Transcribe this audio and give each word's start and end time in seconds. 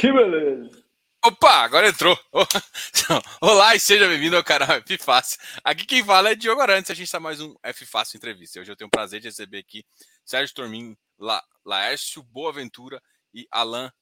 Que 0.00 0.10
beleza! 0.10 0.82
Opa, 1.22 1.56
agora 1.56 1.90
entrou. 1.90 2.18
Olá 3.38 3.76
e 3.76 3.80
seja 3.80 4.08
bem-vindo 4.08 4.34
ao 4.34 4.42
canal 4.42 4.78
F 4.78 4.96
Fácil. 4.96 5.38
Aqui 5.62 5.84
quem 5.84 6.02
fala 6.02 6.30
é 6.30 6.34
Diogo 6.34 6.62
Arantes, 6.62 6.90
a 6.90 6.94
gente 6.94 7.04
está 7.04 7.20
mais 7.20 7.38
um 7.38 7.54
F 7.62 7.84
Fácil 7.84 8.16
Entrevista. 8.16 8.58
Hoje 8.58 8.72
eu 8.72 8.76
tenho 8.76 8.88
o 8.88 8.90
prazer 8.90 9.20
de 9.20 9.28
receber 9.28 9.58
aqui 9.58 9.84
Sérgio 10.24 10.54
Tormin, 10.54 10.96
La, 11.18 11.44
Laércio 11.66 12.22
Boaventura 12.22 12.98
e 13.34 13.46
Alan 13.50 13.92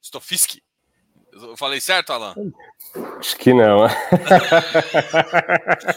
Stofiski. 0.00 0.62
Eu 1.32 1.56
falei 1.56 1.80
certo, 1.80 2.12
Alan? 2.12 2.36
Acho 3.18 3.36
que 3.36 3.52
não. 3.52 3.88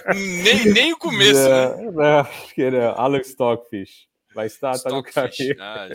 nem, 0.16 0.66
nem 0.66 0.94
o 0.94 0.98
começo, 0.98 1.48
não, 1.48 1.78
né? 1.78 1.92
Não, 1.92 2.20
acho 2.22 2.56
que 2.56 2.72
não. 2.72 3.00
Alan 3.00 3.22
Stockfish. 3.22 4.08
Mas 4.36 4.58
tá, 4.58 4.72
tá 4.80 4.90
no 4.90 5.04
caminho. 5.04 5.56
Ah, 5.60 5.90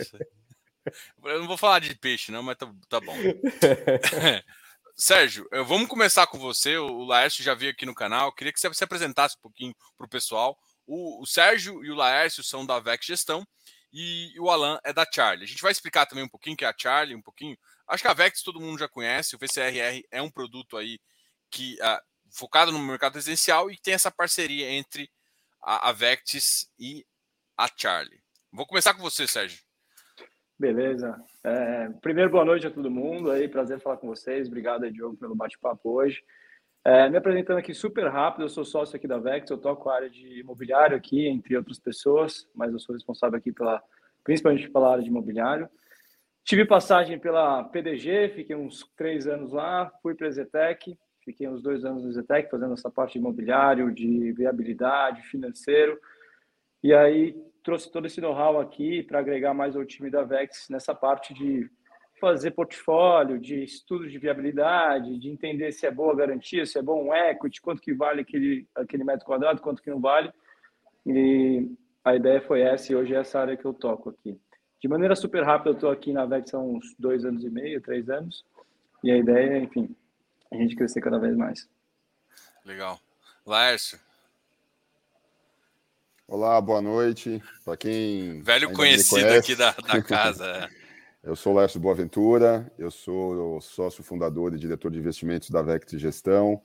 eu 1.23 1.39
não 1.39 1.47
vou 1.47 1.57
falar 1.57 1.79
de 1.79 1.95
peixe, 1.95 2.31
não, 2.31 2.43
mas 2.43 2.57
tá, 2.57 2.71
tá 2.87 2.99
bom. 2.99 3.15
Sérgio, 4.95 5.47
vamos 5.65 5.87
começar 5.87 6.27
com 6.27 6.37
você. 6.37 6.77
O 6.77 7.03
Laércio 7.05 7.43
já 7.43 7.53
veio 7.53 7.71
aqui 7.71 7.85
no 7.85 7.95
canal. 7.95 8.33
Queria 8.33 8.51
que 8.51 8.59
você 8.59 8.73
se 8.73 8.83
apresentasse 8.83 9.37
um 9.37 9.41
pouquinho 9.41 9.73
para 9.97 10.05
o 10.05 10.09
pessoal. 10.09 10.57
O 10.85 11.25
Sérgio 11.25 11.83
e 11.85 11.91
o 11.91 11.95
Laércio 11.95 12.43
são 12.43 12.65
da 12.65 12.79
VEC 12.79 13.05
Gestão 13.05 13.47
e 13.91 14.33
o 14.39 14.49
Alan 14.49 14.79
é 14.83 14.93
da 14.93 15.05
Charlie. 15.09 15.45
A 15.45 15.47
gente 15.47 15.61
vai 15.61 15.71
explicar 15.71 16.05
também 16.05 16.23
um 16.23 16.29
pouquinho 16.29 16.55
que 16.55 16.65
é 16.65 16.67
a 16.67 16.75
Charlie, 16.77 17.15
um 17.15 17.21
pouquinho. 17.21 17.57
Acho 17.87 18.03
que 18.03 18.09
a 18.09 18.13
Vex 18.13 18.41
todo 18.43 18.59
mundo 18.59 18.79
já 18.79 18.87
conhece. 18.87 19.35
O 19.35 19.39
VCRR 19.39 20.03
é 20.11 20.21
um 20.21 20.29
produto 20.29 20.77
aí 20.77 20.99
que 21.49 21.75
uh, 21.75 22.01
focado 22.31 22.71
no 22.71 22.79
mercado 22.79 23.15
residencial 23.15 23.71
e 23.71 23.77
tem 23.77 23.93
essa 23.93 24.11
parceria 24.11 24.69
entre 24.69 25.09
a, 25.61 25.89
a 25.89 25.91
Vectis 25.91 26.69
e 26.77 27.05
a 27.57 27.67
Charlie. 27.75 28.21
Vou 28.51 28.65
começar 28.65 28.93
com 28.93 29.01
você, 29.01 29.27
Sérgio. 29.27 29.59
Beleza. 30.59 31.15
É, 31.41 31.87
primeiro, 32.01 32.29
boa 32.29 32.43
noite 32.43 32.67
a 32.67 32.71
todo 32.71 32.91
mundo. 32.91 33.31
Aí, 33.31 33.47
prazer 33.47 33.79
falar 33.79 33.95
com 33.95 34.07
vocês. 34.07 34.47
Obrigado, 34.47 34.91
Diogo, 34.91 35.15
pelo 35.15 35.33
bate-papo 35.33 35.89
hoje. 35.89 36.21
É, 36.83 37.09
me 37.09 37.15
apresentando 37.15 37.59
aqui 37.59 37.73
super 37.73 38.07
rápido, 38.09 38.43
eu 38.43 38.49
sou 38.49 38.65
sócio 38.65 38.97
aqui 38.97 39.07
da 39.07 39.17
Vex, 39.17 39.49
eu 39.49 39.57
toco 39.57 39.89
a 39.89 39.95
área 39.95 40.09
de 40.09 40.41
imobiliário 40.41 40.97
aqui, 40.97 41.27
entre 41.27 41.55
outras 41.55 41.79
pessoas, 41.79 42.49
mas 42.53 42.73
eu 42.73 42.79
sou 42.79 42.93
responsável 42.93 43.37
aqui 43.37 43.53
pela, 43.53 43.81
principalmente 44.21 44.69
pela 44.69 44.91
área 44.91 45.03
de 45.03 45.09
imobiliário. 45.09 45.69
Tive 46.43 46.65
passagem 46.65 47.17
pela 47.17 47.63
PDG, 47.63 48.29
fiquei 48.35 48.55
uns 48.55 48.83
três 48.97 49.27
anos 49.27 49.53
lá, 49.53 49.89
fui 50.01 50.13
para 50.13 50.27
a 50.27 50.31
Zetec, 50.31 50.97
fiquei 51.23 51.47
uns 51.47 51.61
dois 51.61 51.85
anos 51.85 52.03
na 52.03 52.11
Zetec 52.11 52.49
fazendo 52.49 52.73
essa 52.73 52.89
parte 52.89 53.13
de 53.13 53.19
imobiliário, 53.19 53.93
de 53.93 54.33
viabilidade, 54.33 55.21
financeiro, 55.23 55.97
e 56.83 56.93
aí 56.93 57.35
trouxe 57.69 57.91
todo 57.91 58.07
esse 58.07 58.19
know-how 58.19 58.59
aqui 58.59 59.03
para 59.03 59.19
agregar 59.19 59.53
mais 59.53 59.75
ao 59.75 59.85
time 59.85 60.09
da 60.09 60.23
Vex 60.23 60.67
nessa 60.71 60.95
parte 60.95 61.35
de 61.35 61.69
fazer 62.19 62.49
portfólio, 62.49 63.39
de 63.39 63.63
estudo 63.63 64.09
de 64.09 64.17
viabilidade, 64.17 65.19
de 65.19 65.29
entender 65.29 65.71
se 65.71 65.85
é 65.85 65.91
boa 65.91 66.15
garantia, 66.15 66.65
se 66.65 66.79
é 66.79 66.81
bom 66.81 67.13
equity, 67.13 67.61
quanto 67.61 67.79
que 67.79 67.93
vale 67.93 68.21
aquele, 68.21 68.67
aquele 68.73 69.03
metro 69.03 69.23
quadrado, 69.23 69.61
quanto 69.61 69.83
que 69.83 69.91
não 69.91 70.01
vale. 70.01 70.33
E 71.05 71.69
a 72.03 72.15
ideia 72.15 72.41
foi 72.41 72.61
essa 72.61 72.91
e 72.91 72.95
hoje 72.95 73.13
é 73.13 73.19
essa 73.19 73.39
área 73.39 73.55
que 73.55 73.65
eu 73.65 73.73
toco 73.73 74.09
aqui. 74.09 74.35
De 74.81 74.87
maneira 74.87 75.15
super 75.15 75.43
rápida, 75.43 75.69
eu 75.69 75.73
estou 75.75 75.91
aqui 75.91 76.11
na 76.11 76.25
VEX 76.25 76.51
há 76.55 76.59
uns 76.59 76.95
dois 76.97 77.23
anos 77.23 77.43
e 77.43 77.51
meio, 77.51 77.79
três 77.81 78.09
anos. 78.09 78.43
E 79.03 79.11
a 79.11 79.17
ideia 79.17 79.57
é, 79.57 79.59
enfim, 79.59 79.95
a 80.51 80.55
gente 80.55 80.75
crescer 80.75 81.01
cada 81.01 81.19
vez 81.19 81.37
mais. 81.37 81.69
Legal. 82.65 82.99
Laércio. 83.45 83.99
Olá, 86.31 86.61
boa 86.61 86.79
noite. 86.79 87.41
Para 87.65 87.75
quem. 87.75 88.39
Velho 88.43 88.71
conhecido 88.71 89.33
aqui 89.33 89.55
da, 89.55 89.71
da 89.71 89.99
casa. 89.99 90.45
É. 90.45 90.69
Eu 91.23 91.35
sou 91.35 91.53
Lércio 91.53 91.81
Boaventura, 91.81 92.71
eu 92.77 92.89
sou 92.89 93.59
sócio 93.59 94.01
fundador 94.01 94.53
e 94.53 94.57
diretor 94.57 94.89
de 94.89 94.99
investimentos 94.99 95.49
da 95.49 95.61
Vect 95.61 95.97
Gestão. 95.97 96.61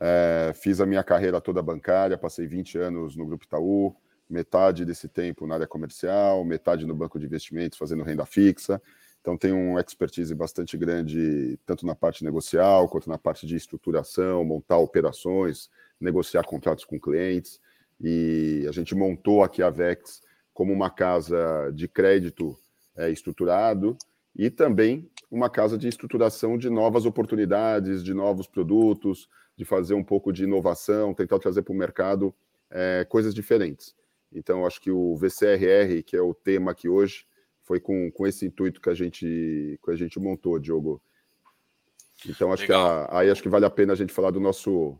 É, 0.00 0.52
fiz 0.54 0.80
a 0.80 0.86
minha 0.86 1.02
carreira 1.02 1.40
toda 1.40 1.60
bancária, 1.60 2.16
passei 2.16 2.46
20 2.46 2.78
anos 2.78 3.16
no 3.16 3.26
Grupo 3.26 3.44
Itaú, 3.44 3.96
metade 4.30 4.84
desse 4.84 5.08
tempo 5.08 5.44
na 5.44 5.54
área 5.54 5.66
comercial, 5.66 6.44
metade 6.44 6.86
no 6.86 6.94
banco 6.94 7.18
de 7.18 7.26
investimentos 7.26 7.76
fazendo 7.76 8.04
renda 8.04 8.24
fixa. 8.24 8.80
Então 9.20 9.36
tenho 9.36 9.58
uma 9.58 9.80
expertise 9.80 10.32
bastante 10.36 10.76
grande 10.76 11.58
tanto 11.66 11.84
na 11.84 11.96
parte 11.96 12.22
negocial 12.22 12.88
quanto 12.88 13.08
na 13.10 13.18
parte 13.18 13.44
de 13.44 13.56
estruturação, 13.56 14.44
montar 14.44 14.78
operações, 14.78 15.68
negociar 16.00 16.44
contratos 16.44 16.84
com 16.84 16.98
clientes. 16.98 17.60
E 18.00 18.66
a 18.68 18.72
gente 18.72 18.94
montou 18.94 19.42
aqui 19.42 19.62
a 19.62 19.70
Vex 19.70 20.22
como 20.52 20.72
uma 20.72 20.90
casa 20.90 21.70
de 21.74 21.88
crédito 21.88 22.56
é, 22.96 23.10
estruturado 23.10 23.96
e 24.34 24.50
também 24.50 25.10
uma 25.30 25.50
casa 25.50 25.76
de 25.76 25.88
estruturação 25.88 26.56
de 26.56 26.70
novas 26.70 27.06
oportunidades, 27.06 28.04
de 28.04 28.14
novos 28.14 28.46
produtos, 28.46 29.28
de 29.56 29.64
fazer 29.64 29.94
um 29.94 30.04
pouco 30.04 30.32
de 30.32 30.44
inovação, 30.44 31.14
tentar 31.14 31.38
trazer 31.38 31.62
para 31.62 31.72
o 31.72 31.76
mercado 31.76 32.34
é, 32.70 33.06
coisas 33.08 33.34
diferentes. 33.34 33.94
Então, 34.32 34.66
acho 34.66 34.80
que 34.80 34.90
o 34.90 35.16
VCRR, 35.16 36.02
que 36.04 36.16
é 36.16 36.20
o 36.20 36.34
tema 36.34 36.72
aqui 36.72 36.88
hoje, 36.88 37.26
foi 37.62 37.80
com, 37.80 38.10
com 38.12 38.26
esse 38.26 38.46
intuito 38.46 38.80
que 38.80 38.90
a 38.90 38.94
gente 38.94 39.78
que 39.82 39.90
a 39.90 39.96
gente 39.96 40.20
montou, 40.20 40.58
Diogo. 40.58 41.02
Então, 42.24 42.52
acho 42.52 42.62
Legal. 42.62 43.06
que 43.08 43.14
a, 43.14 43.18
aí 43.18 43.30
acho 43.30 43.42
que 43.42 43.48
vale 43.48 43.64
a 43.64 43.70
pena 43.70 43.92
a 43.92 43.96
gente 43.96 44.12
falar 44.12 44.30
do 44.30 44.40
nosso. 44.40 44.98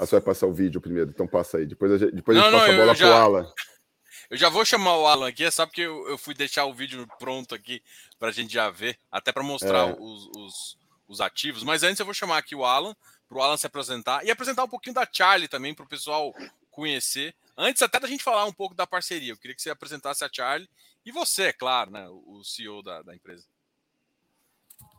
Ah, 0.00 0.06
você 0.06 0.12
vai 0.12 0.22
passar 0.22 0.46
o 0.46 0.54
vídeo 0.54 0.80
primeiro, 0.80 1.10
então 1.10 1.26
passa 1.26 1.58
aí. 1.58 1.66
Depois 1.66 1.92
a 1.92 1.98
gente, 1.98 2.14
depois 2.14 2.34
não, 2.34 2.44
a 2.44 2.50
gente 2.50 2.54
não, 2.54 2.60
passa 2.60 2.72
a 2.72 2.76
bola 2.78 2.96
para 2.96 3.06
o 3.06 3.12
Alan. 3.12 3.52
Eu 4.30 4.36
já 4.38 4.48
vou 4.48 4.64
chamar 4.64 4.96
o 4.96 5.06
Alan 5.06 5.28
aqui, 5.28 5.44
é 5.44 5.50
só 5.50 5.66
porque 5.66 5.82
eu, 5.82 6.08
eu 6.08 6.16
fui 6.16 6.32
deixar 6.32 6.64
o 6.64 6.72
vídeo 6.72 7.06
pronto 7.18 7.54
aqui 7.54 7.82
para 8.18 8.30
a 8.30 8.32
gente 8.32 8.50
já 8.50 8.70
ver, 8.70 8.98
até 9.12 9.30
para 9.30 9.42
mostrar 9.42 9.90
é. 9.90 9.96
os, 9.98 10.30
os, 10.34 10.78
os, 11.06 11.20
ativos. 11.20 11.62
Mas 11.62 11.82
antes 11.82 12.00
eu 12.00 12.06
vou 12.06 12.14
chamar 12.14 12.38
aqui 12.38 12.54
o 12.54 12.64
Alan, 12.64 12.96
para 13.28 13.36
o 13.36 13.42
Alan 13.42 13.58
se 13.58 13.66
apresentar 13.66 14.24
e 14.24 14.30
apresentar 14.30 14.64
um 14.64 14.68
pouquinho 14.68 14.94
da 14.94 15.06
Charlie 15.12 15.48
também, 15.48 15.74
para 15.74 15.84
o 15.84 15.88
pessoal 15.88 16.32
conhecer. 16.70 17.34
Antes 17.54 17.82
até 17.82 18.00
da 18.00 18.08
gente 18.08 18.24
falar 18.24 18.46
um 18.46 18.54
pouco 18.54 18.74
da 18.74 18.86
parceria, 18.86 19.32
eu 19.32 19.36
queria 19.36 19.54
que 19.54 19.60
você 19.60 19.68
apresentasse 19.68 20.24
a 20.24 20.30
Charlie 20.32 20.70
e 21.04 21.12
você, 21.12 21.42
é 21.44 21.52
claro, 21.52 21.90
né, 21.90 22.08
o 22.08 22.42
CEO 22.42 22.82
da, 22.82 23.02
da 23.02 23.14
empresa. 23.14 23.44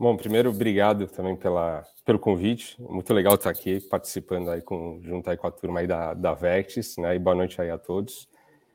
Bom, 0.01 0.17
primeiro, 0.17 0.50
obrigado 0.50 1.06
também 1.06 1.35
pela, 1.35 1.85
pelo 2.03 2.17
convite. 2.17 2.75
Muito 2.81 3.13
legal 3.13 3.35
estar 3.35 3.51
aqui 3.51 3.79
participando 3.81 4.50
aí 4.50 4.59
com, 4.59 5.00
junto 5.03 5.29
aí 5.29 5.38
com 5.38 5.45
a 5.45 5.51
turma 5.51 5.79
aí 5.79 5.85
da, 5.85 6.16
da 6.16 6.34
Vectis, 6.34 6.97
né? 6.97 7.13
E 7.13 7.19
boa 7.19 7.35
noite 7.35 7.62
aí 7.62 7.69
a 7.69 7.78
todos. 7.78 8.28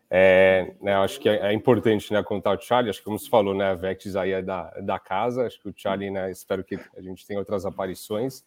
É, 0.08 0.74
né, 0.80 0.94
acho 0.94 1.18
que 1.18 1.28
é, 1.28 1.48
é, 1.48 1.52
importante 1.52 2.12
né, 2.12 2.22
contar 2.22 2.56
o 2.56 2.60
Charlie, 2.60 2.90
acho 2.90 3.00
que 3.00 3.04
como 3.04 3.18
você 3.18 3.28
falou, 3.28 3.56
né, 3.56 3.64
a 3.64 3.74
Vectis 3.74 4.14
aí 4.14 4.30
é 4.30 4.40
da, 4.40 4.70
da 4.80 5.00
casa, 5.00 5.44
acho 5.44 5.60
que 5.60 5.68
o 5.68 5.74
Charlie, 5.76 6.12
né, 6.12 6.30
espero 6.30 6.62
que 6.62 6.78
a 6.96 7.00
gente 7.00 7.26
tenha 7.26 7.40
outras 7.40 7.66
aparições, 7.66 8.44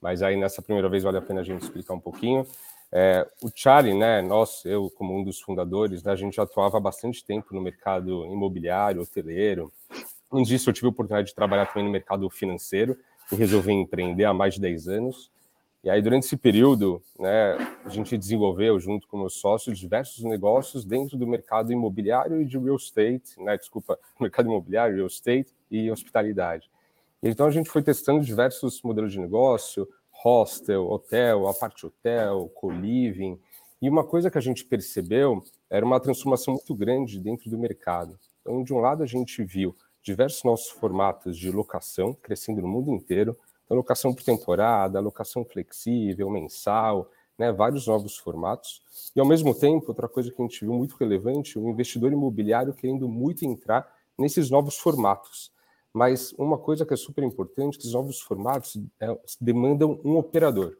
mas 0.00 0.22
aí 0.22 0.34
nessa 0.34 0.62
primeira 0.62 0.88
vez 0.88 1.02
vale 1.02 1.18
a 1.18 1.22
pena 1.22 1.42
a 1.42 1.44
gente 1.44 1.60
explicar 1.60 1.92
um 1.92 2.00
pouquinho. 2.00 2.46
É, 2.90 3.28
o 3.42 3.50
Charlie, 3.54 3.92
né, 3.92 4.22
nós, 4.22 4.64
eu 4.64 4.90
como 4.96 5.14
um 5.14 5.22
dos 5.22 5.38
fundadores, 5.38 6.02
né, 6.02 6.12
a 6.12 6.16
gente 6.16 6.40
atuava 6.40 6.78
há 6.78 6.80
bastante 6.80 7.22
tempo 7.22 7.54
no 7.54 7.60
mercado 7.60 8.24
imobiliário, 8.24 9.02
hoteleiro, 9.02 9.70
antes 10.32 10.48
disso 10.48 10.70
eu 10.70 10.74
tive 10.74 10.86
a 10.86 10.90
oportunidade 10.90 11.28
de 11.28 11.34
trabalhar 11.34 11.66
também 11.66 11.84
no 11.84 11.90
mercado 11.90 12.28
financeiro 12.30 12.96
e 13.30 13.36
resolvi 13.36 13.72
empreender 13.72 14.24
há 14.24 14.34
mais 14.34 14.54
de 14.54 14.60
10 14.60 14.88
anos, 14.88 15.30
e 15.84 15.90
aí, 15.90 16.00
durante 16.00 16.26
esse 16.26 16.36
período, 16.36 17.02
né, 17.18 17.54
a 17.84 17.88
gente 17.88 18.16
desenvolveu, 18.16 18.78
junto 18.78 19.08
com 19.08 19.18
meus 19.18 19.34
sócios, 19.34 19.76
diversos 19.76 20.22
negócios 20.22 20.84
dentro 20.84 21.18
do 21.18 21.26
mercado 21.26 21.72
imobiliário 21.72 22.40
e 22.40 22.44
de 22.44 22.56
real 22.56 22.76
estate, 22.76 23.42
né, 23.42 23.56
desculpa, 23.56 23.98
mercado 24.20 24.46
imobiliário, 24.46 24.94
real 24.94 25.08
estate 25.08 25.52
e 25.68 25.90
hospitalidade. 25.90 26.70
Então, 27.20 27.46
a 27.46 27.50
gente 27.50 27.68
foi 27.68 27.82
testando 27.82 28.24
diversos 28.24 28.80
modelos 28.82 29.10
de 29.10 29.18
negócio, 29.18 29.88
hostel, 30.12 30.88
hotel, 30.88 31.48
a 31.48 31.54
parte 31.54 31.84
hotel, 31.84 32.48
co-living, 32.54 33.36
e 33.80 33.88
uma 33.88 34.04
coisa 34.04 34.30
que 34.30 34.38
a 34.38 34.42
gente 34.42 34.64
percebeu 34.64 35.42
era 35.68 35.84
uma 35.84 35.98
transformação 35.98 36.54
muito 36.54 36.76
grande 36.76 37.18
dentro 37.18 37.50
do 37.50 37.58
mercado. 37.58 38.16
Então, 38.40 38.62
de 38.62 38.72
um 38.72 38.78
lado, 38.78 39.02
a 39.02 39.06
gente 39.06 39.42
viu 39.42 39.74
diversos 40.02 40.42
novos 40.44 40.68
formatos 40.68 41.36
de 41.36 41.50
locação 41.50 42.12
crescendo 42.14 42.60
no 42.60 42.68
mundo 42.68 42.90
inteiro, 42.90 43.36
alocação 43.70 44.14
por 44.14 44.22
temporada, 44.22 44.98
alocação 44.98 45.44
flexível, 45.44 46.28
mensal, 46.30 47.10
né, 47.38 47.52
vários 47.52 47.86
novos 47.86 48.16
formatos. 48.16 48.82
E, 49.14 49.20
ao 49.20 49.26
mesmo 49.26 49.54
tempo, 49.54 49.86
outra 49.88 50.08
coisa 50.08 50.30
que 50.30 50.40
a 50.40 50.44
gente 50.44 50.60
viu 50.60 50.74
muito 50.74 50.96
relevante, 50.96 51.58
o 51.58 51.68
investidor 51.68 52.12
imobiliário 52.12 52.74
querendo 52.74 53.08
muito 53.08 53.44
entrar 53.44 53.90
nesses 54.18 54.50
novos 54.50 54.76
formatos. 54.76 55.50
Mas 55.92 56.32
uma 56.38 56.58
coisa 56.58 56.86
que 56.86 56.94
é 56.94 56.96
super 56.96 57.22
importante, 57.24 57.78
que 57.78 57.86
os 57.86 57.92
novos 57.92 58.20
formatos 58.20 58.78
é, 59.00 59.18
demandam 59.40 60.00
um 60.04 60.16
operador. 60.16 60.76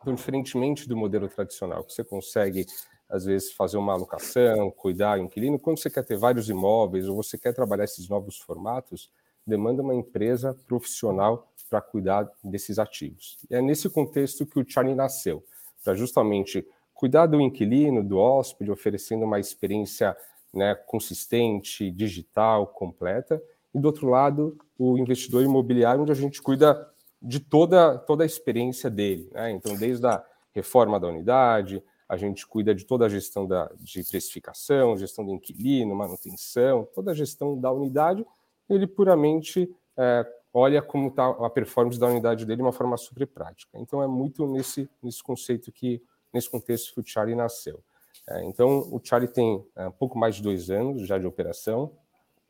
Então, 0.00 0.14
diferentemente 0.14 0.88
do 0.88 0.96
modelo 0.96 1.28
tradicional, 1.28 1.84
que 1.84 1.92
você 1.92 2.02
consegue, 2.02 2.66
às 3.10 3.24
vezes, 3.24 3.52
fazer 3.52 3.76
uma 3.76 3.92
alocação, 3.92 4.70
cuidar 4.70 5.18
inquilino, 5.18 5.58
quando 5.58 5.78
você 5.78 5.90
quer 5.90 6.04
ter 6.04 6.16
vários 6.16 6.48
imóveis 6.48 7.08
ou 7.08 7.16
você 7.16 7.36
quer 7.36 7.52
trabalhar 7.52 7.84
esses 7.84 8.08
novos 8.08 8.38
formatos, 8.38 9.10
demanda 9.46 9.82
uma 9.82 9.94
empresa 9.94 10.56
profissional 10.66 11.52
para 11.68 11.80
cuidar 11.80 12.30
desses 12.42 12.78
ativos. 12.78 13.38
E 13.50 13.54
é 13.54 13.60
nesse 13.60 13.90
contexto 13.90 14.46
que 14.46 14.60
o 14.60 14.64
Charlie 14.66 14.94
nasceu, 14.94 15.44
para 15.82 15.94
justamente 15.94 16.66
cuidar 16.94 17.26
do 17.26 17.40
inquilino, 17.40 18.04
do 18.04 18.18
hóspede, 18.18 18.70
oferecendo 18.70 19.24
uma 19.24 19.40
experiência 19.40 20.16
né, 20.52 20.74
consistente, 20.74 21.90
digital, 21.90 22.66
completa, 22.66 23.42
e 23.74 23.78
do 23.78 23.86
outro 23.86 24.08
lado, 24.08 24.56
o 24.78 24.98
investidor 24.98 25.42
imobiliário, 25.42 26.02
onde 26.02 26.12
a 26.12 26.16
gente 26.16 26.42
cuida 26.42 26.88
de 27.22 27.40
toda, 27.40 27.98
toda 27.98 28.24
a 28.24 28.26
experiência 28.26 28.90
dele. 28.90 29.30
Né? 29.32 29.52
Então, 29.52 29.76
desde 29.76 30.06
a 30.06 30.22
reforma 30.52 30.98
da 30.98 31.08
unidade, 31.08 31.82
a 32.10 32.16
gente 32.16 32.44
cuida 32.44 32.74
de 32.74 32.84
toda 32.84 33.06
a 33.06 33.08
gestão 33.08 33.46
da, 33.46 33.70
de 33.78 34.02
precificação, 34.02 34.98
gestão 34.98 35.24
do 35.24 35.30
inquilino, 35.30 35.94
manutenção, 35.94 36.84
toda 36.92 37.12
a 37.12 37.14
gestão 37.14 37.56
da 37.56 37.70
unidade, 37.70 38.26
ele 38.68 38.84
puramente 38.84 39.72
é, 39.96 40.26
olha 40.52 40.82
como 40.82 41.06
está 41.06 41.28
a 41.28 41.48
performance 41.48 42.00
da 42.00 42.08
unidade 42.08 42.44
dele 42.44 42.56
de 42.56 42.62
uma 42.62 42.72
forma 42.72 42.96
super 42.96 43.24
prática. 43.28 43.78
Então, 43.78 44.02
é 44.02 44.08
muito 44.08 44.44
nesse, 44.44 44.90
nesse 45.00 45.22
conceito 45.22 45.70
que, 45.70 46.02
nesse 46.34 46.50
contexto 46.50 46.92
que 46.92 47.00
o 47.00 47.06
Charlie 47.06 47.36
nasceu. 47.36 47.80
É, 48.28 48.44
então, 48.44 48.80
o 48.90 49.00
Charlie 49.00 49.32
tem 49.32 49.64
é, 49.76 49.86
um 49.86 49.92
pouco 49.92 50.18
mais 50.18 50.34
de 50.34 50.42
dois 50.42 50.68
anos 50.68 51.06
já 51.06 51.16
de 51.16 51.28
operação, 51.28 51.92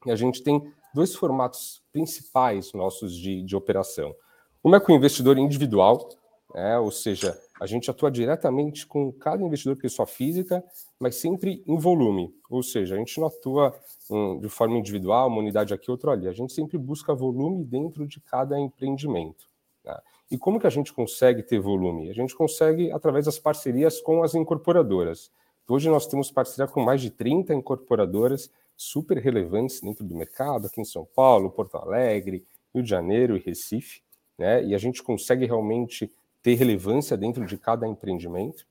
e 0.06 0.10
a 0.10 0.16
gente 0.16 0.42
tem 0.42 0.72
dois 0.94 1.14
formatos 1.14 1.82
principais 1.92 2.72
nossos 2.72 3.14
de, 3.14 3.42
de 3.42 3.54
operação. 3.54 4.16
Uma 4.64 4.78
é 4.78 4.80
com 4.80 4.94
o 4.94 4.96
investidor 4.96 5.36
individual, 5.36 6.08
né, 6.54 6.78
ou 6.78 6.90
seja, 6.90 7.38
a 7.60 7.66
gente 7.66 7.90
atua 7.90 8.10
diretamente 8.10 8.86
com 8.86 9.12
cada 9.12 9.42
investidor 9.42 9.76
pessoa 9.76 10.06
física, 10.06 10.64
mas 10.98 11.16
sempre 11.16 11.62
em 11.66 11.78
volume, 11.78 12.34
ou 12.48 12.62
seja, 12.62 12.94
a 12.94 12.98
gente 12.98 13.18
não 13.20 13.28
atua 13.28 13.74
um, 14.10 14.38
de 14.38 14.48
forma 14.48 14.76
individual, 14.76 15.28
uma 15.28 15.38
unidade 15.38 15.72
aqui, 15.72 15.90
outra 15.90 16.12
ali, 16.12 16.26
a 16.26 16.32
gente 16.32 16.52
sempre 16.52 16.76
busca 16.78 17.14
volume 17.14 17.64
dentro 17.64 18.06
de 18.06 18.20
cada 18.20 18.58
empreendimento. 18.58 19.46
Tá? 19.82 20.02
E 20.30 20.38
como 20.38 20.60
que 20.60 20.66
a 20.66 20.70
gente 20.70 20.92
consegue 20.92 21.42
ter 21.42 21.58
volume? 21.58 22.10
A 22.10 22.14
gente 22.14 22.34
consegue 22.34 22.92
através 22.92 23.26
das 23.26 23.38
parcerias 23.38 24.00
com 24.00 24.22
as 24.22 24.34
incorporadoras. 24.34 25.30
Hoje 25.68 25.88
nós 25.88 26.06
temos 26.06 26.30
parceria 26.30 26.66
com 26.66 26.80
mais 26.80 27.00
de 27.00 27.10
30 27.10 27.54
incorporadoras 27.54 28.50
super 28.76 29.18
relevantes 29.18 29.80
dentro 29.80 30.04
do 30.04 30.16
mercado, 30.16 30.66
aqui 30.66 30.80
em 30.80 30.84
São 30.84 31.06
Paulo, 31.14 31.50
Porto 31.50 31.76
Alegre, 31.76 32.44
Rio 32.74 32.82
de 32.82 32.88
Janeiro 32.88 33.36
e 33.36 33.40
Recife, 33.40 34.02
né? 34.38 34.64
E 34.64 34.74
a 34.74 34.78
gente 34.78 35.02
consegue 35.02 35.44
realmente 35.44 36.10
ter 36.42 36.54
relevância 36.54 37.16
dentro 37.16 37.44
de 37.44 37.56
cada 37.58 37.86
empreendimento. 37.86 38.66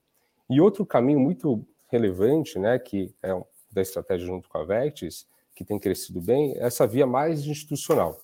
E 0.48 0.60
outro 0.60 0.84
caminho 0.84 1.20
muito 1.20 1.64
relevante, 1.88 2.58
né, 2.58 2.78
que 2.78 3.14
é 3.22 3.30
da 3.70 3.82
estratégia 3.82 4.26
junto 4.26 4.48
com 4.48 4.58
a 4.58 4.64
Vectis, 4.64 5.26
que 5.54 5.64
tem 5.64 5.78
crescido 5.78 6.20
bem, 6.20 6.54
é 6.56 6.64
essa 6.64 6.86
via 6.86 7.06
mais 7.06 7.44
institucional. 7.46 8.18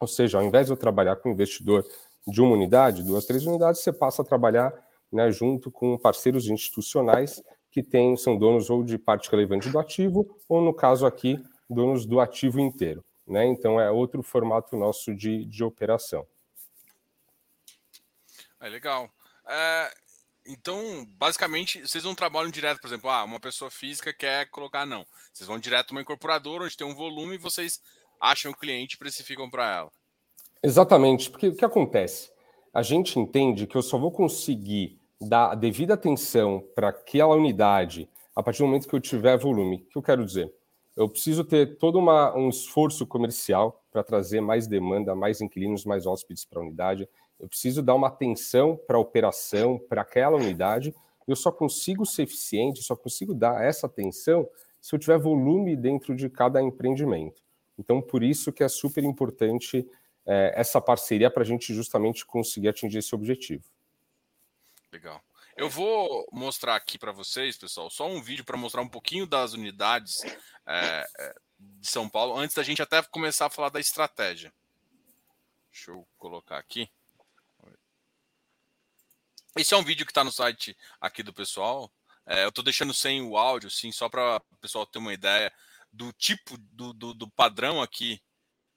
Ou 0.00 0.06
seja, 0.06 0.38
ao 0.38 0.44
invés 0.44 0.66
de 0.66 0.72
eu 0.72 0.76
trabalhar 0.76 1.16
com 1.16 1.30
investidor 1.30 1.86
de 2.26 2.40
uma 2.40 2.52
unidade, 2.52 3.02
duas, 3.02 3.26
três 3.26 3.46
unidades, 3.46 3.82
você 3.82 3.92
passa 3.92 4.22
a 4.22 4.24
trabalhar 4.24 4.72
né, 5.12 5.30
junto 5.30 5.70
com 5.70 5.98
parceiros 5.98 6.48
institucionais 6.48 7.42
que 7.70 7.82
tem, 7.82 8.16
são 8.16 8.36
donos 8.36 8.68
ou 8.68 8.82
de 8.82 8.98
parte 8.98 9.30
relevante 9.30 9.68
do 9.68 9.78
ativo, 9.78 10.36
ou 10.48 10.60
no 10.60 10.74
caso 10.74 11.06
aqui, 11.06 11.40
donos 11.68 12.04
do 12.04 12.18
ativo 12.18 12.58
inteiro. 12.58 13.04
Né? 13.26 13.46
Então 13.46 13.80
é 13.80 13.90
outro 13.90 14.22
formato 14.22 14.76
nosso 14.76 15.14
de, 15.14 15.44
de 15.44 15.62
operação. 15.62 16.26
É 18.60 18.68
legal. 18.68 19.10
É, 19.48 19.90
então, 20.46 21.06
basicamente, 21.16 21.80
vocês 21.80 22.04
não 22.04 22.14
trabalham 22.14 22.50
direto, 22.50 22.80
por 22.80 22.88
exemplo, 22.88 23.10
ah, 23.10 23.24
uma 23.24 23.40
pessoa 23.40 23.70
física 23.70 24.12
quer 24.12 24.48
colocar, 24.50 24.86
não. 24.86 25.06
Vocês 25.32 25.46
vão 25.46 25.58
direto 25.58 25.92
uma 25.92 26.00
incorporadora, 26.00 26.64
onde 26.64 26.76
tem 26.76 26.86
um 26.86 26.94
volume 26.94 27.34
e 27.34 27.38
vocês 27.38 27.80
acham 28.20 28.52
o 28.52 28.56
cliente 28.56 28.96
e 28.96 28.98
precificam 28.98 29.48
para 29.48 29.76
ela. 29.76 29.90
Exatamente, 30.62 31.30
porque 31.30 31.48
o 31.48 31.54
que 31.54 31.64
acontece? 31.64 32.30
A 32.72 32.82
gente 32.82 33.18
entende 33.18 33.66
que 33.66 33.76
eu 33.76 33.82
só 33.82 33.98
vou 33.98 34.12
conseguir 34.12 35.00
dar 35.20 35.52
a 35.52 35.54
devida 35.54 35.94
atenção 35.94 36.64
para 36.74 36.88
aquela 36.88 37.34
unidade 37.34 38.08
a 38.34 38.42
partir 38.42 38.58
do 38.58 38.66
momento 38.66 38.88
que 38.88 38.94
eu 38.94 39.00
tiver 39.00 39.36
volume. 39.38 39.76
O 39.76 39.92
que 39.92 39.98
eu 39.98 40.02
quero 40.02 40.24
dizer? 40.24 40.52
Eu 40.96 41.08
preciso 41.08 41.44
ter 41.44 41.78
todo 41.78 41.98
uma, 41.98 42.34
um 42.36 42.48
esforço 42.48 43.06
comercial 43.06 43.82
para 43.90 44.02
trazer 44.02 44.40
mais 44.40 44.66
demanda, 44.66 45.14
mais 45.14 45.40
inquilinos, 45.40 45.84
mais 45.84 46.06
hóspedes 46.06 46.44
para 46.44 46.60
a 46.60 46.62
unidade. 46.62 47.08
Eu 47.40 47.48
preciso 47.48 47.82
dar 47.82 47.94
uma 47.94 48.08
atenção 48.08 48.76
para 48.76 48.96
a 48.96 49.00
operação, 49.00 49.78
para 49.78 50.02
aquela 50.02 50.36
unidade. 50.36 50.94
Eu 51.26 51.34
só 51.34 51.50
consigo 51.50 52.04
ser 52.04 52.24
eficiente, 52.24 52.82
só 52.82 52.94
consigo 52.94 53.34
dar 53.34 53.64
essa 53.64 53.86
atenção 53.86 54.48
se 54.80 54.94
eu 54.94 54.98
tiver 54.98 55.18
volume 55.18 55.74
dentro 55.74 56.14
de 56.14 56.28
cada 56.28 56.60
empreendimento. 56.60 57.42
Então, 57.78 58.02
por 58.02 58.22
isso 58.22 58.52
que 58.52 58.62
é 58.62 58.68
super 58.68 59.02
importante 59.04 59.88
é, 60.26 60.52
essa 60.54 60.80
parceria 60.80 61.30
para 61.30 61.42
a 61.42 61.46
gente 61.46 61.74
justamente 61.74 62.26
conseguir 62.26 62.68
atingir 62.68 62.98
esse 62.98 63.14
objetivo. 63.14 63.64
Legal. 64.92 65.20
Eu 65.56 65.68
vou 65.68 66.26
mostrar 66.32 66.76
aqui 66.76 66.98
para 66.98 67.12
vocês, 67.12 67.56
pessoal, 67.56 67.90
só 67.90 68.06
um 68.06 68.22
vídeo 68.22 68.44
para 68.44 68.56
mostrar 68.56 68.82
um 68.82 68.88
pouquinho 68.88 69.26
das 69.26 69.52
unidades 69.52 70.22
é, 70.66 71.06
de 71.58 71.86
São 71.86 72.08
Paulo, 72.08 72.36
antes 72.38 72.54
da 72.54 72.62
gente 72.62 72.82
até 72.82 73.02
começar 73.02 73.46
a 73.46 73.50
falar 73.50 73.68
da 73.68 73.80
estratégia. 73.80 74.52
Deixa 75.70 75.90
eu 75.90 76.06
colocar 76.18 76.58
aqui. 76.58 76.90
Esse 79.56 79.74
é 79.74 79.76
um 79.76 79.84
vídeo 79.84 80.06
que 80.06 80.12
está 80.12 80.22
no 80.22 80.32
site 80.32 80.76
aqui 81.00 81.22
do 81.22 81.32
pessoal. 81.32 81.92
É, 82.26 82.44
eu 82.44 82.50
estou 82.50 82.62
deixando 82.62 82.94
sem 82.94 83.22
o 83.22 83.36
áudio, 83.36 83.70
sim, 83.70 83.90
só 83.90 84.08
para 84.08 84.36
o 84.36 84.56
pessoal 84.58 84.86
ter 84.86 84.98
uma 84.98 85.12
ideia 85.12 85.52
do 85.92 86.12
tipo, 86.12 86.56
do, 86.58 86.92
do, 86.92 87.14
do 87.14 87.30
padrão 87.30 87.82
aqui 87.82 88.22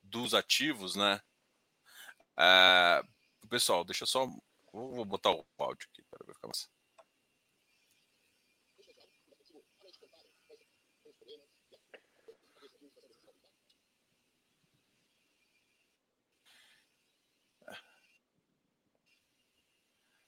dos 0.01 0.33
ativos, 0.33 0.95
né? 0.95 1.21
É, 2.37 3.03
pessoal, 3.49 3.83
deixa 3.83 4.05
só 4.05 4.27
Vou 4.73 5.05
botar 5.05 5.29
o 5.29 5.45
áudio 5.59 5.87
aqui 5.91 6.01
para 6.09 6.33
ficar 6.33 6.47
mais. 6.47 6.67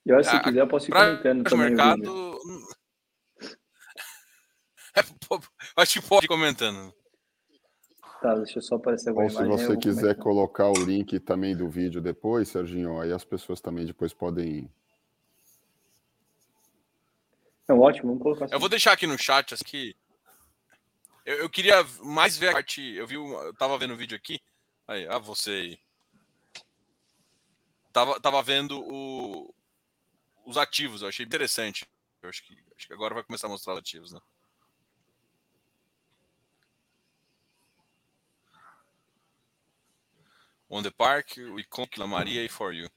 E 0.06 0.13
olha, 0.13 0.24
se 0.24 0.36
ah, 0.36 0.40
quiser, 0.40 0.62
eu 0.62 0.68
posso 0.68 0.90
ir 0.90 0.94
comentando 0.94 1.44
também. 1.44 1.69
mercado. 1.69 2.36
É, 4.98 5.02
acho 5.81 6.00
que 6.00 6.07
pode 6.07 6.25
ir 6.25 6.30
comentando. 6.30 6.94
Tá, 8.22 8.34
deixa 8.36 8.60
eu 8.60 8.62
só 8.62 8.75
aparecer 8.75 9.10
agora. 9.10 9.25
Ou 9.25 9.30
se 9.30 9.46
você 9.46 9.78
quiser 9.78 10.16
colocar 10.16 10.69
o 10.69 10.86
link 10.86 11.19
também 11.19 11.54
do 11.54 11.69
vídeo 11.69 12.00
depois, 12.00 12.48
Serginho, 12.48 13.02
aí 13.02 13.12
as 13.12 13.25
pessoas 13.25 13.60
também 13.60 13.86
depois 13.86 14.13
podem. 14.13 14.72
Não, 17.68 17.80
ótimo, 17.81 18.08
vamos 18.08 18.24
colocar. 18.24 18.46
Assim. 18.46 18.54
Eu 18.54 18.60
vou 18.60 18.69
deixar 18.69 18.94
aqui 18.94 19.06
no 19.06 19.18
chat 19.18 19.54
aqui. 19.54 19.94
Eu, 21.25 21.40
eu, 21.40 21.50
queria 21.50 21.86
mais 22.01 22.38
ver 22.38 22.50
a 22.50 22.54
parte. 22.54 22.81
Eu 22.81 23.06
vi, 23.06 23.16
eu 23.16 23.54
tava 23.56 23.78
vendo 23.78 23.94
o 23.94 23.98
vídeo 23.98 24.16
aqui. 24.16 24.40
Aí, 24.88 25.06
ah, 25.08 25.19
você 25.19 25.51
aí. 25.51 25.80
Tava, 27.92 28.19
tava 28.19 28.42
vendo 28.42 28.80
o, 28.80 29.53
os 30.46 30.58
ativos, 30.58 31.02
eu 31.02 31.08
achei 31.08 31.25
interessante. 31.25 31.86
Eu 32.22 32.30
acho 32.30 32.44
que, 32.44 32.58
acho 32.75 32.88
que 32.88 32.94
agora 32.94 33.14
vai 33.14 33.24
começar 33.24 33.48
a 33.48 33.50
mostrar 33.50 33.74
os 33.74 33.80
ativos, 33.80 34.12
né? 34.12 34.20
On 40.70 40.82
the 40.82 40.92
Park, 40.92 41.38
o 41.38 41.60
Iconic, 41.60 42.00
La 42.00 42.08
Maria 42.08 42.44
e 42.44 42.50
For 42.50 42.74
You. 42.74 42.90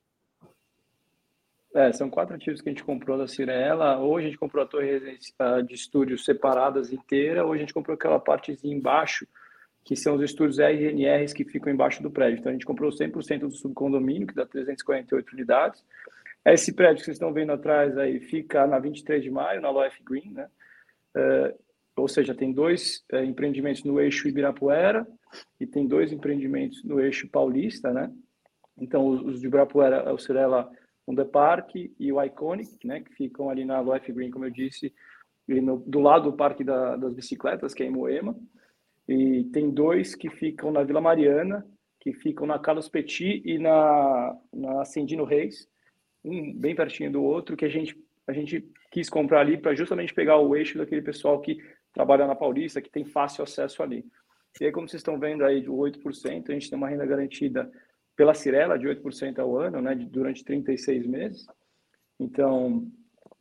É, 1.74 1.92
são 1.92 2.08
quatro 2.08 2.34
ativos 2.34 2.60
que 2.60 2.68
a 2.68 2.72
gente 2.72 2.82
comprou 2.82 3.18
da 3.18 3.28
Cirela. 3.28 3.98
Hoje 3.98 4.26
a 4.26 4.30
gente 4.30 4.38
comprou 4.38 4.64
a 4.64 4.66
torre 4.66 5.18
de 5.66 5.74
estúdios 5.74 6.24
separadas 6.24 6.90
inteira. 6.90 7.44
Hoje 7.44 7.58
a 7.58 7.64
gente 7.66 7.74
comprou 7.74 7.94
aquela 7.94 8.18
partezinha 8.18 8.74
embaixo, 8.74 9.28
que 9.84 9.94
são 9.94 10.16
os 10.16 10.22
estúdios 10.22 10.58
RNRs 10.58 11.34
que 11.34 11.44
ficam 11.44 11.72
embaixo 11.72 12.02
do 12.02 12.10
prédio. 12.10 12.40
Então 12.40 12.50
a 12.50 12.52
gente 12.54 12.64
comprou 12.64 12.90
100% 12.90 13.40
do 13.40 13.52
subcondomínio, 13.52 14.26
que 14.26 14.34
dá 14.34 14.46
348 14.46 15.32
unidades. 15.34 15.84
Esse 16.44 16.72
prédio 16.72 16.98
que 16.98 17.04
vocês 17.04 17.16
estão 17.16 17.32
vendo 17.32 17.52
atrás 17.52 17.96
aí 17.98 18.20
fica 18.20 18.66
na 18.66 18.78
23 18.78 19.22
de 19.22 19.30
maio, 19.30 19.60
na 19.60 19.70
Loef 19.70 20.02
Green, 20.02 20.32
né? 20.32 20.48
Uh, 21.16 21.58
ou 21.96 22.08
seja, 22.08 22.34
tem 22.34 22.52
dois 22.52 23.04
uh, 23.12 23.18
empreendimentos 23.18 23.82
no 23.84 24.00
eixo 24.00 24.28
Ibirapuera 24.28 25.06
e 25.60 25.66
tem 25.66 25.86
dois 25.86 26.12
empreendimentos 26.12 26.82
no 26.84 27.00
eixo 27.00 27.28
paulista, 27.28 27.92
né? 27.92 28.10
Então, 28.76 29.06
os, 29.06 29.40
de 29.40 29.46
Ibirapuera 29.46 29.96
é 29.96 30.12
o 30.12 30.18
Cirela 30.18 30.70
on 31.06 31.14
the 31.14 31.24
Park 31.24 31.74
e 31.74 32.12
o 32.12 32.22
Iconic, 32.22 32.86
né? 32.86 33.00
Que 33.00 33.12
ficam 33.14 33.50
ali 33.50 33.64
na 33.64 33.82
Life 33.82 34.12
Green, 34.12 34.30
como 34.30 34.44
eu 34.44 34.50
disse, 34.50 34.94
no, 35.46 35.78
do 35.78 36.00
lado 36.00 36.30
do 36.30 36.36
Parque 36.36 36.62
da, 36.62 36.96
das 36.96 37.14
Bicicletas, 37.14 37.74
que 37.74 37.82
é 37.82 37.86
em 37.86 37.90
Moema. 37.90 38.36
E 39.08 39.44
tem 39.52 39.70
dois 39.70 40.14
que 40.14 40.28
ficam 40.28 40.70
na 40.70 40.84
Vila 40.84 41.00
Mariana, 41.00 41.66
que 42.00 42.12
ficam 42.12 42.46
na 42.46 42.58
Carlos 42.58 42.88
Petit 42.88 43.42
e 43.44 43.58
na, 43.58 44.36
na 44.52 44.82
Ascendino 44.82 45.24
Reis, 45.24 45.66
um 46.24 46.52
bem 46.54 46.74
pertinho 46.74 47.12
do 47.12 47.22
outro, 47.22 47.56
que 47.56 47.64
a 47.64 47.68
gente, 47.68 47.96
a 48.26 48.32
gente 48.32 48.68
quis 48.90 49.08
comprar 49.08 49.40
ali 49.40 49.56
para 49.56 49.74
justamente 49.74 50.14
pegar 50.14 50.38
o 50.38 50.54
eixo 50.56 50.78
daquele 50.78 51.02
pessoal 51.02 51.40
que 51.40 51.58
trabalha 51.92 52.26
na 52.26 52.34
Paulista, 52.34 52.82
que 52.82 52.90
tem 52.90 53.04
fácil 53.04 53.42
acesso 53.42 53.82
ali. 53.82 54.04
E 54.60 54.64
aí, 54.64 54.72
como 54.72 54.88
vocês 54.88 55.00
estão 55.00 55.18
vendo 55.18 55.44
aí, 55.44 55.60
de 55.60 55.68
8%, 55.68 56.50
a 56.50 56.52
gente 56.52 56.68
tem 56.68 56.76
uma 56.76 56.88
renda 56.88 57.06
garantida 57.06 57.70
pela 58.16 58.34
Cirela 58.34 58.78
de 58.78 58.86
8% 58.88 59.38
ao 59.38 59.56
ano, 59.56 59.80
né, 59.80 59.94
durante 59.94 60.44
36 60.44 61.06
meses. 61.06 61.46
Então, 62.18 62.90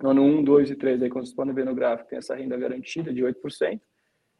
no 0.01 0.10
ano 0.12 0.24
1, 0.24 0.43
2 0.43 0.72
e 0.72 0.75
3, 0.75 1.01
aí, 1.01 1.10
como 1.10 1.25
vocês 1.25 1.36
podem 1.36 1.53
ver 1.53 1.65
no 1.65 1.74
gráfico, 1.74 2.10
tem 2.10 2.19
essa 2.19 2.36
renda 2.36 2.55
garantida 2.57 3.12
de 3.12 3.24
8%. 3.24 3.81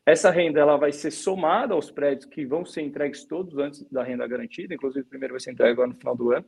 Essa 0.06 0.30
renda 0.30 0.60
ela 0.60 0.78
vai 0.78 0.94
ser 0.94 1.12
somada 1.12 1.74
aos 1.74 1.92
prédios 1.92 2.26
que 2.26 2.46
vão 2.46 2.64
ser 2.64 2.82
entregues 2.82 3.26
todos 3.26 3.58
antes 3.58 3.84
da 3.92 4.04
renda 4.04 4.26
garantida, 4.26 4.74
inclusive 4.74 5.06
o 5.06 5.10
primeiro 5.10 5.34
vai 5.34 5.42
ser 5.42 5.52
entregue 5.52 5.74
agora 5.74 5.90
no 5.90 5.96
final 5.96 6.16
do 6.16 6.32
ano. 6.32 6.46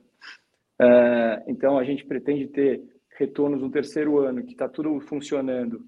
É, 0.81 1.43
então, 1.47 1.77
a 1.77 1.83
gente 1.83 2.05
pretende 2.05 2.47
ter 2.47 2.81
retornos 3.17 3.61
no 3.61 3.69
terceiro 3.69 4.19
ano, 4.19 4.43
que 4.43 4.53
está 4.53 4.69
tudo 4.69 4.99
funcionando 5.01 5.83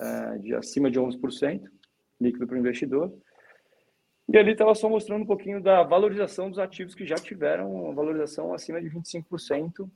é, 0.00 0.38
de 0.38 0.54
acima 0.54 0.90
de 0.90 0.98
11% 0.98 1.62
líquido 2.20 2.46
para 2.46 2.56
o 2.56 2.58
investidor. 2.58 3.12
E 4.28 4.38
ali 4.38 4.52
estava 4.52 4.74
só 4.74 4.88
mostrando 4.88 5.22
um 5.22 5.26
pouquinho 5.26 5.60
da 5.60 5.82
valorização 5.82 6.48
dos 6.48 6.58
ativos 6.58 6.94
que 6.94 7.04
já 7.04 7.16
tiveram 7.16 7.92
valorização 7.94 8.54
acima 8.54 8.80
de 8.80 8.88
25%, 8.88 9.88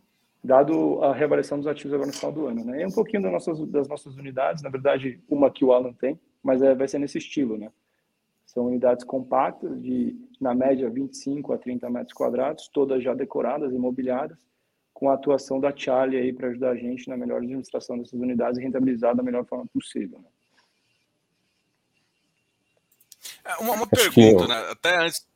dado 0.42 1.02
a 1.02 1.14
reavaliação 1.14 1.58
dos 1.58 1.66
ativos 1.66 1.94
agora 1.94 2.08
no 2.08 2.12
final 2.12 2.32
do 2.32 2.46
ano. 2.46 2.64
Né? 2.64 2.82
E 2.82 2.86
um 2.86 2.90
pouquinho 2.90 3.22
das 3.22 3.32
nossas, 3.32 3.66
das 3.68 3.88
nossas 3.88 4.16
unidades, 4.16 4.62
na 4.62 4.68
verdade, 4.68 5.20
uma 5.28 5.50
que 5.50 5.64
o 5.64 5.72
Alan 5.72 5.92
tem, 5.92 6.18
mas 6.42 6.60
é, 6.60 6.74
vai 6.74 6.88
ser 6.88 6.98
nesse 6.98 7.18
estilo. 7.18 7.56
Né? 7.56 7.70
São 8.56 8.68
unidades 8.68 9.04
compactas, 9.04 9.78
de 9.82 10.16
na 10.40 10.54
média 10.54 10.88
25 10.88 11.52
a 11.52 11.58
30 11.58 11.90
metros 11.90 12.14
quadrados, 12.14 12.68
todas 12.68 13.04
já 13.04 13.12
decoradas, 13.12 13.70
imobiliadas, 13.70 14.38
com 14.94 15.10
a 15.10 15.12
atuação 15.12 15.60
da 15.60 15.76
Charlie 15.76 16.18
aí 16.18 16.32
para 16.32 16.48
ajudar 16.48 16.70
a 16.70 16.74
gente 16.74 17.06
na 17.06 17.18
melhor 17.18 17.42
administração 17.42 17.98
dessas 17.98 18.18
unidades 18.18 18.58
e 18.58 18.62
rentabilizar 18.62 19.14
da 19.14 19.22
melhor 19.22 19.44
forma 19.44 19.66
possível. 19.66 20.18
Né? 20.20 20.28
É, 23.44 23.56
uma, 23.56 23.74
uma 23.74 23.86
pergunta, 23.86 24.44
eu... 24.44 24.48
né? 24.48 24.70
Até 24.70 25.04
antes. 25.04 25.28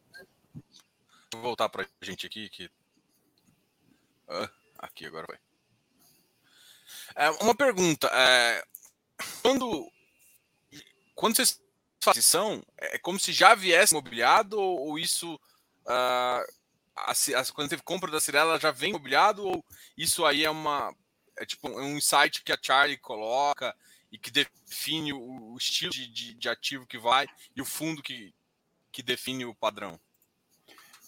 Vou 1.30 1.42
voltar 1.42 1.68
para 1.68 1.82
a 1.82 2.04
gente 2.04 2.26
aqui. 2.26 2.48
Que... 2.48 2.70
Ah, 4.30 4.48
aqui 4.78 5.04
agora 5.04 5.26
vai. 5.28 5.38
É, 7.16 7.28
uma 7.44 7.54
pergunta. 7.54 8.06
É, 8.14 8.64
quando, 9.42 9.92
quando 11.14 11.36
vocês 11.36 11.60
são, 12.22 12.62
é 12.78 12.98
como 12.98 13.18
se 13.18 13.32
já 13.32 13.54
viesse 13.54 13.94
mobiliado 13.94 14.58
ou, 14.58 14.88
ou 14.88 14.98
isso. 14.98 15.34
Uh, 15.86 16.44
a, 16.96 17.12
a, 17.12 17.52
quando 17.54 17.70
teve 17.70 17.82
compra 17.82 18.10
da 18.10 18.20
Cirela 18.20 18.58
já 18.58 18.70
vem 18.70 18.92
mobiliado 18.92 19.46
ou 19.46 19.64
isso 19.96 20.24
aí 20.26 20.44
é 20.44 20.50
uma 20.50 20.94
é 21.38 21.46
tipo 21.46 21.68
é 21.68 21.82
um 21.82 21.96
insight 21.96 22.42
que 22.44 22.52
a 22.52 22.58
Charlie 22.60 22.98
coloca 22.98 23.74
e 24.12 24.18
que 24.18 24.30
define 24.30 25.12
o, 25.12 25.52
o 25.52 25.56
estilo 25.56 25.90
de, 25.90 26.06
de, 26.08 26.34
de, 26.34 26.48
ativo 26.48 26.86
que 26.86 26.98
vai 26.98 27.26
e 27.56 27.62
o 27.62 27.64
fundo 27.64 28.02
que, 28.02 28.34
que 28.92 29.02
define 29.02 29.44
o 29.44 29.54
padrão? 29.54 29.98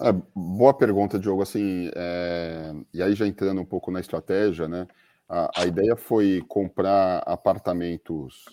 É, 0.01 0.13
boa 0.35 0.73
pergunta, 0.73 1.19
Diogo. 1.19 1.43
Assim, 1.43 1.91
é... 1.95 2.73
e 2.95 3.03
aí 3.03 3.15
já 3.15 3.27
entrando 3.27 3.61
um 3.61 3.65
pouco 3.65 3.91
na 3.91 4.01
estratégia, 4.01 4.69
né? 4.69 4.87
A, 5.29 5.63
a 5.63 5.67
ideia 5.67 5.97
foi 5.97 6.43
comprar 6.49 7.19
apartamentos 7.27 8.45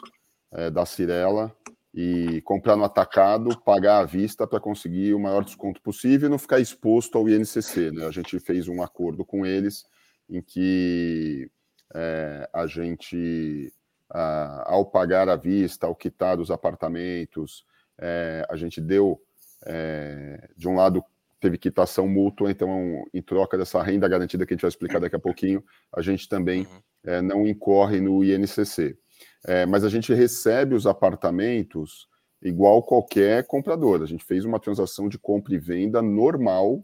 é, 0.52 0.70
da 0.70 0.86
Cirela 0.86 1.56
e 1.94 2.42
comprar 2.42 2.76
no 2.76 2.84
atacado, 2.84 3.60
pagar 3.62 4.00
à 4.00 4.06
vista 4.06 4.46
para 4.46 4.60
conseguir 4.60 5.14
o 5.14 5.20
maior 5.20 5.44
desconto 5.44 5.82
possível 5.82 6.28
e 6.28 6.32
não 6.32 6.38
ficar 6.38 6.60
exposto 6.60 7.18
ao 7.18 7.28
INCC. 7.28 7.92
Né? 7.92 8.06
A 8.06 8.12
gente 8.12 8.40
fez 8.40 8.68
um 8.68 8.84
acordo 8.84 9.26
com 9.26 9.46
eles 9.46 9.86
em 10.30 10.42
que 10.42 11.50
é, 11.94 12.48
a 12.54 12.68
gente, 12.68 13.74
a, 14.10 14.72
ao 14.72 14.86
pagar 14.86 15.28
à 15.28 15.36
vista, 15.36 15.88
ao 15.88 15.96
quitar 15.96 16.40
os 16.40 16.52
apartamentos, 16.52 17.66
é, 17.98 18.46
a 18.50 18.56
gente 18.56 18.80
deu, 18.80 19.20
é, 19.66 20.48
de 20.56 20.68
um 20.68 20.76
lado, 20.76 21.04
teve 21.40 21.58
quitação 21.58 22.08
mútua, 22.08 22.52
então, 22.52 23.04
em 23.14 23.22
troca 23.22 23.58
dessa 23.58 23.82
renda 23.82 24.08
garantida 24.08 24.46
que 24.46 24.54
a 24.54 24.56
gente 24.56 24.62
vai 24.62 24.70
explicar 24.70 25.00
daqui 25.00 25.16
a 25.16 25.20
pouquinho, 25.20 25.64
a 25.92 26.02
gente 26.02 26.30
também 26.30 26.66
uhum. 26.66 26.82
É, 27.02 27.22
não 27.22 27.48
incorre 27.48 28.02
no 28.02 28.22
INCC. 28.26 28.98
É, 29.46 29.66
mas 29.66 29.84
a 29.84 29.90
gente 29.90 30.14
recebe 30.14 30.76
os 30.76 30.86
apartamentos 30.86 32.08
igual 32.42 32.84
qualquer 32.84 33.46
comprador. 33.46 34.02
A 34.02 34.06
gente 34.06 34.24
fez 34.24 34.46
uma 34.46 34.60
transação 34.60 35.08
de 35.08 35.18
compra 35.18 35.54
e 35.54 35.58
venda 35.58 36.02
normal, 36.02 36.84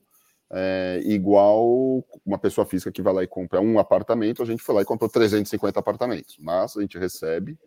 é, 0.52 1.02
igual 1.04 2.06
uma 2.26 2.38
pessoa 2.38 2.66
física 2.66 2.92
que 2.92 3.02
vai 3.02 3.14
lá 3.14 3.24
e 3.24 3.28
compra 3.28 3.60
um 3.60 3.80
apartamento, 3.80 4.44
a 4.44 4.46
gente 4.46 4.62
foi 4.62 4.76
lá 4.76 4.82
e 4.82 4.86
comprou 4.86 5.10
350 5.10 5.80
apartamentos. 5.80 6.38
Mas 6.40 6.78
a 6.78 6.82
gente 6.82 6.98
recebe 6.98 7.58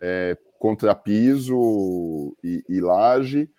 é, 0.00 0.36
contrapiso 0.58 2.36
e, 2.42 2.64
e 2.68 2.80
laje. 2.80 3.50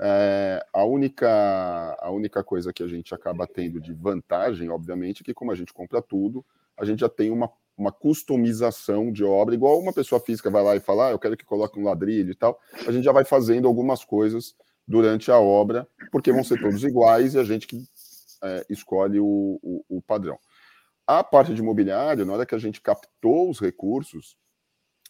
É, 0.00 0.64
a, 0.72 0.84
única, 0.84 1.96
a 2.00 2.10
única 2.10 2.44
coisa 2.44 2.72
que 2.72 2.82
a 2.82 2.86
gente 2.86 3.12
acaba 3.14 3.46
tendo 3.46 3.80
de 3.80 3.92
vantagem, 3.92 4.68
obviamente, 4.70 5.22
é 5.22 5.24
que 5.24 5.34
como 5.34 5.50
a 5.50 5.56
gente 5.56 5.72
compra 5.72 6.00
tudo, 6.00 6.44
a 6.76 6.84
gente 6.84 7.00
já 7.00 7.08
tem 7.08 7.30
uma 7.30 7.50
uma 7.78 7.92
customização 7.92 9.12
de 9.12 9.22
obra, 9.22 9.54
igual 9.54 9.78
uma 9.78 9.92
pessoa 9.92 10.20
física 10.20 10.50
vai 10.50 10.62
lá 10.64 10.74
e 10.74 10.80
fala, 10.80 11.08
ah, 11.08 11.10
eu 11.12 11.18
quero 11.18 11.36
que 11.36 11.44
coloque 11.44 11.78
um 11.78 11.84
ladrilho 11.84 12.32
e 12.32 12.34
tal, 12.34 12.60
a 12.86 12.90
gente 12.90 13.04
já 13.04 13.12
vai 13.12 13.24
fazendo 13.24 13.68
algumas 13.68 14.04
coisas 14.04 14.54
durante 14.86 15.30
a 15.30 15.38
obra, 15.38 15.86
porque 16.10 16.32
vão 16.32 16.42
ser 16.42 16.60
todos 16.60 16.82
iguais 16.82 17.34
e 17.34 17.38
a 17.38 17.44
gente 17.44 17.68
que 17.68 17.84
é, 18.42 18.66
escolhe 18.68 19.20
o, 19.20 19.60
o, 19.62 19.84
o, 19.88 20.02
padrão. 20.02 20.38
A 21.06 21.22
parte 21.22 21.54
de 21.54 21.60
imobiliário, 21.60 22.26
na 22.26 22.32
hora 22.32 22.46
que 22.46 22.54
a 22.54 22.58
gente 22.58 22.80
captou 22.80 23.48
os 23.48 23.60
recursos, 23.60 24.36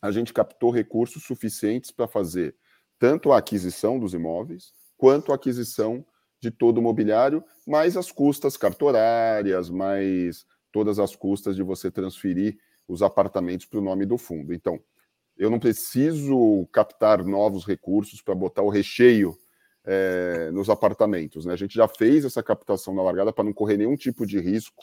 a 0.02 0.10
gente 0.10 0.32
captou 0.32 0.70
recursos 0.70 1.22
suficientes 1.24 1.90
para 1.90 2.06
fazer 2.06 2.54
tanto 2.98 3.32
a 3.32 3.38
aquisição 3.38 3.98
dos 3.98 4.12
imóveis, 4.12 4.72
quanto 4.96 5.32
a 5.32 5.36
aquisição 5.36 6.04
de 6.40 6.50
todo 6.50 6.78
o 6.78 6.82
mobiliário, 6.82 7.42
mais 7.66 7.96
as 7.96 8.12
custas 8.12 8.56
cartorárias, 8.56 9.70
mais 9.70 10.44
todas 10.72 10.98
as 10.98 11.14
custas 11.14 11.56
de 11.56 11.62
você 11.62 11.90
transferir 11.90 12.58
os 12.86 13.02
apartamentos 13.02 13.66
para 13.66 13.78
o 13.78 13.82
nome 13.82 14.06
do 14.06 14.16
fundo. 14.16 14.52
Então, 14.52 14.80
eu 15.36 15.50
não 15.50 15.58
preciso 15.58 16.66
captar 16.72 17.24
novos 17.24 17.64
recursos 17.64 18.20
para 18.20 18.34
botar 18.34 18.62
o 18.62 18.68
recheio 18.68 19.38
é, 19.84 20.50
nos 20.50 20.68
apartamentos. 20.68 21.46
Né? 21.46 21.52
A 21.52 21.56
gente 21.56 21.74
já 21.74 21.86
fez 21.86 22.24
essa 22.24 22.42
captação 22.42 22.94
na 22.94 23.02
largada 23.02 23.32
para 23.32 23.44
não 23.44 23.52
correr 23.52 23.76
nenhum 23.76 23.96
tipo 23.96 24.26
de 24.26 24.40
risco 24.40 24.82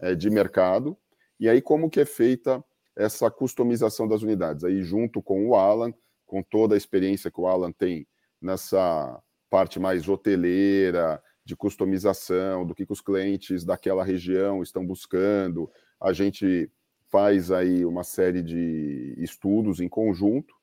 é, 0.00 0.14
de 0.14 0.28
mercado. 0.28 0.96
E 1.38 1.48
aí, 1.48 1.62
como 1.62 1.88
que 1.88 2.00
é 2.00 2.04
feita 2.04 2.62
essa 2.96 3.30
customização 3.30 4.08
das 4.08 4.22
unidades? 4.22 4.64
Aí, 4.64 4.82
junto 4.82 5.22
com 5.22 5.48
o 5.48 5.54
Alan, 5.54 5.94
com 6.26 6.42
toda 6.42 6.74
a 6.74 6.78
experiência 6.78 7.30
que 7.30 7.40
o 7.40 7.46
Alan 7.46 7.72
tem 7.72 8.06
nessa 8.40 9.22
parte 9.48 9.78
mais 9.78 10.08
hoteleira, 10.08 11.22
de 11.44 11.56
customização, 11.56 12.64
do 12.64 12.74
que, 12.74 12.86
que 12.86 12.92
os 12.92 13.00
clientes 13.00 13.64
daquela 13.64 14.04
região 14.04 14.62
estão 14.62 14.86
buscando. 14.86 15.70
A 16.00 16.12
gente 16.12 16.70
faz 17.10 17.50
aí 17.50 17.84
uma 17.84 18.04
série 18.04 18.42
de 18.42 19.14
estudos 19.18 19.80
em 19.80 19.88
conjunto 19.88 20.54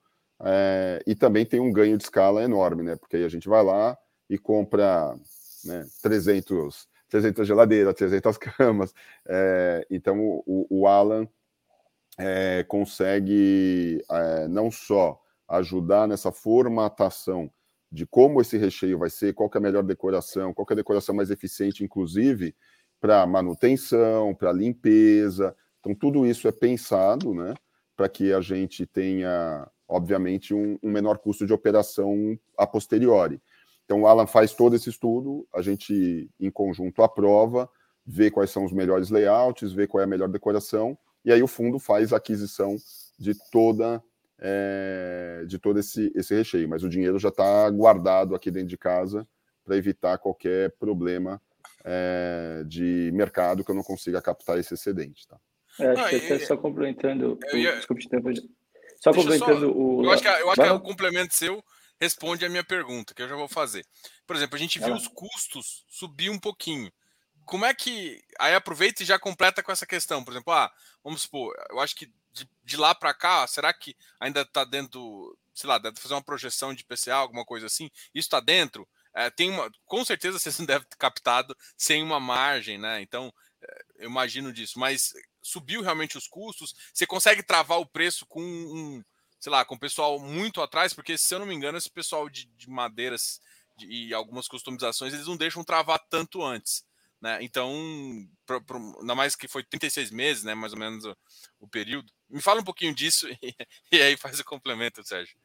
é, 0.41 1.03
e 1.05 1.13
também 1.13 1.45
tem 1.45 1.59
um 1.59 1.71
ganho 1.71 1.97
de 1.97 2.03
escala 2.03 2.43
enorme, 2.43 2.83
né? 2.83 2.95
Porque 2.95 3.17
aí 3.17 3.23
a 3.25 3.29
gente 3.29 3.49
vai 3.49 3.63
lá 3.63 3.97
e 4.29 4.37
compra 4.37 5.15
né, 5.65 5.85
300, 6.01 6.87
300 7.09 7.47
geladeiras, 7.47 7.93
300 7.95 8.37
camas. 8.57 8.93
É, 9.27 9.85
então 9.89 10.19
o, 10.45 10.65
o 10.69 10.87
Alan 10.87 11.27
é, 12.17 12.63
consegue 12.63 14.03
não 14.49 14.71
só 14.71 15.21
ajudar 15.47 16.07
nessa 16.07 16.31
formatação 16.31 17.51
de 17.91 18.05
como 18.05 18.39
esse 18.41 18.57
recheio 18.57 18.97
vai 18.97 19.09
ser, 19.09 19.33
qual 19.33 19.49
é 19.53 19.57
a 19.57 19.61
melhor 19.61 19.83
decoração, 19.83 20.53
qual 20.53 20.67
é 20.69 20.73
a 20.73 20.75
decoração 20.75 21.15
mais 21.15 21.31
eficiente, 21.31 21.83
inclusive 21.83 22.55
para 22.99 23.25
manutenção, 23.25 24.35
para 24.35 24.51
limpeza. 24.51 25.55
Então, 25.79 25.95
tudo 25.95 26.25
isso 26.25 26.47
é 26.47 26.51
pensado 26.51 27.33
né, 27.33 27.53
para 27.95 28.09
que 28.09 28.33
a 28.33 28.41
gente 28.41 28.85
tenha, 28.85 29.67
obviamente, 29.87 30.53
um, 30.53 30.77
um, 30.83 30.91
menor 30.91 31.17
custo 31.17 31.45
de 31.45 31.53
operação 31.53 32.37
a 32.57 32.67
posteriori. 32.67 33.41
Então, 33.85 34.01
o 34.01 34.07
Alan 34.07 34.27
faz 34.27 34.53
todo 34.53 34.75
esse 34.75 34.89
estudo, 34.89 35.47
a 35.53 35.61
gente, 35.61 36.29
em 36.39 36.51
conjunto, 36.51 37.01
aprova, 37.01 37.69
vê 38.05 38.29
quais 38.29 38.51
são 38.51 38.65
os 38.65 38.71
melhores 38.71 39.09
layouts, 39.09 39.71
vê 39.71 39.87
qual 39.87 40.01
é 40.01 40.03
a 40.03 40.07
melhor 40.07 40.27
decoração, 40.27 40.97
e 41.23 41.31
aí 41.31 41.41
o 41.41 41.47
fundo 41.47 41.79
faz 41.79 42.13
a 42.13 42.17
aquisição 42.17 42.75
de 43.17 43.33
toda 43.51 44.03
é, 44.39 45.43
de 45.47 45.59
todo 45.59 45.79
esse, 45.79 46.11
esse 46.15 46.33
recheio, 46.33 46.67
mas 46.67 46.83
o 46.83 46.89
dinheiro 46.89 47.19
já 47.19 47.29
está 47.29 47.69
guardado 47.69 48.35
aqui 48.35 48.49
dentro 48.49 48.69
de 48.69 48.77
casa 48.77 49.27
para 49.63 49.77
evitar 49.77 50.17
qualquer 50.17 50.71
problema 50.79 51.41
é, 51.83 52.63
de 52.65 53.11
mercado 53.13 53.63
que 53.63 53.71
eu 53.71 53.75
não 53.75 53.83
consiga 53.83 54.21
captar 54.21 54.57
esse 54.57 54.73
excedente. 54.73 55.27
Tá? 55.27 55.37
É, 55.79 55.91
acho 55.91 56.01
não, 56.01 56.09
que 56.09 56.15
até 56.15 56.39
só 56.39 56.57
complementando. 56.57 57.39
Ia... 57.53 57.75
Desculpe, 57.75 58.07
tempo. 58.07 58.29
Só 58.97 59.13
complementando 59.13 59.67
só, 59.67 59.71
o. 59.71 60.03
Eu 60.03 60.11
acho 60.11 60.23
que, 60.23 60.27
eu 60.27 60.51
acho 60.51 60.61
que 60.61 60.69
o 60.69 60.79
complemento 60.79 61.33
seu 61.33 61.63
responde 61.99 62.45
a 62.45 62.49
minha 62.49 62.63
pergunta, 62.63 63.13
que 63.13 63.21
eu 63.21 63.27
já 63.27 63.35
vou 63.35 63.47
fazer. 63.47 63.85
Por 64.25 64.35
exemplo, 64.35 64.55
a 64.55 64.59
gente 64.59 64.79
viu 64.79 64.93
os 64.93 65.07
custos 65.07 65.85
subir 65.87 66.29
um 66.29 66.39
pouquinho. 66.39 66.91
Como 67.45 67.65
é 67.65 67.73
que. 67.73 68.21
Aí 68.39 68.53
aproveita 68.53 69.03
e 69.03 69.05
já 69.05 69.19
completa 69.19 69.61
com 69.61 69.71
essa 69.71 69.85
questão. 69.85 70.23
Por 70.23 70.31
exemplo, 70.31 70.53
ah, 70.53 70.71
vamos 71.03 71.23
supor, 71.23 71.53
eu 71.69 71.79
acho 71.79 71.95
que 71.95 72.11
de, 72.69 72.77
lá 72.77 72.93
para 72.93 73.13
cá, 73.13 73.45
será 73.47 73.73
que 73.73 73.95
ainda 74.19 74.41
está 74.41 74.63
dentro, 74.63 75.37
sei 75.53 75.67
lá, 75.67 75.77
deve 75.77 75.99
fazer 75.99 76.13
uma 76.13 76.23
projeção 76.23 76.73
de 76.73 76.85
PCA, 76.85 77.15
alguma 77.15 77.43
coisa 77.43 77.65
assim? 77.65 77.89
Isso 78.13 78.27
está 78.27 78.39
dentro? 78.39 78.87
É, 79.13 79.29
tem 79.29 79.49
uma, 79.49 79.69
com 79.85 80.05
certeza 80.05 80.39
vocês 80.39 80.57
não 80.59 80.65
devem 80.67 80.87
ter 80.87 80.97
captado 80.97 81.55
sem 81.77 82.03
uma 82.03 82.19
margem, 82.19 82.77
né? 82.77 83.01
Então, 83.01 83.33
é, 83.61 83.85
eu 83.99 84.09
imagino 84.09 84.53
disso. 84.53 84.79
Mas 84.79 85.13
subiu 85.41 85.81
realmente 85.81 86.17
os 86.17 86.27
custos? 86.27 86.75
Você 86.93 87.05
consegue 87.05 87.43
travar 87.43 87.79
o 87.79 87.85
preço 87.85 88.25
com 88.27 88.41
um, 88.41 89.03
sei 89.39 89.51
lá, 89.51 89.65
com 89.65 89.75
o 89.75 89.79
pessoal 89.79 90.19
muito 90.19 90.61
atrás, 90.61 90.93
porque 90.93 91.17
se 91.17 91.33
eu 91.33 91.39
não 91.39 91.45
me 91.45 91.55
engano, 91.55 91.77
esse 91.77 91.89
pessoal 91.89 92.29
de, 92.29 92.45
de 92.55 92.69
madeiras 92.69 93.41
de, 93.77 93.87
e 93.87 94.13
algumas 94.13 94.47
customizações, 94.47 95.13
eles 95.13 95.27
não 95.27 95.37
deixam 95.37 95.63
travar 95.63 95.99
tanto 96.09 96.43
antes. 96.43 96.83
Né? 97.21 97.39
Então, 97.41 97.73
pro, 98.45 98.63
ainda 98.99 99.15
mais 99.15 99.35
que 99.35 99.47
foi 99.47 99.63
36 99.63 100.11
meses, 100.11 100.43
né? 100.43 100.55
Mais 100.55 100.73
ou 100.73 100.79
menos 100.79 101.03
o, 101.05 101.15
o 101.59 101.67
período. 101.67 102.11
Me 102.29 102.41
fala 102.41 102.61
um 102.61 102.63
pouquinho 102.63 102.93
disso 102.93 103.27
e, 103.43 103.53
e, 103.91 104.01
aí 104.01 104.15
faz 104.15 104.39
o 104.39 104.45
complemento, 104.45 105.03
Sérgio. 105.03 105.37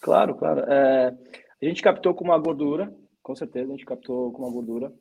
Claro, 0.00 0.34
claro. 0.34 0.60
É, 0.70 1.14
a 1.62 1.64
gente 1.64 1.82
captou 1.82 2.14
com 2.14 2.24
uma 2.24 2.38
gordura, 2.38 2.94
com 3.22 3.34
certeza 3.34 3.72
a 3.72 3.76
gente 3.76 3.86
captou 3.86 4.32
com 4.32 4.42
uma 4.42 4.52
gordura, 4.52 4.92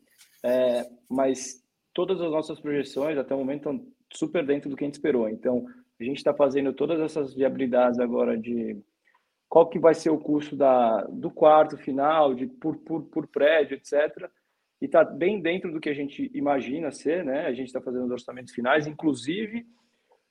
é, 0.44 0.90
mas 1.10 1.64
todas 1.94 2.22
as 2.22 2.32
nossas 2.32 2.60
projeções 2.60 3.18
até 3.18 3.34
o 3.34 3.38
momento 3.38 3.70
estão 3.70 3.88
super 4.12 4.46
dentro 4.46 4.70
do 4.70 4.76
que 4.76 4.84
a 4.84 4.88
gente 4.88 4.96
esperou. 4.96 5.28
Então, 5.28 5.66
a 6.00 6.04
gente 6.04 6.18
está 6.18 6.34
fazendo 6.34 6.74
todas 6.74 7.00
essas 7.00 7.34
viabilidades 7.34 8.00
agora 8.00 8.38
de 8.38 8.82
qual 9.50 9.68
que 9.68 9.80
vai 9.80 9.94
ser 9.94 10.10
o 10.10 10.20
custo 10.20 10.56
da, 10.56 11.04
do 11.06 11.32
quarto 11.32 11.78
final, 11.78 12.34
de 12.34 12.48
por, 12.48 12.78
por, 12.78 13.04
por 13.04 13.28
prédio, 13.28 13.76
etc. 13.76 14.30
E 14.82 14.86
está 14.86 15.04
bem 15.04 15.42
dentro 15.42 15.72
do 15.72 15.80
que 15.80 15.90
a 15.90 15.94
gente 15.94 16.32
imagina 16.34 16.92
ser, 16.92 17.26
né? 17.26 17.46
A 17.46 17.54
gente 17.54 17.68
está 17.68 17.82
fazendo 17.82 18.06
os 18.06 18.12
orçamentos 18.12 18.54
finais, 18.54 18.88
inclusive 18.88 19.66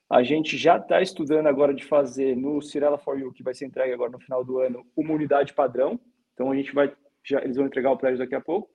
a 0.09 0.23
gente 0.23 0.57
já 0.57 0.77
está 0.77 1.01
estudando 1.01 1.45
agora 1.45 1.71
de 1.71 1.85
fazer 1.85 2.35
no 2.35 2.61
Cirela 2.61 2.97
for 2.97 3.19
You, 3.19 3.31
que 3.31 3.43
vai 3.43 3.53
ser 3.53 3.67
entregue 3.67 3.93
agora 3.93 4.09
no 4.09 4.19
final 4.19 4.43
do 4.43 4.57
ano, 4.57 4.83
uma 4.97 5.13
unidade 5.13 5.53
padrão. 5.53 5.99
Então 6.33 6.51
a 6.51 6.55
gente 6.55 6.73
vai, 6.73 6.91
já, 7.23 7.43
eles 7.43 7.55
vão 7.55 7.67
entregar 7.67 7.91
o 7.91 7.97
prédio 7.97 8.17
daqui 8.17 8.33
a 8.33 8.41
pouco. 8.41 8.71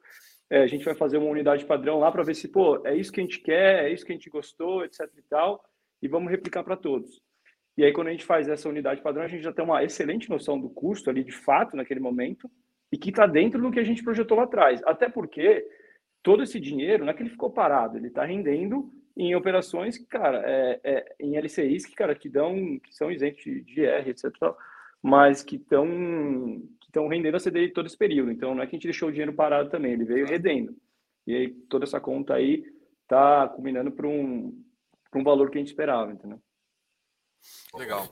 É, 0.48 0.62
a 0.62 0.66
gente 0.68 0.84
vai 0.84 0.94
fazer 0.94 1.18
uma 1.18 1.28
unidade 1.28 1.64
padrão 1.64 1.98
lá 1.98 2.12
para 2.12 2.22
ver 2.22 2.34
se, 2.36 2.46
pô, 2.46 2.86
é 2.86 2.94
isso 2.94 3.10
que 3.10 3.20
a 3.20 3.24
gente 3.24 3.40
quer, 3.40 3.86
é 3.86 3.92
isso 3.92 4.06
que 4.06 4.12
a 4.12 4.14
gente 4.14 4.30
gostou, 4.30 4.84
etc 4.84 5.00
e 5.18 5.22
tal, 5.22 5.64
e 6.00 6.06
vamos 6.06 6.30
replicar 6.30 6.62
para 6.62 6.76
todos. 6.76 7.20
E 7.76 7.84
aí, 7.84 7.92
quando 7.92 8.08
a 8.08 8.10
gente 8.12 8.24
faz 8.24 8.48
essa 8.48 8.68
unidade 8.68 9.02
padrão, 9.02 9.24
a 9.24 9.28
gente 9.28 9.42
já 9.42 9.52
tem 9.52 9.64
uma 9.64 9.82
excelente 9.82 10.30
noção 10.30 10.60
do 10.60 10.70
custo 10.70 11.10
ali, 11.10 11.24
de 11.24 11.32
fato, 11.32 11.76
naquele 11.76 11.98
momento, 11.98 12.48
e 12.94 12.96
que 12.96 13.10
está 13.10 13.26
dentro 13.26 13.60
do 13.60 13.72
que 13.72 13.80
a 13.80 13.84
gente 13.84 14.04
projetou 14.04 14.36
lá 14.36 14.44
atrás. 14.44 14.80
Até 14.86 15.08
porque 15.08 15.66
todo 16.22 16.44
esse 16.44 16.60
dinheiro 16.60 17.04
não 17.04 17.10
é 17.10 17.14
que 17.14 17.24
ele 17.24 17.30
ficou 17.30 17.50
parado, 17.50 17.98
ele 17.98 18.06
está 18.06 18.24
rendendo 18.24 18.88
em 19.16 19.34
operações, 19.34 19.98
cara, 20.06 20.40
é, 20.46 20.80
é, 20.84 21.14
em 21.18 21.36
LCIs 21.36 21.84
que, 21.86 21.94
cara, 21.96 22.14
que 22.14 22.28
dão, 22.28 22.78
que 22.78 22.94
são 22.94 23.10
isentos 23.10 23.42
de 23.42 23.80
IR, 23.80 24.08
etc. 24.08 24.30
Mas 25.02 25.42
que 25.42 25.56
estão 25.56 25.84
que 26.80 26.86
estão 26.86 27.08
rendendo 27.08 27.36
a 27.36 27.40
CDI 27.40 27.72
todo 27.72 27.86
esse 27.86 27.98
período. 27.98 28.30
Então, 28.30 28.54
não 28.54 28.62
é 28.62 28.66
que 28.66 28.76
a 28.76 28.78
gente 28.78 28.86
deixou 28.86 29.08
o 29.08 29.12
dinheiro 29.12 29.32
parado 29.32 29.70
também, 29.70 29.92
ele 29.92 30.04
veio 30.04 30.26
rendendo. 30.26 30.76
E 31.26 31.34
aí, 31.34 31.50
toda 31.68 31.84
essa 31.84 32.00
conta 32.00 32.34
aí 32.34 32.64
está 33.02 33.48
culminando 33.48 33.90
para 33.90 34.06
um, 34.06 34.56
um 35.16 35.24
valor 35.24 35.50
que 35.50 35.58
a 35.58 35.60
gente 35.60 35.68
esperava, 35.68 36.12
entendeu? 36.12 36.38
Legal. 37.76 38.06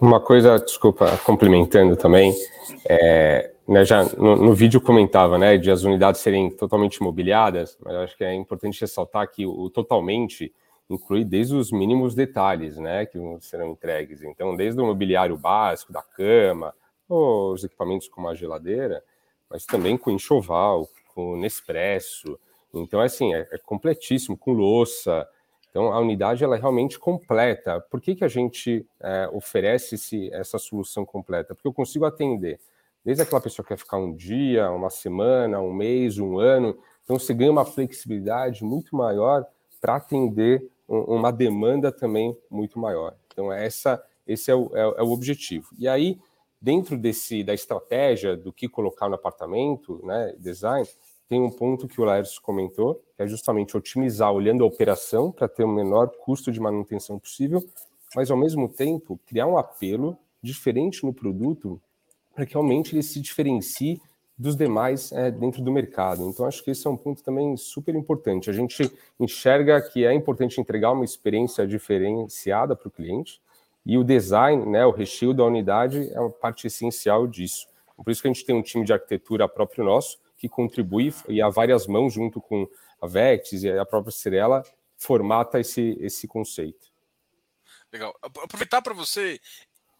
Uma 0.00 0.20
coisa, 0.20 0.56
desculpa, 0.58 1.18
complementando 1.18 1.96
também, 1.96 2.32
é, 2.88 3.53
né, 3.66 3.84
já 3.84 4.04
no, 4.16 4.36
no, 4.36 4.54
vídeo 4.54 4.80
comentava, 4.80 5.38
né, 5.38 5.56
de 5.56 5.70
as 5.70 5.84
unidades 5.84 6.20
serem 6.20 6.50
totalmente 6.50 6.96
imobiliadas, 6.96 7.78
mas 7.82 7.94
acho 7.96 8.16
que 8.16 8.24
é 8.24 8.34
importante 8.34 8.80
ressaltar 8.80 9.30
que 9.30 9.46
o, 9.46 9.70
totalmente 9.70 10.52
inclui 10.88 11.24
desde 11.24 11.54
os 11.54 11.72
mínimos 11.72 12.14
detalhes, 12.14 12.76
né, 12.76 13.06
que 13.06 13.18
serão 13.40 13.70
entregues. 13.70 14.22
Então, 14.22 14.54
desde 14.54 14.80
o 14.80 14.86
mobiliário 14.86 15.36
básico 15.36 15.92
da 15.92 16.02
cama, 16.02 16.74
os 17.08 17.64
equipamentos 17.64 18.08
como 18.08 18.28
a 18.28 18.34
geladeira, 18.34 19.02
mas 19.48 19.64
também 19.64 19.96
com 19.96 20.10
enxoval, 20.10 20.88
com 21.14 21.36
Nespresso. 21.36 22.38
Então, 22.72 23.00
assim, 23.00 23.34
é, 23.34 23.48
é 23.50 23.58
completíssimo, 23.58 24.36
com 24.36 24.52
louça, 24.52 25.26
então, 25.74 25.92
a 25.92 25.98
unidade 25.98 26.44
ela 26.44 26.54
é 26.54 26.60
realmente 26.60 26.96
completa. 27.00 27.80
Por 27.90 28.00
que, 28.00 28.14
que 28.14 28.22
a 28.22 28.28
gente 28.28 28.86
é, 29.02 29.28
oferece 29.32 29.96
esse, 29.96 30.32
essa 30.32 30.56
solução 30.56 31.04
completa? 31.04 31.52
Porque 31.52 31.66
eu 31.66 31.72
consigo 31.72 32.04
atender 32.04 32.60
desde 33.04 33.22
aquela 33.22 33.40
pessoa 33.40 33.64
que 33.64 33.68
quer 33.68 33.78
ficar 33.78 33.98
um 33.98 34.14
dia, 34.14 34.70
uma 34.70 34.90
semana, 34.90 35.60
um 35.60 35.72
mês, 35.72 36.18
um 36.18 36.38
ano. 36.38 36.76
Então, 37.02 37.18
você 37.18 37.34
ganha 37.34 37.50
uma 37.50 37.64
flexibilidade 37.64 38.64
muito 38.64 38.96
maior 38.96 39.44
para 39.80 39.96
atender 39.96 40.66
uma 40.88 41.30
demanda 41.30 41.92
também 41.92 42.36
muito 42.50 42.78
maior. 42.78 43.14
Então, 43.28 43.52
essa, 43.52 44.02
esse 44.26 44.50
é 44.50 44.54
o, 44.54 44.70
é, 44.74 44.80
é 45.00 45.02
o 45.02 45.10
objetivo. 45.10 45.68
E 45.78 45.86
aí, 45.86 46.18
dentro 46.60 46.96
desse 46.96 47.44
da 47.44 47.52
estratégia 47.52 48.36
do 48.36 48.52
que 48.52 48.68
colocar 48.68 49.08
no 49.08 49.14
apartamento, 49.14 50.00
né, 50.04 50.34
design, 50.38 50.88
tem 51.28 51.40
um 51.40 51.50
ponto 51.50 51.88
que 51.88 52.00
o 52.00 52.04
Laércio 52.04 52.40
comentou, 52.40 53.02
que 53.16 53.22
é 53.22 53.26
justamente 53.26 53.76
otimizar 53.76 54.32
olhando 54.32 54.64
a 54.64 54.66
operação 54.66 55.32
para 55.32 55.48
ter 55.48 55.64
o 55.64 55.68
menor 55.68 56.08
custo 56.18 56.52
de 56.52 56.60
manutenção 56.60 57.18
possível, 57.18 57.62
mas 58.14 58.30
ao 58.30 58.36
mesmo 58.36 58.68
tempo 58.68 59.18
criar 59.26 59.46
um 59.46 59.58
apelo 59.58 60.16
diferente 60.42 61.04
no 61.04 61.12
produto 61.12 61.80
para 62.34 62.44
que 62.44 62.54
realmente 62.54 62.94
ele 62.94 63.02
se 63.02 63.20
diferencie 63.20 64.00
dos 64.36 64.56
demais 64.56 65.12
é, 65.12 65.30
dentro 65.30 65.62
do 65.62 65.70
mercado. 65.70 66.28
Então, 66.28 66.44
acho 66.46 66.62
que 66.62 66.70
esse 66.70 66.86
é 66.86 66.90
um 66.90 66.96
ponto 66.96 67.22
também 67.22 67.56
super 67.56 67.94
importante. 67.94 68.50
A 68.50 68.52
gente 68.52 68.90
enxerga 69.18 69.80
que 69.80 70.04
é 70.04 70.12
importante 70.12 70.60
entregar 70.60 70.92
uma 70.92 71.04
experiência 71.04 71.66
diferenciada 71.66 72.74
para 72.74 72.88
o 72.88 72.90
cliente 72.90 73.40
e 73.86 73.96
o 73.96 74.02
design, 74.02 74.66
né, 74.66 74.84
o 74.84 74.90
recheio 74.90 75.32
da 75.32 75.44
unidade 75.44 76.10
é 76.12 76.18
uma 76.18 76.30
parte 76.30 76.66
essencial 76.66 77.26
disso. 77.26 77.68
Por 77.96 78.10
isso 78.10 78.20
que 78.20 78.28
a 78.28 78.32
gente 78.32 78.44
tem 78.44 78.54
um 78.54 78.62
time 78.62 78.84
de 78.84 78.92
arquitetura 78.92 79.48
próprio 79.48 79.84
nosso, 79.84 80.18
que 80.36 80.48
contribui 80.48 81.14
e 81.28 81.40
a 81.40 81.48
várias 81.48 81.86
mãos, 81.86 82.12
junto 82.12 82.40
com 82.40 82.68
a 83.00 83.06
Vex 83.06 83.52
e 83.52 83.70
a 83.70 83.84
própria 83.84 84.10
Cirela, 84.10 84.64
formata 84.96 85.60
esse, 85.60 85.96
esse 86.00 86.26
conceito. 86.26 86.92
Legal. 87.92 88.12
Aproveitar 88.20 88.82
para 88.82 88.94
você, 88.94 89.38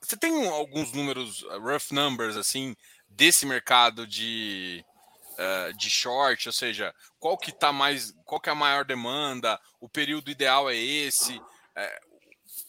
você 0.05 0.17
tem 0.17 0.49
alguns 0.49 0.93
números, 0.93 1.43
uh, 1.43 1.61
rough 1.61 1.91
numbers, 1.91 2.37
assim, 2.37 2.77
desse 3.09 3.47
mercado 3.47 4.07
de, 4.07 4.85
uh, 5.33 5.77
de 5.77 5.91
short, 5.91 6.49
ou 6.49 6.53
seja, 6.53 6.95
qual 7.19 7.39
que 7.39 7.53
tá 7.53 7.73
mais, 7.73 8.13
qual 8.25 8.41
que 8.41 8.49
é 8.49 8.53
a 8.53 8.57
maior 8.57 8.85
demanda, 8.85 9.61
o 9.81 9.89
período 9.89 10.31
ideal 10.31 10.69
é 10.71 10.77
esse, 10.77 11.41
é, 11.77 12.01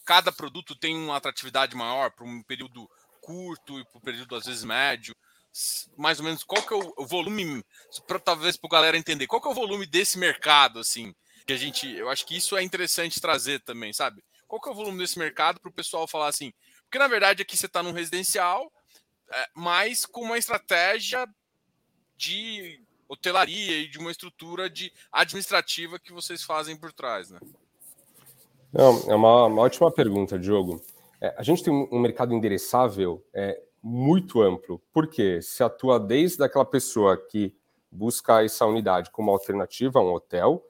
cada 0.04 0.32
produto 0.32 0.74
tem 0.74 0.96
uma 0.96 1.16
atratividade 1.16 1.74
maior 1.76 2.10
para 2.10 2.26
um 2.26 2.42
período 2.42 2.88
curto 3.20 3.78
e 3.78 3.84
para 3.84 3.98
um 3.98 4.00
período 4.00 4.36
às 4.36 4.46
vezes 4.46 4.64
médio 4.64 5.14
mais 5.96 6.18
ou 6.18 6.24
menos 6.24 6.44
qual 6.44 6.62
que 6.62 6.74
é 6.74 6.76
o 6.76 7.06
volume, 7.06 7.64
para 8.06 8.18
talvez 8.18 8.56
para 8.56 8.68
a 8.68 8.72
galera 8.72 8.98
entender, 8.98 9.26
qual 9.26 9.40
que 9.40 9.48
é 9.48 9.50
o 9.50 9.54
volume 9.54 9.86
desse 9.86 10.18
mercado, 10.18 10.78
assim, 10.78 11.14
que 11.46 11.52
a 11.52 11.56
gente, 11.56 11.90
eu 11.94 12.10
acho 12.10 12.26
que 12.26 12.36
isso 12.36 12.56
é 12.56 12.62
interessante 12.62 13.20
trazer 13.20 13.60
também, 13.60 13.92
sabe? 13.92 14.22
Qual 14.46 14.60
que 14.60 14.68
é 14.68 14.72
o 14.72 14.74
volume 14.74 14.98
desse 14.98 15.18
mercado 15.18 15.60
para 15.60 15.70
o 15.70 15.74
pessoal 15.74 16.06
falar 16.06 16.28
assim? 16.28 16.52
Porque 16.86 16.98
na 16.98 17.08
verdade 17.08 17.42
aqui 17.42 17.56
você 17.56 17.66
está 17.66 17.82
num 17.82 17.92
residencial, 17.92 18.72
é, 19.30 19.48
mas 19.54 20.06
com 20.06 20.22
uma 20.22 20.38
estratégia 20.38 21.28
de 22.16 22.80
hotelaria 23.08 23.78
e 23.78 23.88
de 23.88 23.98
uma 23.98 24.10
estrutura 24.10 24.70
de 24.70 24.92
administrativa 25.12 25.98
que 25.98 26.12
vocês 26.12 26.42
fazem 26.42 26.76
por 26.76 26.92
trás, 26.92 27.30
né? 27.30 27.38
Não, 28.72 29.10
é 29.10 29.14
uma, 29.14 29.46
uma 29.46 29.62
ótima 29.62 29.90
pergunta, 29.90 30.38
Diogo. 30.38 30.82
É, 31.20 31.34
a 31.36 31.42
gente 31.42 31.62
tem 31.62 31.72
um 31.72 31.98
mercado 31.98 32.34
endereçável 32.34 33.24
é, 33.32 33.60
muito 33.82 34.42
amplo, 34.42 34.82
porque 34.92 35.40
se 35.40 35.62
atua 35.62 35.98
desde 35.98 36.42
aquela 36.42 36.64
pessoa 36.64 37.16
que 37.16 37.54
busca 37.90 38.44
essa 38.44 38.66
unidade 38.66 39.10
como 39.10 39.30
alternativa 39.30 39.98
a 39.98 40.02
um 40.02 40.12
hotel, 40.12 40.62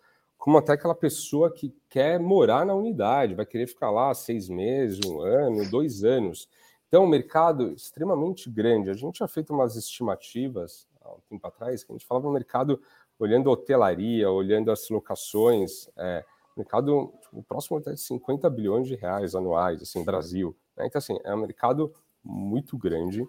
como 0.46 0.58
até 0.58 0.74
aquela 0.74 0.94
pessoa 0.94 1.52
que 1.52 1.74
quer 1.88 2.20
morar 2.20 2.64
na 2.64 2.72
unidade, 2.72 3.34
vai 3.34 3.44
querer 3.44 3.66
ficar 3.66 3.90
lá 3.90 4.14
seis 4.14 4.48
meses, 4.48 5.00
um 5.04 5.20
ano, 5.20 5.68
dois 5.68 6.04
anos. 6.04 6.48
Então, 6.86 7.02
um 7.02 7.08
mercado 7.08 7.72
extremamente 7.72 8.48
grande. 8.48 8.88
A 8.88 8.92
gente 8.92 9.18
já 9.18 9.26
feito 9.26 9.52
umas 9.52 9.74
estimativas 9.74 10.86
há 11.02 11.10
um 11.10 11.18
tempo 11.28 11.44
atrás, 11.48 11.82
que 11.82 11.90
a 11.90 11.96
gente 11.96 12.06
falava 12.06 12.28
no 12.28 12.32
mercado 12.32 12.80
olhando 13.18 13.50
a 13.50 13.54
hotelaria, 13.54 14.30
olhando 14.30 14.70
as 14.70 14.88
locações, 14.88 15.88
é, 15.96 16.24
mercado 16.56 17.12
tipo, 17.22 17.42
próximo 17.42 17.80
de 17.80 17.96
50 17.96 18.48
bilhões 18.48 18.86
de 18.86 18.94
reais 18.94 19.34
anuais, 19.34 19.82
assim, 19.82 20.04
Brasil. 20.04 20.56
Né? 20.76 20.86
Então, 20.86 21.00
assim, 21.00 21.18
é 21.24 21.34
um 21.34 21.40
mercado 21.40 21.92
muito 22.22 22.78
grande, 22.78 23.26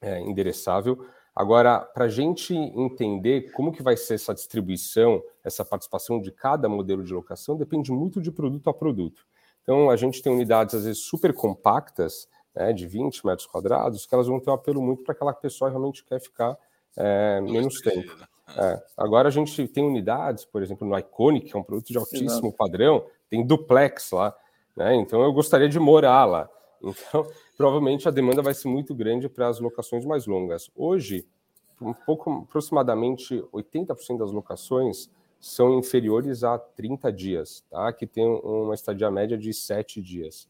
é, 0.00 0.18
endereçável. 0.18 1.06
Agora, 1.34 1.80
para 1.80 2.04
a 2.04 2.08
gente 2.08 2.54
entender 2.54 3.52
como 3.52 3.72
que 3.72 3.82
vai 3.82 3.96
ser 3.96 4.14
essa 4.14 4.34
distribuição, 4.34 5.22
essa 5.42 5.64
participação 5.64 6.20
de 6.20 6.30
cada 6.30 6.68
modelo 6.68 7.02
de 7.02 7.12
locação, 7.12 7.56
depende 7.56 7.90
muito 7.90 8.20
de 8.20 8.30
produto 8.30 8.68
a 8.68 8.74
produto. 8.74 9.26
Então, 9.62 9.88
a 9.88 9.96
gente 9.96 10.20
tem 10.20 10.32
unidades, 10.32 10.74
às 10.74 10.84
vezes, 10.84 11.02
super 11.02 11.32
compactas, 11.32 12.28
né, 12.54 12.72
de 12.72 12.86
20 12.86 13.24
metros 13.24 13.46
quadrados, 13.46 14.04
que 14.04 14.14
elas 14.14 14.26
vão 14.26 14.40
ter 14.40 14.50
um 14.50 14.54
apelo 14.54 14.82
muito 14.82 15.02
para 15.02 15.12
aquela 15.12 15.32
pessoa 15.32 15.70
que 15.70 15.76
realmente 15.76 16.04
quer 16.04 16.20
ficar 16.20 16.56
é, 16.96 17.40
menos 17.40 17.80
tempo. 17.80 18.12
É. 18.54 18.82
Agora, 18.96 19.28
a 19.28 19.30
gente 19.30 19.66
tem 19.68 19.84
unidades, 19.84 20.44
por 20.44 20.62
exemplo, 20.62 20.86
no 20.86 20.98
Iconic, 20.98 21.50
que 21.50 21.56
é 21.56 21.58
um 21.58 21.62
produto 21.62 21.88
de 21.88 21.96
altíssimo 21.96 22.48
Exato. 22.48 22.52
padrão, 22.52 23.06
tem 23.30 23.46
duplex 23.46 24.10
lá, 24.10 24.36
né, 24.76 24.94
então 24.96 25.22
eu 25.22 25.32
gostaria 25.32 25.68
de 25.68 25.78
morar 25.78 26.24
lá. 26.26 26.48
Então, 26.82 27.24
provavelmente 27.62 28.08
a 28.08 28.10
demanda 28.10 28.42
vai 28.42 28.54
ser 28.54 28.66
muito 28.66 28.92
grande 28.92 29.28
para 29.28 29.46
as 29.46 29.60
locações 29.60 30.04
mais 30.04 30.26
longas. 30.26 30.68
Hoje, 30.74 31.24
um 31.80 31.92
pouco 31.92 32.42
aproximadamente 32.42 33.40
80% 33.52 34.18
das 34.18 34.32
locações 34.32 35.08
são 35.40 35.78
inferiores 35.78 36.42
a 36.42 36.58
30 36.58 37.12
dias, 37.12 37.64
tá? 37.70 37.92
Que 37.92 38.04
tem 38.04 38.26
uma 38.26 38.74
estadia 38.74 39.08
média 39.12 39.38
de 39.38 39.54
7 39.54 40.02
dias. 40.02 40.48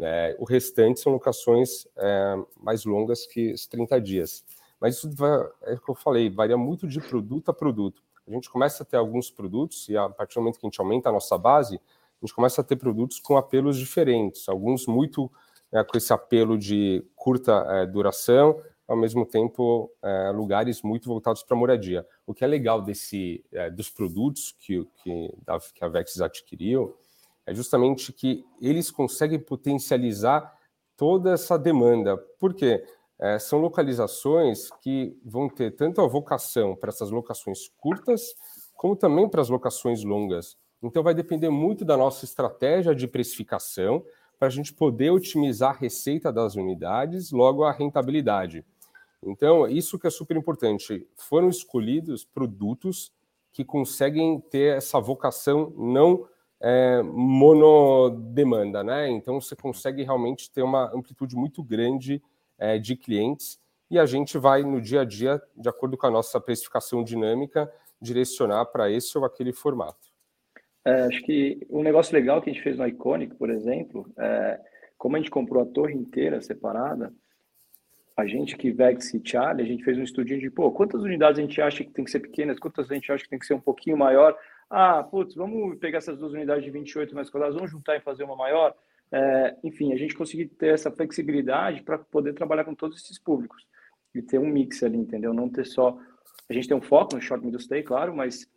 É, 0.00 0.34
o 0.36 0.44
restante 0.44 0.98
são 0.98 1.12
locações 1.12 1.86
é, 1.96 2.36
mais 2.60 2.84
longas 2.84 3.24
que 3.24 3.52
os 3.52 3.68
30 3.68 4.00
dias. 4.00 4.44
Mas 4.80 4.96
isso 4.96 5.08
vai, 5.12 5.30
é 5.62 5.74
o 5.74 5.80
que 5.80 5.88
eu 5.88 5.94
falei, 5.94 6.28
varia 6.28 6.56
muito 6.56 6.88
de 6.88 7.00
produto 7.00 7.52
a 7.52 7.54
produto. 7.54 8.02
A 8.26 8.32
gente 8.32 8.50
começa 8.50 8.82
a 8.82 8.86
ter 8.86 8.96
alguns 8.96 9.30
produtos, 9.30 9.88
e 9.88 9.96
a 9.96 10.08
partir 10.08 10.34
do 10.34 10.40
momento 10.40 10.58
que 10.58 10.66
a 10.66 10.68
gente 10.68 10.80
aumenta 10.80 11.08
a 11.08 11.12
nossa 11.12 11.38
base, 11.38 11.76
a 11.76 12.26
gente 12.26 12.34
começa 12.34 12.62
a 12.62 12.64
ter 12.64 12.74
produtos 12.74 13.20
com 13.20 13.36
apelos 13.36 13.76
diferentes, 13.76 14.48
alguns 14.48 14.88
muito 14.88 15.30
é, 15.72 15.84
com 15.84 15.96
esse 15.96 16.12
apelo 16.12 16.58
de 16.58 17.04
curta 17.14 17.52
é, 17.68 17.86
duração, 17.86 18.60
ao 18.86 18.96
mesmo 18.96 19.26
tempo 19.26 19.92
é, 20.02 20.30
lugares 20.30 20.82
muito 20.82 21.06
voltados 21.08 21.42
para 21.42 21.56
moradia. 21.56 22.06
O 22.26 22.32
que 22.32 22.42
é 22.42 22.46
legal 22.46 22.80
desse 22.80 23.44
é, 23.52 23.70
dos 23.70 23.90
produtos 23.90 24.54
que, 24.58 24.84
que, 25.02 25.34
que 25.74 25.84
a 25.84 25.88
Vex 25.88 26.20
adquiriu 26.20 26.96
é 27.46 27.54
justamente 27.54 28.12
que 28.12 28.44
eles 28.60 28.90
conseguem 28.90 29.38
potencializar 29.38 30.54
toda 30.96 31.32
essa 31.32 31.58
demanda. 31.58 32.16
Por 32.38 32.54
quê? 32.54 32.84
É, 33.18 33.38
são 33.38 33.58
localizações 33.58 34.70
que 34.82 35.18
vão 35.24 35.48
ter 35.48 35.72
tanto 35.72 36.00
a 36.00 36.06
vocação 36.06 36.76
para 36.76 36.90
essas 36.90 37.10
locações 37.10 37.68
curtas, 37.76 38.34
como 38.74 38.94
também 38.94 39.28
para 39.28 39.40
as 39.40 39.48
locações 39.48 40.04
longas. 40.04 40.56
Então, 40.82 41.02
vai 41.02 41.14
depender 41.14 41.50
muito 41.50 41.84
da 41.84 41.96
nossa 41.96 42.24
estratégia 42.24 42.94
de 42.94 43.08
precificação 43.08 44.04
para 44.38 44.48
a 44.48 44.50
gente 44.50 44.72
poder 44.72 45.10
otimizar 45.10 45.70
a 45.70 45.78
receita 45.78 46.32
das 46.32 46.54
unidades, 46.54 47.32
logo 47.32 47.64
a 47.64 47.72
rentabilidade. 47.72 48.64
Então, 49.22 49.66
isso 49.66 49.98
que 49.98 50.06
é 50.06 50.10
super 50.10 50.36
importante. 50.36 51.06
Foram 51.16 51.48
escolhidos 51.48 52.24
produtos 52.24 53.12
que 53.52 53.64
conseguem 53.64 54.40
ter 54.40 54.76
essa 54.76 55.00
vocação 55.00 55.72
não 55.76 56.28
é, 56.60 57.02
monodemanda, 57.02 58.84
né? 58.84 59.10
Então, 59.10 59.40
você 59.40 59.56
consegue 59.56 60.02
realmente 60.04 60.50
ter 60.50 60.62
uma 60.62 60.94
amplitude 60.94 61.34
muito 61.34 61.62
grande 61.62 62.22
é, 62.56 62.78
de 62.78 62.94
clientes 62.94 63.58
e 63.90 63.98
a 63.98 64.06
gente 64.06 64.36
vai, 64.38 64.62
no 64.62 64.80
dia 64.80 65.00
a 65.00 65.04
dia, 65.04 65.42
de 65.56 65.68
acordo 65.68 65.96
com 65.96 66.06
a 66.06 66.10
nossa 66.10 66.40
precificação 66.40 67.02
dinâmica, 67.02 67.72
direcionar 68.00 68.66
para 68.66 68.90
esse 68.90 69.16
ou 69.16 69.24
aquele 69.24 69.52
formato. 69.52 70.07
É, 70.84 71.02
acho 71.02 71.22
que 71.22 71.66
um 71.68 71.82
negócio 71.82 72.14
legal 72.14 72.40
que 72.40 72.50
a 72.50 72.52
gente 72.52 72.62
fez 72.62 72.78
no 72.78 72.86
Iconic, 72.86 73.34
por 73.36 73.50
exemplo, 73.50 74.10
é, 74.18 74.60
como 74.96 75.16
a 75.16 75.18
gente 75.18 75.30
comprou 75.30 75.62
a 75.62 75.66
torre 75.66 75.94
inteira 75.94 76.40
separada, 76.40 77.12
a 78.16 78.26
gente 78.26 78.56
que 78.56 78.72
Vex 78.72 79.14
e 79.14 79.22
Charlie, 79.24 79.64
a 79.64 79.68
gente 79.68 79.84
fez 79.84 79.96
um 79.96 80.02
estudinho 80.02 80.40
de, 80.40 80.50
pô, 80.50 80.72
quantas 80.72 81.02
unidades 81.02 81.38
a 81.38 81.42
gente 81.42 81.62
acha 81.62 81.84
que 81.84 81.92
tem 81.92 82.04
que 82.04 82.10
ser 82.10 82.18
pequenas, 82.18 82.58
quantas 82.58 82.90
a 82.90 82.94
gente 82.94 83.12
acha 83.12 83.22
que 83.22 83.30
tem 83.30 83.38
que 83.38 83.46
ser 83.46 83.54
um 83.54 83.60
pouquinho 83.60 83.96
maior. 83.96 84.36
Ah, 84.68 85.04
putz, 85.04 85.36
vamos 85.36 85.78
pegar 85.78 85.98
essas 85.98 86.18
duas 86.18 86.32
unidades 86.32 86.64
de 86.64 86.70
28 86.70 87.14
mais 87.14 87.30
quadrados, 87.30 87.54
vamos 87.54 87.70
juntar 87.70 87.96
e 87.96 88.00
fazer 88.00 88.24
uma 88.24 88.34
maior. 88.34 88.74
É, 89.12 89.56
enfim, 89.62 89.92
a 89.92 89.96
gente 89.96 90.16
conseguir 90.16 90.46
ter 90.46 90.74
essa 90.74 90.90
flexibilidade 90.90 91.82
para 91.82 91.96
poder 91.96 92.34
trabalhar 92.34 92.64
com 92.64 92.74
todos 92.74 93.00
esses 93.00 93.18
públicos 93.20 93.64
e 94.12 94.20
ter 94.20 94.38
um 94.38 94.48
mix 94.48 94.82
ali, 94.82 94.98
entendeu? 94.98 95.32
Não 95.32 95.48
ter 95.48 95.64
só. 95.64 95.96
A 96.50 96.52
gente 96.52 96.66
tem 96.66 96.76
um 96.76 96.82
foco 96.82 97.14
no 97.14 97.22
short 97.22 97.44
middle 97.44 97.60
stay, 97.60 97.84
claro, 97.84 98.14
mas 98.14 98.50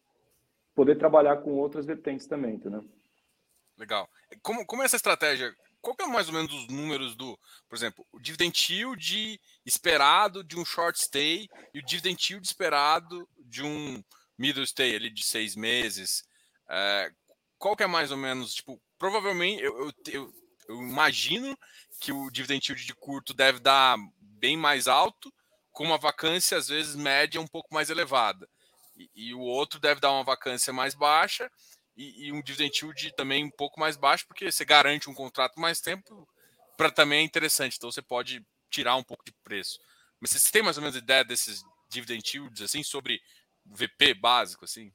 poder 0.76 0.98
trabalhar 0.98 1.38
com 1.38 1.52
outras 1.54 1.86
vertentes 1.86 2.28
também, 2.28 2.56
entendeu? 2.56 2.84
Legal. 3.78 4.10
Como, 4.42 4.66
como 4.66 4.82
é 4.82 4.86
essa 4.86 4.96
estratégia 4.96 5.54
qual 5.82 5.96
que 5.96 6.04
é 6.04 6.08
mais 6.08 6.28
ou 6.28 6.34
menos 6.34 6.54
os 6.54 6.68
números 6.68 7.16
do, 7.16 7.38
por 7.68 7.76
exemplo, 7.76 8.06
o 8.12 8.20
dividend 8.20 8.72
yield 8.72 9.42
esperado 9.66 10.44
de 10.44 10.58
um 10.58 10.64
short 10.64 11.00
stay 11.00 11.50
e 11.74 11.80
o 11.80 11.86
dividend 11.86 12.24
yield 12.30 12.46
esperado 12.46 13.28
de 13.40 13.64
um 13.64 14.04
middle 14.38 14.66
stay 14.66 14.96
ali 14.96 15.10
de 15.10 15.24
seis 15.24 15.56
meses? 15.56 16.24
É, 16.70 17.12
qual 17.58 17.76
que 17.76 17.84
é 17.84 17.88
mais 17.88 18.12
ou 18.12 18.18
menos, 18.18 18.54
tipo, 18.54 18.80
provavelmente, 18.98 19.64
eu, 19.64 19.78
eu, 19.80 19.94
eu, 20.12 20.34
eu 20.70 20.76
imagino 20.82 21.58
que 22.00 22.12
o 22.12 22.30
dividend 22.30 22.70
yield 22.70 22.86
de 22.86 22.94
curto 22.94 23.34
deve 23.34 23.60
dar 23.60 23.98
bem 24.20 24.56
mais 24.56 24.88
alto, 24.88 25.34
com 25.72 25.84
uma 25.84 25.98
vacância, 25.98 26.58
às 26.58 26.68
vezes, 26.68 26.96
média 26.96 27.42
um 27.42 27.48
pouco 27.48 27.74
mais 27.74 27.90
elevada. 27.90 28.48
E, 29.16 29.30
e 29.30 29.34
o 29.34 29.40
outro 29.40 29.80
deve 29.80 30.00
dar 30.00 30.12
uma 30.12 30.24
vacância 30.24 30.72
mais 30.72 30.94
baixa 30.94 31.50
e, 31.96 32.28
e 32.28 32.32
um 32.32 32.42
dividend 32.42 32.78
yield 32.84 33.14
também 33.16 33.46
um 33.46 33.52
pouco 33.52 33.80
mais 33.80 33.98
baixo, 33.98 34.26
porque 34.28 34.52
você 34.52 34.66
garante 34.66 35.10
um 35.10 35.14
contrato 35.14 35.60
mais 35.60 35.82
tempo, 35.82 36.28
para 36.78 36.92
também 36.92 37.20
é 37.20 37.24
interessante. 37.24 37.78
Então 37.78 37.92
você 37.92 38.02
pode 38.02 38.46
tirar 38.70 38.96
um 38.96 39.04
pouco 39.04 39.24
de 39.26 39.34
preço. 39.44 39.80
Mas 40.20 40.32
você 40.32 40.52
tem 40.52 40.64
mais 40.64 40.78
ou 40.78 40.84
menos 40.84 40.98
ideia 40.98 41.24
desses 41.24 41.64
dividend 41.90 42.24
yields, 42.34 42.62
assim, 42.62 42.84
sobre 42.84 43.22
VP 43.66 44.14
básico, 44.16 44.66
assim? 44.66 44.92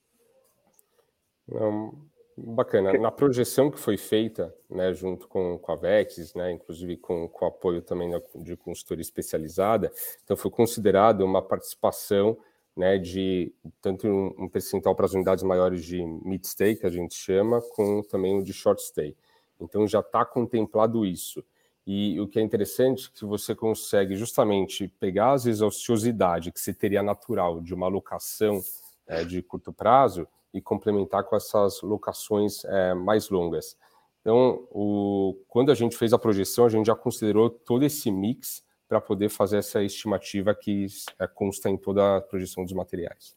bacana. 2.37 2.93
Na 2.99 3.11
projeção 3.11 3.71
que 3.71 3.79
foi 3.79 3.97
feita, 3.97 4.55
né, 4.69 4.93
junto 4.93 5.27
com, 5.27 5.59
com 5.59 5.73
a 5.73 5.77
Vex, 5.77 6.35
né, 6.35 6.53
inclusive 6.53 6.97
com, 6.97 7.29
com 7.29 7.47
apoio 7.47 7.81
também 7.81 8.11
de 8.37 8.57
consultoria 8.57 9.03
especializada, 9.03 9.91
então 10.23 10.37
foi 10.37 10.51
considerado 10.51 11.23
uma 11.23 11.41
participação 11.41 12.37
né, 12.77 12.99
de 12.99 13.53
tanto 13.81 14.07
um, 14.07 14.49
percentual 14.49 14.95
para 14.95 15.07
as 15.07 15.15
unidades 15.15 15.43
maiores 15.43 15.85
de 15.85 16.05
mid 16.05 16.45
stay, 16.45 16.77
que 16.77 16.87
a 16.87 16.91
gente 16.91 17.15
chama, 17.15 17.63
com 17.75 18.03
também 18.03 18.39
o 18.39 18.43
de 18.43 18.53
short 18.53 18.83
stay. 18.83 19.17
Então 19.59 19.87
já 19.89 20.01
está 20.01 20.25
contemplado 20.25 21.07
isso. 21.07 21.43
E 21.87 22.21
o 22.21 22.27
que 22.27 22.39
é 22.39 22.43
interessante 22.43 23.07
é 23.07 23.19
que 23.19 23.25
você 23.25 23.55
consegue 23.55 24.17
justamente 24.17 24.89
pegar 25.01 25.33
as 25.33 25.47
exaustividade 25.47 26.51
que 26.51 26.61
se 26.61 26.75
teria 26.75 27.03
natural 27.03 27.61
de 27.61 27.73
uma 27.73 27.87
locação 27.87 28.61
é, 29.07 29.25
de 29.25 29.41
curto 29.41 29.73
prazo 29.73 30.27
e 30.53 30.61
complementar 30.61 31.25
com 31.25 31.37
essas 31.37 31.81
locações 31.83 32.65
é, 32.65 32.93
mais 32.93 33.31
longas. 33.31 33.77
Então, 34.21 34.67
o, 34.73 35.39
quando 35.49 35.71
a 35.71 35.75
gente 35.75 35.97
fez 35.97 36.13
a 36.13 36.19
projeção, 36.19 36.67
a 36.67 36.69
gente 36.69 36.87
já 36.87 36.97
considerou 36.97 37.49
todo 37.49 37.85
esse 37.85 38.11
mix 38.11 38.65
para 38.89 39.01
poder 39.01 39.29
fazer 39.29 39.59
essa 39.59 39.83
estimativa 39.83 40.55
que 40.55 40.87
é, 41.19 41.27
consta 41.27 41.69
em 41.69 41.77
toda 41.77 42.17
a 42.17 42.21
projeção 42.21 42.65
dos 42.65 42.73
materiais. 42.73 43.37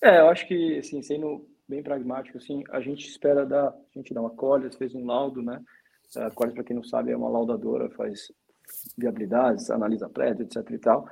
É, 0.00 0.20
eu 0.20 0.28
acho 0.28 0.46
que, 0.46 0.78
assim, 0.78 1.02
sendo 1.02 1.46
bem 1.68 1.82
pragmático, 1.82 2.38
assim, 2.38 2.62
a 2.70 2.80
gente 2.80 3.08
espera 3.08 3.44
dar, 3.44 3.68
a 3.68 3.98
gente 3.98 4.12
dá 4.12 4.20
uma 4.20 4.30
Colliers, 4.30 4.76
fez 4.76 4.94
um 4.94 5.04
laudo, 5.04 5.42
né? 5.42 5.60
A 6.16 6.30
Colliers, 6.30 6.54
para 6.54 6.64
quem 6.64 6.76
não 6.76 6.84
sabe, 6.84 7.10
é 7.10 7.16
uma 7.16 7.28
laudadora, 7.28 7.90
faz 7.90 8.30
viabilidades, 8.96 9.70
analisa 9.70 10.08
prédio, 10.08 10.44
etc 10.44 10.70
e 10.70 10.78
tal, 10.78 11.08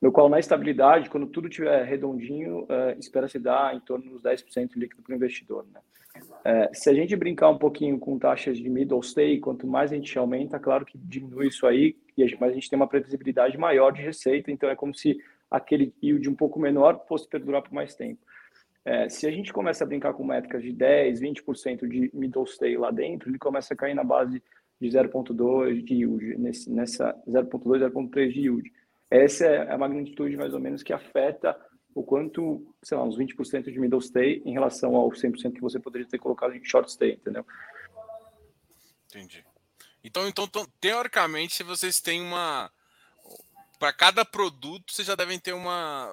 no 0.00 0.10
qual 0.10 0.28
na 0.28 0.40
estabilidade, 0.40 1.08
quando 1.08 1.26
tudo 1.26 1.48
estiver 1.48 1.84
redondinho, 1.84 2.64
uh, 2.64 2.98
espera-se 2.98 3.38
dar 3.38 3.74
em 3.74 3.80
torno 3.80 4.10
dos 4.10 4.22
10% 4.22 4.70
líquido 4.74 5.02
para 5.02 5.12
o 5.12 5.16
investidor, 5.16 5.64
né? 5.72 5.80
É, 6.44 6.70
se 6.74 6.90
a 6.90 6.94
gente 6.94 7.16
brincar 7.16 7.48
um 7.48 7.56
pouquinho 7.56 7.98
com 7.98 8.18
taxas 8.18 8.58
de 8.58 8.68
middle 8.68 9.02
stay, 9.02 9.38
quanto 9.38 9.66
mais 9.66 9.92
a 9.92 9.94
gente 9.94 10.18
aumenta, 10.18 10.58
claro 10.58 10.84
que 10.84 10.98
diminui 10.98 11.48
isso 11.48 11.66
aí, 11.66 11.96
mas 12.38 12.50
a 12.50 12.54
gente 12.54 12.68
tem 12.68 12.76
uma 12.76 12.88
previsibilidade 12.88 13.56
maior 13.58 13.90
de 13.90 14.02
receita, 14.02 14.50
então 14.50 14.68
é 14.68 14.76
como 14.76 14.94
se 14.94 15.18
aquele 15.50 15.94
yield 16.02 16.28
um 16.28 16.34
pouco 16.34 16.58
menor 16.58 17.04
fosse 17.06 17.28
perdurar 17.28 17.62
por 17.62 17.72
mais 17.72 17.94
tempo. 17.94 18.20
É, 18.84 19.08
se 19.08 19.26
a 19.26 19.30
gente 19.30 19.52
começa 19.52 19.84
a 19.84 19.86
brincar 19.86 20.12
com 20.12 20.24
métricas 20.24 20.62
de 20.62 20.72
10, 20.72 21.20
20% 21.20 21.86
de 21.86 22.10
middle 22.12 22.46
stay 22.46 22.76
lá 22.76 22.90
dentro, 22.90 23.30
ele 23.30 23.38
começa 23.38 23.74
a 23.74 23.76
cair 23.76 23.94
na 23.94 24.02
base 24.02 24.42
de 24.80 24.88
0,2 24.88 25.84
de 25.84 25.94
yield, 25.94 26.36
nesse, 26.38 26.70
nessa 26.70 27.14
0,2, 27.28 27.90
0,3 27.90 28.32
de 28.32 28.40
yield. 28.40 28.72
Essa 29.08 29.46
é 29.46 29.72
a 29.72 29.78
magnitude 29.78 30.36
mais 30.36 30.52
ou 30.52 30.60
menos 30.60 30.82
que 30.82 30.92
afeta 30.92 31.56
o 31.94 32.02
quanto, 32.02 32.66
sei 32.82 32.96
lá, 32.96 33.04
uns 33.04 33.18
20% 33.18 33.70
de 33.70 33.78
middle 33.78 34.00
stay 34.00 34.42
em 34.44 34.52
relação 34.52 34.96
ao 34.96 35.10
100% 35.10 35.52
que 35.52 35.60
você 35.60 35.78
poderia 35.78 36.08
ter 36.08 36.18
colocado 36.18 36.54
em 36.54 36.64
short 36.64 36.90
stay, 36.90 37.12
entendeu? 37.12 37.44
Entendi. 39.06 39.44
Então, 40.04 40.26
então, 40.26 40.44
então 40.44 40.66
teoricamente, 40.80 41.54
se 41.54 41.62
vocês 41.62 42.00
têm 42.00 42.20
uma 42.20 42.70
para 43.78 43.92
cada 43.92 44.24
produto, 44.24 44.92
vocês 44.92 45.06
já 45.06 45.14
devem 45.14 45.38
ter 45.38 45.52
uma 45.52 46.12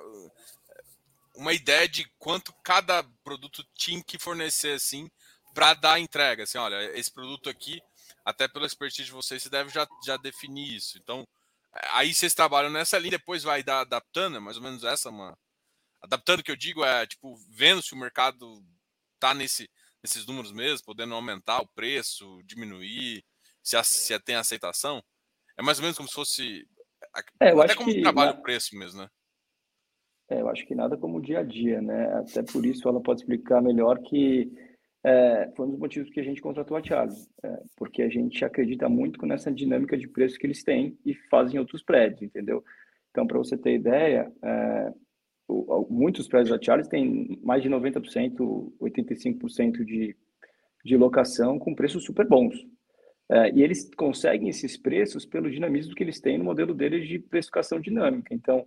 uma 1.35 1.53
ideia 1.53 1.87
de 1.87 2.05
quanto 2.19 2.53
cada 2.63 3.03
produto 3.23 3.65
tinha 3.73 4.03
que 4.03 4.19
fornecer 4.19 4.73
assim 4.73 5.09
para 5.53 5.73
dar 5.73 5.99
entrega. 5.99 6.43
Assim, 6.43 6.57
olha, 6.57 6.97
esse 6.97 7.11
produto 7.11 7.49
aqui, 7.49 7.81
até 8.25 8.47
pela 8.47 8.65
expertise 8.65 9.05
de 9.05 9.11
vocês, 9.11 9.41
você 9.41 9.49
deve 9.49 9.69
já, 9.69 9.87
já 10.05 10.17
definir 10.17 10.73
isso. 10.75 10.97
Então, 10.97 11.27
aí 11.91 12.13
vocês 12.13 12.33
trabalham 12.33 12.69
nessa 12.69 12.97
linha, 12.99 13.11
depois 13.11 13.43
vai 13.43 13.63
dar 13.63 13.81
adaptando, 13.81 14.37
é 14.37 14.39
mais 14.39 14.57
ou 14.57 14.63
menos 14.63 14.83
essa 14.83 15.09
uma 15.09 15.37
adaptando 16.01 16.43
que 16.43 16.51
eu 16.51 16.55
digo 16.55 16.83
é 16.83 17.05
tipo 17.05 17.35
vendo 17.49 17.81
se 17.81 17.93
o 17.93 17.97
mercado 17.97 18.63
tá 19.19 19.33
nesse, 19.33 19.69
nesses 20.01 20.25
números 20.25 20.51
mesmo, 20.51 20.85
podendo 20.85 21.13
aumentar 21.13 21.59
o 21.61 21.67
preço, 21.67 22.41
diminuir, 22.45 23.23
se, 23.63 23.81
se 23.83 24.19
tem 24.19 24.35
aceitação. 24.35 25.01
É 25.57 25.61
mais 25.61 25.77
ou 25.77 25.83
menos 25.83 25.97
como 25.97 26.09
se 26.09 26.15
fosse 26.15 26.67
é, 27.39 27.51
eu 27.51 27.61
até 27.61 27.71
acho 27.71 27.77
como 27.77 27.91
que, 27.91 28.01
trabalho 28.01 28.37
o 28.37 28.41
preço 28.41 28.77
mesmo, 28.77 29.01
né? 29.01 29.09
É, 30.29 30.41
eu 30.41 30.49
acho 30.49 30.65
que 30.65 30.75
nada 30.75 30.97
como 30.97 31.17
o 31.17 31.21
dia 31.21 31.39
a 31.39 31.43
dia, 31.43 31.81
né? 31.81 32.13
Até 32.19 32.43
por 32.43 32.65
isso 32.65 32.87
ela 32.87 33.01
pode 33.01 33.21
explicar 33.21 33.61
melhor 33.61 33.99
que 33.99 34.51
é, 35.03 35.51
foi 35.55 35.65
um 35.65 35.71
dos 35.71 35.79
motivos 35.79 36.09
que 36.11 36.19
a 36.19 36.23
gente 36.23 36.41
contratou 36.41 36.75
a 36.75 36.83
Charles, 36.83 37.29
é, 37.43 37.63
porque 37.77 38.01
a 38.01 38.09
gente 38.09 38.43
acredita 38.43 38.87
muito 38.89 39.25
nessa 39.25 39.51
dinâmica 39.51 39.97
de 39.97 40.07
preço 40.07 40.37
que 40.37 40.45
eles 40.45 40.63
têm 40.63 40.97
e 41.05 41.13
fazem 41.29 41.59
outros 41.59 41.81
prédios, 41.81 42.21
entendeu? 42.21 42.63
Então, 43.09 43.25
para 43.25 43.37
você 43.37 43.57
ter 43.57 43.73
ideia, 43.73 44.31
é, 44.43 44.93
muitos 45.89 46.27
prédios 46.27 46.55
da 46.55 46.63
Charles 46.63 46.87
têm 46.87 47.39
mais 47.41 47.63
de 47.63 47.69
90%, 47.69 48.73
85% 48.79 49.83
de, 49.83 50.15
de 50.85 50.97
locação 50.97 51.57
com 51.57 51.73
preços 51.73 52.03
super 52.03 52.27
bons. 52.27 52.55
É, 53.31 53.51
e 53.51 53.61
eles 53.61 53.93
conseguem 53.95 54.49
esses 54.49 54.75
preços 54.75 55.25
pelo 55.25 55.51
dinamismo 55.51 55.93
que 55.93 56.03
eles 56.03 56.19
têm 56.19 56.37
no 56.37 56.43
modelo 56.43 56.73
deles 56.73 57.07
de 57.07 57.19
precificação 57.19 57.79
dinâmica. 57.79 58.33
Então, 58.33 58.65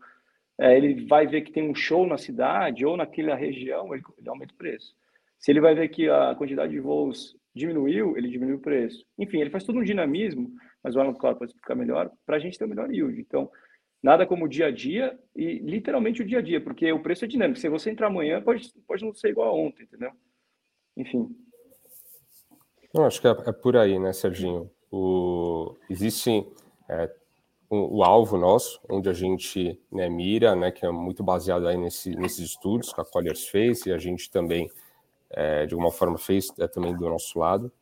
é, 0.58 0.76
ele 0.76 1.04
vai 1.06 1.26
ver 1.26 1.42
que 1.42 1.52
tem 1.52 1.68
um 1.68 1.74
show 1.74 2.06
na 2.06 2.16
cidade 2.16 2.86
ou 2.86 2.96
naquela 2.96 3.34
região, 3.34 3.92
ele, 3.92 4.02
ele 4.18 4.28
aumenta 4.28 4.54
o 4.54 4.56
preço. 4.56 4.94
Se 5.38 5.50
ele 5.50 5.60
vai 5.60 5.74
ver 5.74 5.88
que 5.88 6.08
a 6.08 6.34
quantidade 6.36 6.72
de 6.72 6.78
voos 6.78 7.36
diminuiu, 7.54 8.16
ele 8.16 8.28
diminui 8.28 8.54
o 8.54 8.60
preço. 8.60 9.04
Enfim, 9.18 9.40
ele 9.40 9.50
faz 9.50 9.64
todo 9.64 9.78
um 9.78 9.84
dinamismo, 9.84 10.52
mas 10.82 10.94
o 10.94 11.00
Alan, 11.00 11.14
claro, 11.14 11.36
pode 11.36 11.50
explicar 11.50 11.74
melhor, 11.74 12.10
para 12.24 12.36
a 12.36 12.38
gente 12.38 12.56
ter 12.56 12.64
o 12.64 12.68
melhor 12.68 12.92
yield. 12.92 13.20
Então, 13.20 13.50
nada 14.00 14.24
como 14.26 14.44
o 14.44 14.48
dia 14.48 14.66
a 14.66 14.70
dia 14.70 15.18
e 15.34 15.58
literalmente 15.58 16.22
o 16.22 16.24
dia 16.24 16.38
a 16.38 16.42
dia, 16.42 16.60
porque 16.60 16.92
o 16.92 17.02
preço 17.02 17.24
é 17.24 17.28
dinâmico. 17.28 17.58
Se 17.58 17.68
você 17.68 17.90
entrar 17.90 18.06
amanhã, 18.06 18.40
pode, 18.40 18.72
pode 18.86 19.04
não 19.04 19.12
ser 19.12 19.30
igual 19.30 19.48
a 19.48 19.54
ontem, 19.54 19.82
entendeu? 19.82 20.12
Enfim. 20.96 21.28
Não, 22.92 23.06
acho 23.06 23.20
que 23.20 23.26
é, 23.26 23.30
é 23.30 23.52
por 23.52 23.76
aí, 23.76 23.98
né, 23.98 24.12
Serginho? 24.12 24.70
O, 24.90 25.74
existe 25.88 26.46
é, 26.88 27.10
o, 27.70 27.98
o, 27.98 28.04
alvo 28.04 28.36
nosso, 28.36 28.78
onde 28.88 29.08
a 29.08 29.14
gente 29.14 29.80
né, 29.90 30.10
mira, 30.10 30.54
né, 30.54 30.70
que 30.70 30.84
é 30.84 30.90
muito 30.90 31.22
baseado 31.22 31.66
aí 31.66 31.78
nesse, 31.78 32.14
nesses 32.14 32.50
estudos 32.50 32.92
que 32.92 33.00
a 33.00 33.04
Colliers 33.04 33.48
fez, 33.48 33.86
e 33.86 33.92
a 33.92 33.96
gente 33.96 34.30
também, 34.30 34.70
é, 35.30 35.64
de 35.64 35.72
alguma 35.72 35.90
forma, 35.90 36.18
fez 36.18 36.52
é, 36.58 36.68
também 36.68 36.94
do 36.94 37.08
nosso 37.08 37.38
lado. 37.38 37.72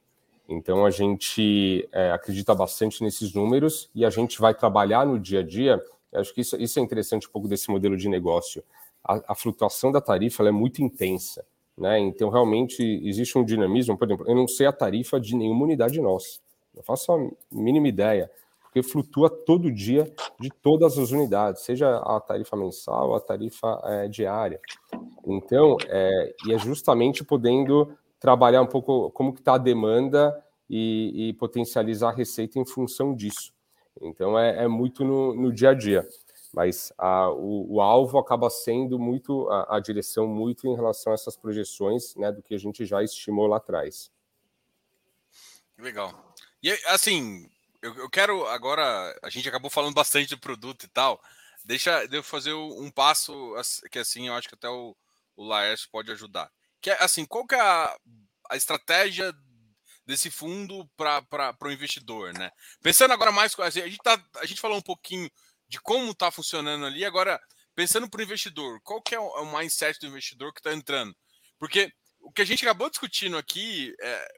Então, 0.49 0.87
a 0.87 0.91
gente 0.91 1.89
é, 1.93 2.13
acredita 2.13 2.55
bastante 2.55 3.03
nesses 3.03 3.35
números 3.35 3.91
e 3.95 4.05
a 4.05 4.11
gente 4.11 4.41
vai 4.41 4.55
trabalhar 4.55 5.05
no 5.05 5.19
dia 5.19 5.41
a 5.41 5.43
dia. 5.43 5.83
Acho 6.13 6.33
que 6.33 6.41
isso, 6.41 6.57
isso 6.57 6.79
é 6.79 6.83
interessante 6.83 7.27
um 7.29 7.31
pouco 7.31 7.49
desse 7.49 7.71
modelo 7.71 7.97
de 7.97 8.09
negócio. 8.09 8.63
A, 9.03 9.33
a 9.33 9.35
flutuação 9.35 9.91
da 9.91 10.01
tarifa 10.01 10.43
é 10.47 10.51
muito 10.53 10.83
intensa. 10.83 11.45
Né? 11.77 11.99
Então, 11.99 12.29
realmente, 12.29 12.83
existe 13.05 13.39
um 13.39 13.45
dinamismo. 13.45 13.97
Por 13.97 14.07
exemplo, 14.07 14.27
eu 14.29 14.35
não 14.35 14.47
sei 14.47 14.67
a 14.67 14.73
tarifa 14.73 15.19
de 15.21 15.35
nenhuma 15.35 15.65
unidade 15.65 16.01
nossa. 16.01 16.41
Eu 16.75 16.83
faço 16.83 17.13
a 17.13 17.31
mínima 17.51 17.89
ideia, 17.89 18.31
porque 18.63 18.83
flutua 18.83 19.29
todo 19.29 19.73
dia 19.73 20.13
de 20.39 20.51
todas 20.63 20.99
as 20.99 21.11
unidades, 21.11 21.63
seja 21.63 21.97
a 21.97 22.21
tarifa 22.21 22.57
mensal, 22.57 23.15
a 23.15 23.21
tarifa 23.21 23.81
é, 23.85 24.09
diária. 24.09 24.61
Então, 25.27 25.77
é, 25.89 26.35
e 26.47 26.53
é 26.53 26.59
justamente 26.59 27.25
podendo 27.25 27.93
trabalhar 28.21 28.63
um 28.63 28.67
pouco 28.67 29.11
como 29.11 29.33
que 29.33 29.41
está 29.41 29.55
a 29.55 29.59
demanda 29.59 30.33
e, 30.69 31.31
e, 31.31 31.33
potencializar 31.33 32.11
a 32.11 32.15
receita 32.15 32.59
em 32.59 32.65
função 32.65 33.15
disso. 33.15 33.53
Então, 34.01 34.39
é, 34.39 34.65
é 34.65 34.69
muito 34.69 35.05
no, 35.05 35.35
no 35.35 35.53
dia 35.53 35.71
a 35.71 35.75
dia 35.75 36.07
mas 36.53 36.93
a, 36.99 37.31
o, 37.31 37.75
o, 37.75 37.81
alvo 37.81 38.19
acaba 38.19 38.51
sendo 38.51 38.99
muito 38.99 39.49
a, 39.49 39.77
a, 39.77 39.81
direção 39.81 40.27
muito 40.27 40.67
em 40.67 40.75
relação 40.75 41.13
a 41.13 41.15
essas 41.15 41.37
projeções, 41.37 42.15
né, 42.17 42.33
do 42.33 42.43
que 42.43 42.55
a 42.55 42.59
gente 42.59 42.85
já 42.85 43.03
estimou 43.03 43.47
lá 43.47 43.59
atrás. 43.59 44.11
Legal. 45.79 46.35
E 46.63 46.71
assim, 46.87 47.49
eu, 47.81 47.95
eu 47.97 48.11
quero 48.11 48.47
agora, 48.49 49.17
a 49.23 49.31
gente 49.31 49.49
acabou 49.49 49.71
falando 49.71 49.95
bastante 49.95 50.31
do 50.31 50.41
produto 50.41 50.85
e 50.85 50.89
tal. 50.89 51.23
Deixa 51.65 52.05
eu 52.11 52.23
fazer 52.23 52.53
um 52.53 52.91
passo 52.91 53.55
que 53.91 53.99
assim 53.99 54.29
eu 54.29 54.35
acho 54.35 54.49
que 54.49 54.55
até 54.55 54.69
o, 54.69 54.97
o 55.37 55.45
Laércio 55.45 55.89
pode 55.91 56.11
ajudar. 56.11 56.51
Que 56.81 56.91
é 56.91 57.03
assim, 57.03 57.25
qual 57.25 57.47
que 57.47 57.55
é 57.55 57.61
a, 57.61 57.97
a 58.51 58.57
estratégia 58.57 59.33
desse 60.07 60.31
fundo 60.31 60.91
para 60.97 61.57
o 61.63 61.71
investidor, 61.71 62.33
né? 62.35 62.51
Pensando 62.83 63.13
agora 63.13 63.31
mais, 63.31 63.57
assim, 63.61 63.81
a 63.81 63.87
gente 63.87 63.99
tá, 63.99 64.23
a 64.37 64.47
gente 64.47 64.61
falou 64.61 64.79
um 64.79 64.83
pouquinho 64.83 65.31
de 65.71 65.81
como 65.81 66.11
está 66.11 66.33
funcionando 66.33 66.85
ali. 66.85 67.05
Agora, 67.05 67.41
pensando 67.77 68.11
para 68.11 68.19
o 68.19 68.25
investidor, 68.25 68.81
qual 68.83 69.01
que 69.01 69.15
é 69.15 69.21
o 69.21 69.57
mindset 69.57 70.01
do 70.01 70.09
investidor 70.09 70.53
que 70.53 70.59
está 70.59 70.75
entrando? 70.75 71.17
Porque 71.59 71.93
o 72.19 72.33
que 72.33 72.43
a 72.43 72.45
gente 72.45 72.65
acabou 72.65 72.91
discutindo 72.91 73.39
aqui 73.39 73.95
é, 74.01 74.29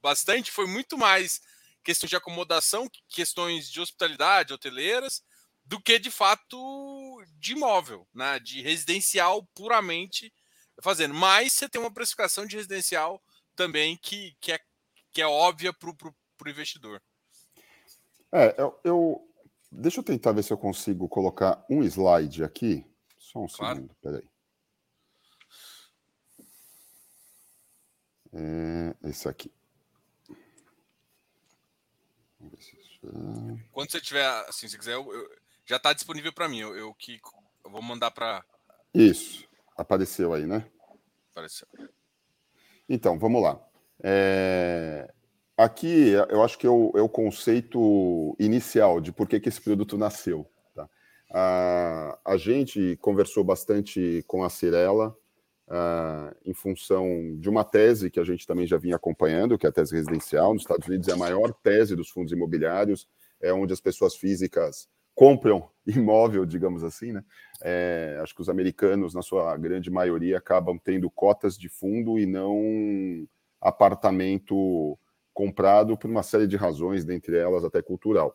bastante 0.00 0.52
foi 0.52 0.66
muito 0.66 0.96
mais 0.96 1.40
questão 1.82 2.06
de 2.08 2.14
acomodação, 2.14 2.88
questões 3.08 3.68
de 3.68 3.80
hospitalidade, 3.80 4.52
hoteleiras, 4.52 5.24
do 5.64 5.80
que 5.80 5.98
de 5.98 6.10
fato 6.10 7.20
de 7.38 7.52
imóvel, 7.52 8.06
né? 8.14 8.38
de 8.38 8.62
residencial 8.62 9.44
puramente 9.56 10.32
fazendo. 10.80 11.14
Mas 11.14 11.52
você 11.52 11.68
tem 11.68 11.80
uma 11.80 11.92
precificação 11.92 12.46
de 12.46 12.54
residencial 12.54 13.20
também 13.56 13.96
que, 13.96 14.36
que, 14.40 14.52
é, 14.52 14.60
que 15.12 15.20
é 15.20 15.26
óbvia 15.26 15.72
para 15.72 15.90
o 15.90 16.48
investidor. 16.48 17.02
É, 18.32 18.54
eu, 18.58 18.78
eu, 18.84 19.25
Deixa 19.78 20.00
eu 20.00 20.04
tentar 20.04 20.32
ver 20.32 20.42
se 20.42 20.50
eu 20.50 20.56
consigo 20.56 21.06
colocar 21.06 21.62
um 21.68 21.82
slide 21.82 22.42
aqui. 22.42 22.84
Só 23.18 23.40
um 23.40 23.46
claro. 23.46 23.76
segundo, 23.76 23.94
peraí. 24.00 24.28
É 28.32 28.94
esse 29.04 29.28
aqui. 29.28 29.52
Quando 33.70 33.90
você 33.90 34.00
tiver, 34.00 34.26
assim, 34.48 34.66
se 34.66 34.78
quiser, 34.78 34.94
eu, 34.94 35.12
eu, 35.12 35.30
já 35.66 35.76
está 35.76 35.92
disponível 35.92 36.32
para 36.32 36.48
mim. 36.48 36.60
Eu, 36.60 36.74
eu, 36.74 36.94
que 36.94 37.20
eu 37.62 37.70
vou 37.70 37.82
mandar 37.82 38.10
para. 38.10 38.42
Isso. 38.94 39.46
Apareceu 39.76 40.32
aí, 40.32 40.46
né? 40.46 40.66
Apareceu. 41.32 41.68
Então, 42.88 43.18
vamos 43.18 43.42
lá. 43.42 43.62
É... 44.02 45.12
Aqui 45.56 46.12
eu 46.28 46.42
acho 46.42 46.58
que 46.58 46.66
é 46.66 46.70
o, 46.70 46.92
é 46.94 47.00
o 47.00 47.08
conceito 47.08 48.36
inicial 48.38 49.00
de 49.00 49.10
por 49.10 49.26
que, 49.26 49.40
que 49.40 49.48
esse 49.48 49.60
produto 49.60 49.96
nasceu. 49.96 50.46
Tá? 50.74 50.88
A, 51.32 52.18
a 52.24 52.36
gente 52.36 52.98
conversou 53.00 53.42
bastante 53.42 54.22
com 54.26 54.44
a 54.44 54.50
Cirela 54.50 55.16
uh, 55.68 56.36
em 56.44 56.52
função 56.52 57.36
de 57.38 57.48
uma 57.48 57.64
tese 57.64 58.10
que 58.10 58.20
a 58.20 58.24
gente 58.24 58.46
também 58.46 58.66
já 58.66 58.76
vinha 58.76 58.96
acompanhando, 58.96 59.56
que 59.56 59.66
é 59.66 59.70
a 59.70 59.72
tese 59.72 59.94
residencial. 59.94 60.52
Nos 60.52 60.62
Estados 60.62 60.86
Unidos 60.86 61.08
é 61.08 61.12
a 61.12 61.16
maior 61.16 61.52
tese 61.62 61.96
dos 61.96 62.10
fundos 62.10 62.32
imobiliários, 62.32 63.08
é 63.40 63.50
onde 63.52 63.72
as 63.72 63.80
pessoas 63.80 64.14
físicas 64.14 64.88
compram 65.14 65.70
imóvel, 65.86 66.44
digamos 66.44 66.84
assim, 66.84 67.12
né? 67.12 67.24
É, 67.62 68.18
acho 68.22 68.34
que 68.34 68.42
os 68.42 68.50
americanos, 68.50 69.14
na 69.14 69.22
sua 69.22 69.56
grande 69.56 69.90
maioria, 69.90 70.36
acabam 70.36 70.78
tendo 70.78 71.10
cotas 71.10 71.56
de 71.56 71.70
fundo 71.70 72.18
e 72.18 72.26
não 72.26 73.26
apartamento 73.58 74.98
comprado 75.36 75.98
por 75.98 76.10
uma 76.10 76.22
série 76.22 76.46
de 76.46 76.56
razões, 76.56 77.04
dentre 77.04 77.36
elas 77.36 77.62
até 77.62 77.82
cultural. 77.82 78.34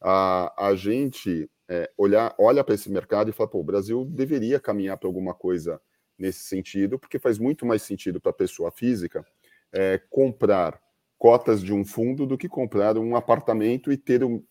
A, 0.00 0.66
a 0.70 0.74
gente 0.74 1.48
é, 1.68 1.88
olhar, 1.96 2.34
olha 2.36 2.64
para 2.64 2.74
esse 2.74 2.90
mercado 2.90 3.30
e 3.30 3.32
fala, 3.32 3.48
pô, 3.48 3.60
o 3.60 3.64
Brasil 3.64 4.04
deveria 4.04 4.58
caminhar 4.58 4.98
para 4.98 5.08
alguma 5.08 5.34
coisa 5.34 5.80
nesse 6.18 6.40
sentido, 6.40 6.98
porque 6.98 7.20
faz 7.20 7.38
muito 7.38 7.64
mais 7.64 7.82
sentido 7.82 8.20
para 8.20 8.30
a 8.30 8.34
pessoa 8.34 8.72
física 8.72 9.24
é, 9.72 10.00
comprar 10.10 10.82
cotas 11.16 11.62
de 11.62 11.72
um 11.72 11.84
fundo 11.84 12.26
do 12.26 12.36
que 12.36 12.48
comprar 12.48 12.98
um 12.98 13.14
apartamento 13.14 13.92
e 13.92 13.96
ter 13.96 14.24
um, 14.24 14.42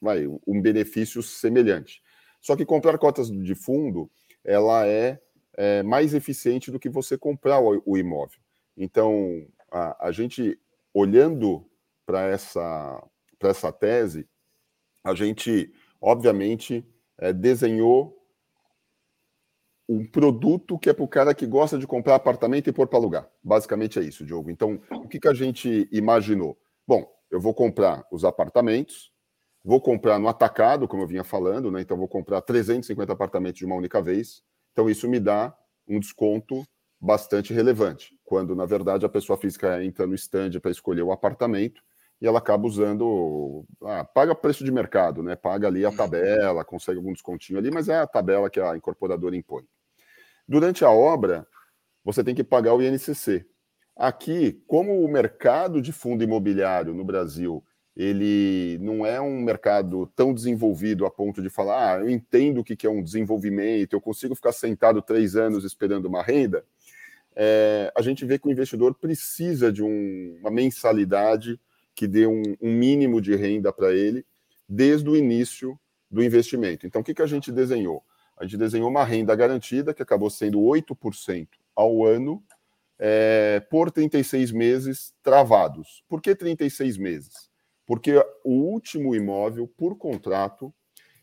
vai, 0.00 0.28
um 0.46 0.62
benefício 0.62 1.20
semelhante. 1.20 2.00
Só 2.40 2.54
que 2.54 2.64
comprar 2.64 2.96
cotas 2.96 3.28
de 3.28 3.54
fundo, 3.56 4.08
ela 4.44 4.86
é, 4.86 5.20
é 5.56 5.82
mais 5.82 6.14
eficiente 6.14 6.70
do 6.70 6.78
que 6.78 6.88
você 6.88 7.18
comprar 7.18 7.58
o, 7.58 7.82
o 7.84 7.98
imóvel. 7.98 8.38
Então, 8.76 9.44
a, 9.68 10.06
a 10.06 10.12
gente 10.12 10.56
olhando 10.94 11.66
para 12.04 12.26
essa, 12.26 13.02
essa 13.42 13.72
tese, 13.72 14.28
a 15.04 15.14
gente, 15.14 15.72
obviamente, 16.00 16.84
é, 17.18 17.32
desenhou 17.32 18.20
um 19.88 20.04
produto 20.06 20.78
que 20.78 20.88
é 20.88 20.92
para 20.92 21.04
o 21.04 21.08
cara 21.08 21.34
que 21.34 21.46
gosta 21.46 21.76
de 21.76 21.86
comprar 21.86 22.14
apartamento 22.14 22.68
e 22.68 22.72
pôr 22.72 22.86
para 22.86 22.98
alugar. 22.98 23.28
Basicamente 23.42 23.98
é 23.98 24.02
isso, 24.02 24.24
Diogo. 24.24 24.48
Então, 24.48 24.80
o 24.92 25.08
que, 25.08 25.18
que 25.18 25.26
a 25.26 25.34
gente 25.34 25.88
imaginou? 25.90 26.56
Bom, 26.86 27.04
eu 27.28 27.40
vou 27.40 27.52
comprar 27.52 28.06
os 28.10 28.24
apartamentos, 28.24 29.12
vou 29.64 29.80
comprar 29.80 30.18
no 30.18 30.28
atacado, 30.28 30.86
como 30.86 31.02
eu 31.02 31.08
vinha 31.08 31.24
falando, 31.24 31.72
né? 31.72 31.80
Então, 31.80 31.96
vou 31.96 32.06
comprar 32.06 32.40
350 32.40 33.12
apartamentos 33.12 33.58
de 33.58 33.66
uma 33.66 33.74
única 33.74 34.00
vez. 34.00 34.44
Então, 34.72 34.88
isso 34.88 35.08
me 35.08 35.18
dá 35.18 35.56
um 35.88 35.98
desconto 35.98 36.64
bastante 37.00 37.52
relevante, 37.52 38.16
quando 38.30 38.54
na 38.54 38.64
verdade 38.64 39.04
a 39.04 39.08
pessoa 39.08 39.36
física 39.36 39.82
entra 39.82 40.06
no 40.06 40.14
stand 40.14 40.52
para 40.62 40.70
escolher 40.70 41.02
o 41.02 41.10
apartamento 41.10 41.82
e 42.22 42.28
ela 42.28 42.38
acaba 42.38 42.64
usando, 42.64 43.64
ah, 43.82 44.04
paga 44.04 44.36
preço 44.36 44.62
de 44.62 44.70
mercado, 44.70 45.20
né? 45.20 45.34
Paga 45.34 45.66
ali 45.66 45.84
a 45.84 45.88
uhum. 45.88 45.96
tabela, 45.96 46.64
consegue 46.64 46.98
algum 46.98 47.12
descontinho 47.12 47.58
ali, 47.58 47.72
mas 47.72 47.88
é 47.88 47.98
a 47.98 48.06
tabela 48.06 48.48
que 48.48 48.60
a 48.60 48.76
incorporadora 48.76 49.34
impõe. 49.34 49.64
Durante 50.46 50.84
a 50.84 50.90
obra, 50.90 51.44
você 52.04 52.22
tem 52.22 52.32
que 52.32 52.44
pagar 52.44 52.72
o 52.72 52.80
INCC. 52.80 53.44
Aqui, 53.96 54.62
como 54.68 55.04
o 55.04 55.08
mercado 55.08 55.82
de 55.82 55.92
fundo 55.92 56.22
imobiliário 56.22 56.94
no 56.94 57.04
Brasil 57.04 57.64
ele 57.96 58.78
não 58.80 59.04
é 59.04 59.20
um 59.20 59.40
mercado 59.40 60.06
tão 60.14 60.32
desenvolvido 60.32 61.04
a 61.04 61.10
ponto 61.10 61.42
de 61.42 61.50
falar, 61.50 61.96
ah, 61.96 62.00
eu 62.00 62.08
entendo 62.08 62.60
o 62.60 62.64
que 62.64 62.86
é 62.86 62.90
um 62.90 63.02
desenvolvimento, 63.02 63.92
eu 63.92 64.00
consigo 64.00 64.34
ficar 64.34 64.52
sentado 64.52 65.02
três 65.02 65.36
anos 65.36 65.64
esperando 65.64 66.06
uma 66.06 66.22
renda 66.22 66.64
é, 67.34 67.92
a 67.96 68.02
gente 68.02 68.24
vê 68.24 68.38
que 68.38 68.48
o 68.48 68.50
investidor 68.50 68.94
precisa 68.94 69.72
de 69.72 69.82
um, 69.82 70.36
uma 70.40 70.50
mensalidade 70.50 71.60
que 71.94 72.06
dê 72.06 72.26
um, 72.26 72.42
um 72.60 72.72
mínimo 72.72 73.20
de 73.20 73.34
renda 73.36 73.72
para 73.72 73.92
ele 73.92 74.24
desde 74.68 75.08
o 75.08 75.16
início 75.16 75.78
do 76.10 76.22
investimento. 76.22 76.86
Então, 76.86 77.00
o 77.00 77.04
que, 77.04 77.14
que 77.14 77.22
a 77.22 77.26
gente 77.26 77.52
desenhou? 77.52 78.04
A 78.36 78.44
gente 78.44 78.56
desenhou 78.56 78.88
uma 78.88 79.04
renda 79.04 79.34
garantida 79.34 79.92
que 79.92 80.02
acabou 80.02 80.30
sendo 80.30 80.58
8% 80.60 81.48
ao 81.74 82.04
ano 82.04 82.42
é, 82.98 83.60
por 83.70 83.90
36 83.90 84.52
meses 84.52 85.12
travados. 85.22 86.02
Por 86.08 86.20
que 86.20 86.34
36 86.34 86.96
meses? 86.96 87.50
Porque 87.86 88.14
o 88.44 88.52
último 88.52 89.14
imóvel, 89.14 89.66
por 89.66 89.96
contrato, 89.96 90.72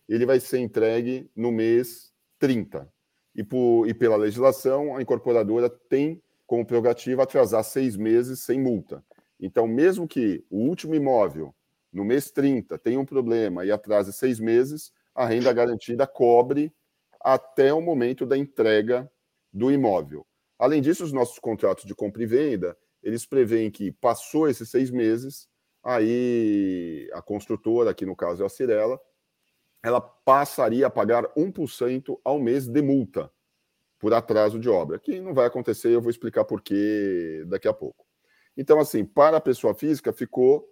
ele 0.08 0.26
vai 0.26 0.40
ser 0.40 0.60
entregue 0.60 1.30
no 1.36 1.52
mês 1.52 2.14
30. 2.40 2.92
E, 3.38 3.44
por, 3.44 3.88
e 3.88 3.94
pela 3.94 4.18
legislação, 4.18 4.98
a 4.98 5.02
incorporadora 5.02 5.70
tem 5.70 6.22
como 6.48 6.66
prerrogativa 6.66 7.24
atrasar 7.24 7.64
seis 7.64 7.96
meses 7.96 8.42
sem 8.42 8.60
multa. 8.60 9.04
Então, 9.40 9.68
mesmo 9.68 10.08
que 10.08 10.44
o 10.50 10.58
último 10.58 10.96
imóvel, 10.96 11.54
no 11.94 12.04
mês 12.04 12.32
30, 12.32 12.78
tenha 12.80 13.00
um 13.00 13.06
problema 13.06 13.64
e 13.64 13.72
atrase 13.72 14.12
seis 14.12 14.40
meses, 14.40 14.92
a 15.14 15.26
renda 15.26 15.54
garantida 15.54 16.08
cobre 16.08 16.74
até 17.22 17.74
o 17.74 17.82
momento 17.82 18.26
da 18.26 18.38
entrega 18.38 19.10
do 19.54 19.72
imóvel. 19.72 20.26
Além 20.58 20.82
disso, 20.82 21.04
os 21.04 21.12
nossos 21.12 21.38
contratos 21.38 21.86
de 21.86 21.94
compra 21.94 22.24
e 22.24 22.26
venda, 22.26 22.76
eles 23.04 23.26
preveem 23.26 23.70
que 23.70 23.92
passou 23.92 24.50
esses 24.50 24.70
seis 24.70 24.90
meses, 24.90 25.48
aí 25.84 27.10
a 27.14 27.22
construtora, 27.22 27.92
aqui 27.92 28.06
no 28.06 28.16
caso 28.16 28.44
é 28.44 28.46
a 28.46 28.50
Cirela, 28.50 29.00
ela 29.84 30.02
passaria 30.02 30.88
a 30.88 30.90
pagar 30.90 31.24
1% 31.36 32.20
ao 32.24 32.40
mês 32.40 32.68
de 32.68 32.82
multa 32.82 33.32
por 34.00 34.14
atraso 34.14 34.60
de 34.60 34.70
obra, 34.70 35.00
que 35.00 35.20
não 35.20 35.34
vai 35.34 35.48
acontecer, 35.48 35.90
eu 35.90 36.02
vou 36.02 36.10
explicar 36.10 36.46
por 36.46 36.62
quê 36.62 37.44
daqui 37.48 37.68
a 37.68 37.74
pouco. 37.74 38.06
Então, 38.56 38.80
assim, 38.80 39.06
para 39.06 39.38
a 39.38 39.42
pessoa 39.42 39.74
física 39.74 40.12
ficou 40.12 40.68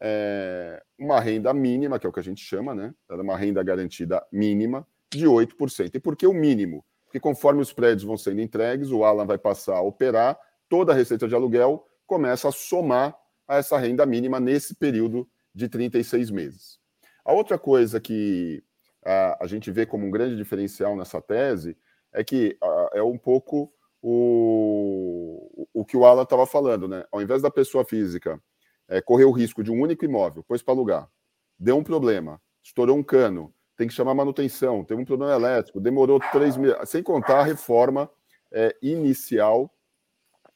é, 0.00 0.82
uma 0.98 1.20
renda 1.20 1.52
mínima, 1.52 1.98
que 1.98 2.06
é 2.06 2.10
o 2.10 2.12
que 2.12 2.20
a 2.20 2.24
gente 2.24 2.42
chama, 2.42 2.74
né? 2.74 2.94
Era 3.10 3.22
uma 3.22 3.36
renda 3.36 3.62
garantida 3.62 4.24
mínima 4.32 4.86
de 5.10 5.26
8%. 5.26 5.94
E 5.94 6.00
por 6.00 6.16
que 6.16 6.26
o 6.26 6.32
mínimo? 6.32 6.84
Porque 7.04 7.20
conforme 7.20 7.60
os 7.60 7.72
prédios 7.72 8.04
vão 8.04 8.16
sendo 8.16 8.40
entregues, 8.40 8.90
o 8.90 9.04
Alan 9.04 9.26
vai 9.26 9.38
passar 9.38 9.76
a 9.76 9.82
operar, 9.82 10.38
toda 10.68 10.92
a 10.92 10.94
receita 10.94 11.28
de 11.28 11.34
aluguel 11.34 11.86
começa 12.06 12.48
a 12.48 12.52
somar 12.52 13.16
a 13.46 13.56
essa 13.56 13.78
renda 13.78 14.04
mínima 14.04 14.40
nesse 14.40 14.74
período 14.74 15.28
de 15.54 15.68
36 15.68 16.30
meses. 16.30 16.81
A 17.24 17.32
outra 17.32 17.58
coisa 17.58 18.00
que 18.00 18.62
a, 19.04 19.44
a 19.44 19.46
gente 19.46 19.70
vê 19.70 19.86
como 19.86 20.06
um 20.06 20.10
grande 20.10 20.36
diferencial 20.36 20.96
nessa 20.96 21.20
tese 21.20 21.76
é 22.12 22.22
que 22.22 22.56
a, 22.62 22.90
é 22.94 23.02
um 23.02 23.18
pouco 23.18 23.72
o, 24.00 25.68
o 25.72 25.84
que 25.84 25.96
o 25.96 26.04
Alan 26.04 26.22
estava 26.22 26.46
falando, 26.46 26.88
né? 26.88 27.04
Ao 27.10 27.22
invés 27.22 27.40
da 27.40 27.50
pessoa 27.50 27.84
física 27.84 28.40
é, 28.88 29.00
correr 29.00 29.24
o 29.24 29.30
risco 29.30 29.62
de 29.62 29.70
um 29.70 29.80
único 29.80 30.04
imóvel, 30.04 30.42
pôs 30.42 30.62
para 30.62 30.74
alugar, 30.74 31.08
deu 31.58 31.76
um 31.76 31.84
problema, 31.84 32.40
estourou 32.62 32.96
um 32.96 33.02
cano, 33.02 33.54
tem 33.76 33.88
que 33.88 33.94
chamar 33.94 34.14
manutenção, 34.14 34.84
teve 34.84 35.00
um 35.00 35.04
problema 35.04 35.32
elétrico, 35.32 35.80
demorou 35.80 36.20
três 36.32 36.56
meses, 36.56 36.76
sem 36.88 37.02
contar 37.02 37.40
a 37.40 37.44
reforma 37.44 38.10
é, 38.50 38.76
inicial 38.82 39.72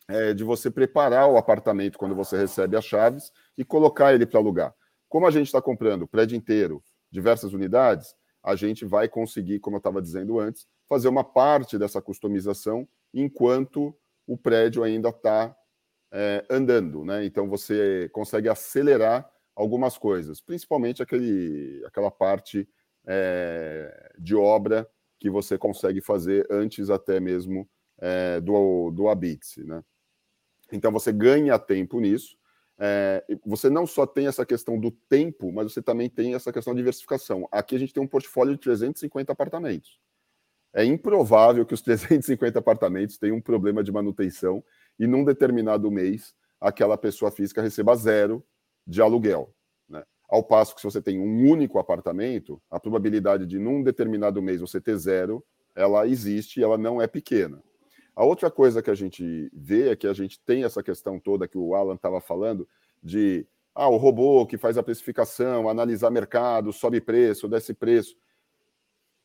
é, 0.09 0.35
de 0.35 0.45
você 0.45 0.71
preparar 0.71 1.29
o 1.29 1.37
apartamento 1.37 1.99
quando 1.99 2.15
você 2.15 2.37
recebe 2.37 2.77
as 2.77 2.85
chaves 2.85 3.33
e 3.57 3.65
colocar 3.65 4.13
ele 4.13 4.27
para 4.27 4.39
alugar. 4.39 4.75
Como 5.17 5.27
a 5.27 5.31
gente 5.31 5.47
está 5.47 5.63
comprando 5.63 6.07
prédio 6.07 6.37
inteiro, 6.37 6.85
diversas 7.11 7.55
unidades, 7.55 8.15
a 8.43 8.55
gente 8.55 8.85
vai 8.85 9.09
conseguir, 9.09 9.61
como 9.61 9.77
eu 9.77 9.79
estava 9.79 10.03
dizendo 10.03 10.39
antes, 10.39 10.69
fazer 10.87 11.09
uma 11.09 11.25
parte 11.25 11.79
dessa 11.79 12.03
customização 12.03 12.87
enquanto 13.15 13.97
o 14.27 14.37
prédio 14.37 14.85
ainda 14.85 15.09
está 15.09 15.57
é, 16.13 16.45
andando. 16.51 17.03
Né? 17.03 17.25
Então 17.25 17.49
você 17.49 18.11
consegue 18.13 18.47
acelerar 18.47 19.27
algumas 19.55 19.97
coisas, 19.97 20.39
principalmente 20.43 21.03
aquele, 21.03 21.83
aquela 21.87 22.11
parte 22.11 22.69
é, 23.07 24.13
de 24.19 24.37
obra 24.37 24.87
que 25.19 25.31
você 25.31 25.57
consegue 25.57 26.03
fazer 26.03 26.47
antes 26.51 26.91
até 26.91 27.19
mesmo 27.21 27.67
é, 27.99 28.39
do, 28.39 28.91
do 28.91 29.09
Habite. 29.09 29.65
Né? 29.65 29.83
Então 30.71 30.93
você 30.93 31.11
ganha 31.11 31.59
tempo 31.59 32.01
nisso. 32.01 32.37
É, 32.79 33.25
você 33.45 33.71
não 33.71 33.87
só 33.87 34.07
tem 34.07 34.27
essa 34.27 34.45
questão 34.45 34.79
do 34.79 34.91
tempo, 34.91 35.51
mas 35.53 35.73
você 35.73 35.81
também 35.81 36.11
tem 36.11 36.35
essa 36.35 36.53
questão 36.53 36.75
da 36.75 36.79
diversificação. 36.79 37.49
Aqui 37.51 37.75
a 37.75 37.79
gente 37.79 37.93
tem 37.93 38.03
um 38.03 38.07
portfólio 38.07 38.55
de 38.55 38.61
350 38.61 39.33
apartamentos. 39.33 39.99
É 40.75 40.85
improvável 40.85 41.65
que 41.65 41.75
os 41.75 41.81
350 41.83 42.59
apartamentos 42.59 43.17
tenham 43.17 43.37
um 43.37 43.41
problema 43.41 43.83
de 43.83 43.91
manutenção 43.91 44.63
e 44.99 45.07
num 45.07 45.25
determinado 45.25 45.91
mês 45.91 46.35
aquela 46.61 46.99
pessoa 46.99 47.31
física 47.31 47.63
receba 47.63 47.95
zero 47.97 48.45
de 48.87 49.01
aluguel. 49.01 49.55
Ao 50.29 50.43
passo 50.43 50.75
que 50.75 50.81
se 50.81 50.87
você 50.87 51.01
tem 51.01 51.21
um 51.21 51.49
único 51.49 51.79
apartamento, 51.79 52.61
a 52.71 52.81
probabilidade 52.81 53.47
de 53.47 53.59
num 53.59 53.83
determinado 53.83 54.43
mês 54.43 54.61
você 54.61 54.81
ter 54.81 54.97
zero, 54.97 55.45
ela 55.75 56.07
existe 56.07 56.59
e 56.59 56.65
ela 56.65 56.77
não 56.77 57.01
é 57.01 57.07
pequena. 57.07 57.63
A 58.17 58.25
outra 58.25 58.51
coisa 58.51 58.83
que 58.83 58.91
a 58.91 58.95
gente 58.95 59.51
vê 59.53 59.91
é 59.91 59.97
que 59.97 60.07
a 60.07 60.15
gente 60.15 60.41
tem 60.41 60.65
essa 60.65 60.83
questão 60.83 61.21
toda 61.21 61.47
que 61.47 61.59
o 61.59 61.75
Alan 61.75 61.95
estava 61.95 62.21
falando 62.21 62.67
de 63.03 63.47
ah, 63.75 63.89
o 63.89 63.99
robô 63.99 64.47
que 64.47 64.57
faz 64.57 64.79
a 64.79 64.83
precificação, 64.83 65.69
analisar 65.69 66.11
mercado, 66.11 66.73
sobe 66.73 67.01
preço, 67.01 67.47
desce 67.47 67.75
preço. 67.75 68.17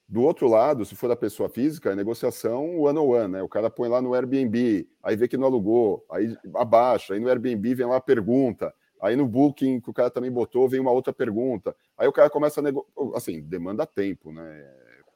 Do 0.08 0.22
outro 0.22 0.50
lado, 0.50 0.86
se 0.86 0.94
for 0.94 1.10
a 1.10 1.16
pessoa 1.16 1.48
física, 1.48 1.92
é 1.92 1.96
negociação 1.96 2.82
one 2.82 3.00
on 3.00 3.08
one, 3.08 3.28
né? 3.30 3.42
O 3.42 3.48
cara 3.48 3.70
põe 3.70 3.88
lá 3.88 4.02
no 4.02 4.14
Airbnb, 4.14 4.86
aí 5.02 5.16
vê 5.16 5.26
que 5.26 5.38
não 5.38 5.48
alugou, 5.48 6.06
aí 6.12 6.36
abaixa, 6.54 7.14
aí 7.14 7.20
no 7.22 7.30
Airbnb 7.30 7.74
vem 7.74 7.88
lá 7.88 7.96
a 7.96 8.02
pergunta, 8.02 8.74
Aí 9.02 9.16
no 9.16 9.28
booking 9.28 9.82
que 9.82 9.90
o 9.90 9.94
cara 9.94 10.12
também 10.12 10.32
botou, 10.32 10.70
vem 10.70 10.80
uma 10.80 10.92
outra 10.92 11.12
pergunta. 11.12 11.76
Aí 11.98 12.08
o 12.08 12.14
cara 12.14 12.30
começa 12.30 12.60
a 12.60 12.64
negociar. 12.64 12.92
Assim, 13.16 13.42
demanda 13.42 13.84
tempo, 13.86 14.32
né? 14.32 14.64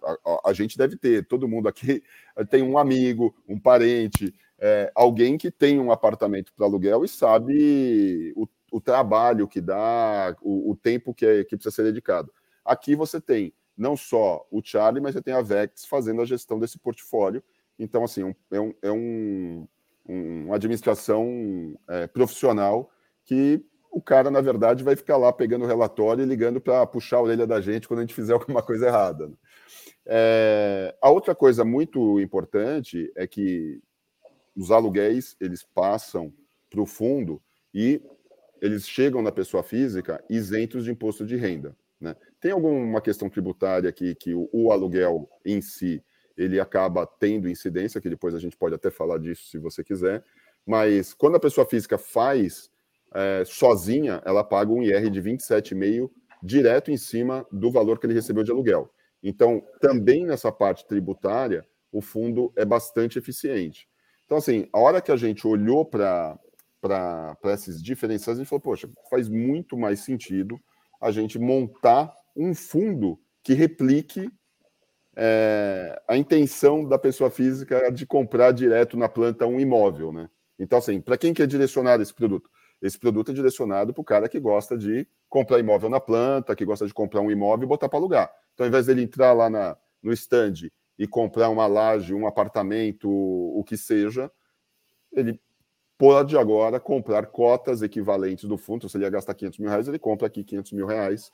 A, 0.03 0.49
a, 0.49 0.53
gente 0.53 0.77
deve 0.77 0.95
ter, 0.95 1.27
todo 1.27 1.47
mundo 1.47 1.67
aqui 1.67 2.03
tem 2.49 2.61
um 2.61 2.77
amigo, 2.77 3.35
um 3.47 3.59
parente, 3.59 4.33
é, 4.59 4.91
alguém 4.95 5.37
que 5.37 5.51
tem 5.51 5.79
um 5.79 5.91
apartamento 5.91 6.53
para 6.53 6.65
aluguel 6.65 7.03
e 7.03 7.07
sabe 7.07 8.33
o, 8.35 8.47
o 8.71 8.81
trabalho 8.81 9.47
que 9.47 9.61
dá, 9.61 10.35
o, 10.41 10.71
o 10.71 10.75
tempo 10.75 11.13
que, 11.13 11.25
é, 11.25 11.43
que 11.43 11.55
precisa 11.55 11.75
ser 11.75 11.83
dedicado. 11.83 12.31
Aqui 12.63 12.95
você 12.95 13.19
tem 13.19 13.53
não 13.77 13.97
só 13.97 14.45
o 14.49 14.61
Charlie, 14.63 15.01
mas 15.01 15.13
você 15.13 15.21
tem 15.21 15.33
a 15.33 15.41
Vex 15.41 15.85
fazendo 15.85 16.21
a 16.21 16.25
gestão 16.25 16.57
desse 16.57 16.79
portfólio. 16.79 17.43
Então, 17.77 18.03
assim, 18.03 18.23
um, 18.23 18.33
é, 18.51 18.59
um, 18.59 18.73
é 18.81 18.91
um, 18.91 19.67
uma 20.07 20.55
administração 20.55 21.77
é, 21.87 22.07
profissional 22.07 22.89
que 23.25 23.63
o 23.91 24.01
cara, 24.01 24.29
na 24.29 24.41
verdade, 24.41 24.83
vai 24.83 24.95
ficar 24.95 25.17
lá 25.17 25.31
pegando 25.31 25.63
o 25.63 25.67
relatório 25.67 26.23
e 26.23 26.27
ligando 26.27 26.59
para 26.59 26.85
puxar 26.85 27.17
a 27.17 27.21
orelha 27.21 27.47
da 27.47 27.61
gente 27.61 27.87
quando 27.87 27.99
a 27.99 28.03
gente 28.03 28.13
fizer 28.13 28.33
alguma 28.35 28.61
coisa 28.61 28.87
errada. 28.87 29.27
Né? 29.27 29.35
É, 30.07 30.95
a 31.01 31.09
outra 31.09 31.33
coisa 31.33 31.65
muito 31.65 32.19
importante 32.19 33.11
é 33.15 33.25
que 33.25 33.81
os 34.55 34.71
aluguéis 34.71 35.35
eles 35.39 35.63
passam 35.63 36.33
para 36.69 36.81
o 36.81 36.85
fundo 36.85 37.41
e 37.73 38.01
eles 38.61 38.87
chegam 38.87 39.21
na 39.21 39.31
pessoa 39.31 39.63
física 39.63 40.23
isentos 40.29 40.85
de 40.85 40.91
imposto 40.91 41.25
de 41.25 41.35
renda. 41.35 41.75
Né? 41.99 42.15
Tem 42.39 42.51
alguma 42.51 43.01
questão 43.01 43.29
tributária 43.29 43.89
aqui 43.89 44.15
que 44.15 44.33
o, 44.33 44.49
o 44.51 44.71
aluguel 44.71 45.29
em 45.45 45.61
si 45.61 46.03
ele 46.37 46.59
acaba 46.59 47.07
tendo 47.07 47.49
incidência, 47.49 48.01
que 48.01 48.09
depois 48.09 48.35
a 48.35 48.39
gente 48.39 48.57
pode 48.57 48.75
até 48.75 48.91
falar 48.91 49.17
disso 49.17 49.47
se 49.49 49.57
você 49.57 49.83
quiser, 49.83 50.23
mas 50.65 51.13
quando 51.13 51.35
a 51.35 51.39
pessoa 51.39 51.65
física 51.65 51.97
faz 51.97 52.69
é, 53.13 53.43
sozinha, 53.45 54.21
ela 54.25 54.43
paga 54.43 54.71
um 54.71 54.83
IR 54.83 55.09
de 55.09 55.21
27,5 55.21 56.09
direto 56.43 56.91
em 56.91 56.97
cima 56.97 57.45
do 57.51 57.71
valor 57.71 57.99
que 57.99 58.05
ele 58.05 58.13
recebeu 58.13 58.43
de 58.43 58.51
aluguel. 58.51 58.91
Então, 59.27 59.63
também 59.81 60.23
nessa 60.23 60.51
parte 60.51 60.85
tributária, 60.85 61.65
o 61.91 61.99
fundo 61.99 62.53
é 62.55 62.63
bastante 62.63 63.17
eficiente. 63.17 63.89
Então, 64.23 64.37
assim, 64.37 64.69
a 64.71 64.79
hora 64.79 65.01
que 65.01 65.11
a 65.11 65.17
gente 65.17 65.47
olhou 65.47 65.83
para 65.83 66.37
esses 67.45 67.81
diferenciais, 67.81 68.37
a 68.37 68.41
gente 68.41 68.49
falou, 68.49 68.61
poxa, 68.61 68.87
faz 69.09 69.27
muito 69.27 69.75
mais 69.75 70.01
sentido 70.01 70.59
a 71.01 71.09
gente 71.09 71.39
montar 71.39 72.13
um 72.37 72.53
fundo 72.53 73.19
que 73.41 73.55
replique 73.55 74.29
é, 75.15 75.99
a 76.07 76.15
intenção 76.15 76.87
da 76.87 76.99
pessoa 76.99 77.31
física 77.31 77.91
de 77.91 78.05
comprar 78.05 78.51
direto 78.51 78.95
na 78.95 79.09
planta 79.09 79.47
um 79.47 79.59
imóvel, 79.59 80.11
né? 80.11 80.29
Então, 80.59 80.77
assim, 80.77 81.01
para 81.01 81.17
quem 81.17 81.33
quer 81.33 81.47
direcionar 81.47 81.99
esse 81.99 82.13
produto? 82.13 82.47
Esse 82.79 82.99
produto 82.99 83.31
é 83.31 83.33
direcionado 83.33 83.91
para 83.91 84.01
o 84.01 84.05
cara 84.05 84.29
que 84.29 84.39
gosta 84.39 84.77
de 84.77 85.07
comprar 85.27 85.57
imóvel 85.57 85.89
na 85.89 85.99
planta, 85.99 86.55
que 86.55 86.63
gosta 86.63 86.85
de 86.85 86.93
comprar 86.93 87.21
um 87.21 87.31
imóvel 87.31 87.65
e 87.65 87.67
botar 87.67 87.89
para 87.89 87.97
alugar. 87.97 88.31
Então, 88.55 88.65
ao 88.65 88.69
invés 88.69 88.87
dele 88.87 89.03
entrar 89.03 89.33
lá 89.33 89.49
na, 89.49 89.77
no 90.01 90.11
stand 90.13 90.69
e 90.97 91.05
comprar 91.05 91.49
uma 91.49 91.67
laje, 91.67 92.13
um 92.13 92.25
apartamento, 92.25 93.09
o 93.09 93.63
que 93.63 93.77
seja, 93.77 94.31
ele 95.11 95.39
pode 95.97 96.37
agora 96.37 96.79
comprar 96.79 97.27
cotas 97.27 97.81
equivalentes 97.81 98.45
do 98.45 98.57
fundo. 98.57 98.87
Se 98.89 98.97
ele 98.97 99.03
ia 99.03 99.09
gastar 99.09 99.35
500 99.35 99.59
mil 99.59 99.69
reais, 99.69 99.87
ele 99.87 99.99
compra 99.99 100.27
aqui 100.27 100.43
500 100.43 100.71
mil 100.71 100.85
reais 100.85 101.29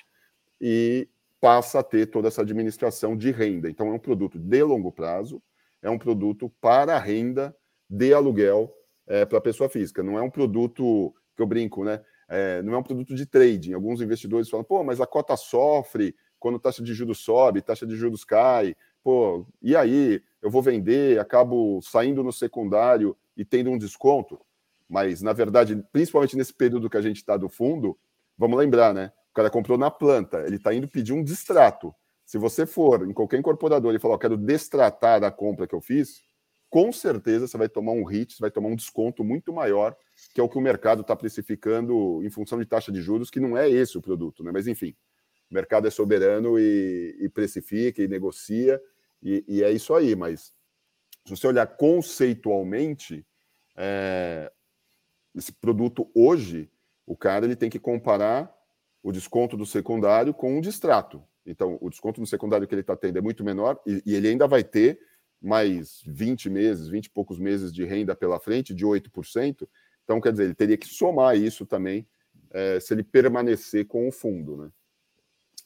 e 0.59 1.07
passa 1.39 1.79
a 1.79 1.83
ter 1.83 2.07
toda 2.07 2.27
essa 2.27 2.41
administração 2.41 3.15
de 3.15 3.31
renda. 3.31 3.69
Então, 3.69 3.87
é 3.87 3.91
um 3.91 3.99
produto 3.99 4.37
de 4.37 4.63
longo 4.63 4.91
prazo, 4.91 5.41
é 5.81 5.89
um 5.89 5.97
produto 5.97 6.51
para 6.59 6.97
renda 6.97 7.55
de 7.89 8.13
aluguel 8.13 8.73
é, 9.07 9.25
para 9.25 9.37
a 9.37 9.41
pessoa 9.41 9.69
física. 9.69 10.01
Não 10.01 10.17
é 10.17 10.21
um 10.21 10.29
produto 10.29 11.13
que 11.35 11.41
eu 11.41 11.47
brinco, 11.47 11.83
né? 11.83 12.03
É, 12.29 12.61
não 12.61 12.73
é 12.73 12.77
um 12.77 12.83
produto 12.83 13.13
de 13.13 13.25
trading. 13.25 13.73
Alguns 13.73 14.01
investidores 14.01 14.49
falam, 14.49 14.63
pô, 14.63 14.83
mas 14.83 15.01
a 15.01 15.05
cota 15.05 15.35
sofre 15.35 16.15
quando 16.41 16.59
taxa 16.59 16.83
de 16.83 16.91
juros 16.93 17.19
sobe, 17.19 17.61
taxa 17.61 17.85
de 17.85 17.95
juros 17.95 18.25
cai. 18.25 18.75
Pô, 19.03 19.45
e 19.61 19.75
aí? 19.75 20.21
Eu 20.41 20.49
vou 20.49 20.61
vender, 20.61 21.19
acabo 21.19 21.79
saindo 21.83 22.23
no 22.23 22.33
secundário 22.33 23.15
e 23.37 23.45
tendo 23.45 23.69
um 23.69 23.77
desconto. 23.77 24.41
Mas, 24.89 25.21
na 25.21 25.33
verdade, 25.33 25.81
principalmente 25.93 26.35
nesse 26.35 26.51
período 26.51 26.89
que 26.89 26.97
a 26.97 27.01
gente 27.01 27.17
está 27.17 27.37
do 27.37 27.47
fundo, 27.47 27.95
vamos 28.35 28.57
lembrar, 28.57 28.91
né? 28.91 29.13
O 29.29 29.33
cara 29.35 29.51
comprou 29.51 29.77
na 29.77 29.91
planta, 29.91 30.39
ele 30.47 30.55
está 30.55 30.73
indo 30.73 30.87
pedir 30.87 31.13
um 31.13 31.23
distrato. 31.23 31.93
Se 32.25 32.39
você 32.39 32.65
for 32.65 33.07
em 33.07 33.13
qualquer 33.13 33.37
incorporador 33.37 33.93
e 33.93 33.99
falar, 33.99 34.15
eu 34.15 34.19
quero 34.19 34.35
destratar 34.35 35.23
a 35.23 35.31
compra 35.31 35.67
que 35.67 35.75
eu 35.75 35.79
fiz, 35.79 36.21
com 36.71 36.91
certeza 36.91 37.47
você 37.47 37.57
vai 37.57 37.69
tomar 37.69 37.91
um 37.91 38.03
hit, 38.03 38.33
você 38.33 38.41
vai 38.41 38.49
tomar 38.49 38.69
um 38.69 38.75
desconto 38.75 39.23
muito 39.23 39.53
maior, 39.53 39.95
que 40.33 40.41
é 40.41 40.43
o 40.43 40.49
que 40.49 40.57
o 40.57 40.61
mercado 40.61 41.01
está 41.01 41.15
precificando 41.15 42.23
em 42.23 42.29
função 42.31 42.57
de 42.57 42.65
taxa 42.65 42.91
de 42.91 42.99
juros, 42.99 43.29
que 43.29 43.39
não 43.39 43.55
é 43.55 43.69
esse 43.69 43.95
o 43.95 44.01
produto, 44.01 44.43
né? 44.43 44.51
Mas 44.51 44.65
enfim, 44.65 44.95
o 45.51 45.53
mercado 45.53 45.85
é 45.85 45.91
soberano 45.91 46.57
e, 46.57 47.17
e 47.19 47.29
precifica 47.29 48.01
e 48.01 48.07
negocia, 48.07 48.81
e, 49.21 49.43
e, 49.47 49.63
é 49.63 49.69
isso 49.69 49.93
aí. 49.93 50.15
Mas 50.15 50.53
se 51.25 51.35
você 51.35 51.45
olhar 51.45 51.67
conceitualmente, 51.67 53.25
é, 53.75 54.51
esse 55.35 55.51
produto 55.51 56.09
hoje, 56.15 56.71
o 57.05 57.15
cara 57.15 57.45
ele 57.45 57.55
tem 57.55 57.69
que 57.69 57.79
comparar 57.79 58.51
o 59.03 59.11
desconto 59.11 59.57
do 59.57 59.65
secundário 59.65 60.33
com 60.33 60.57
um 60.57 60.61
distrato. 60.61 61.21
Então, 61.45 61.77
o 61.81 61.89
desconto 61.89 62.21
no 62.21 62.27
secundário 62.27 62.67
que 62.67 62.73
ele 62.73 62.81
está 62.81 62.95
tendo 62.95 63.17
é 63.17 63.21
muito 63.21 63.43
menor 63.43 63.79
e, 63.85 64.01
e, 64.05 64.15
ele 64.15 64.29
ainda 64.29 64.47
vai 64.47 64.63
ter 64.63 64.99
mais 65.41 66.01
20 66.05 66.49
meses, 66.49 66.87
20 66.87 67.05
e 67.05 67.09
poucos 67.09 67.39
meses 67.39 67.73
de 67.73 67.83
renda 67.83 68.15
pela 68.15 68.39
frente, 68.39 68.73
de 68.73 68.85
8%. 68.85 69.67
Então, 70.03 70.21
quer 70.21 70.31
dizer, 70.31 70.45
ele 70.45 70.55
teria 70.55 70.77
que 70.77 70.87
somar 70.87 71.35
isso 71.35 71.65
também 71.65 72.07
é, 72.51 72.79
se 72.79 72.93
ele 72.93 73.03
permanecer 73.03 73.85
com 73.85 74.07
o 74.07 74.11
fundo. 74.11 74.55
Né? 74.55 74.71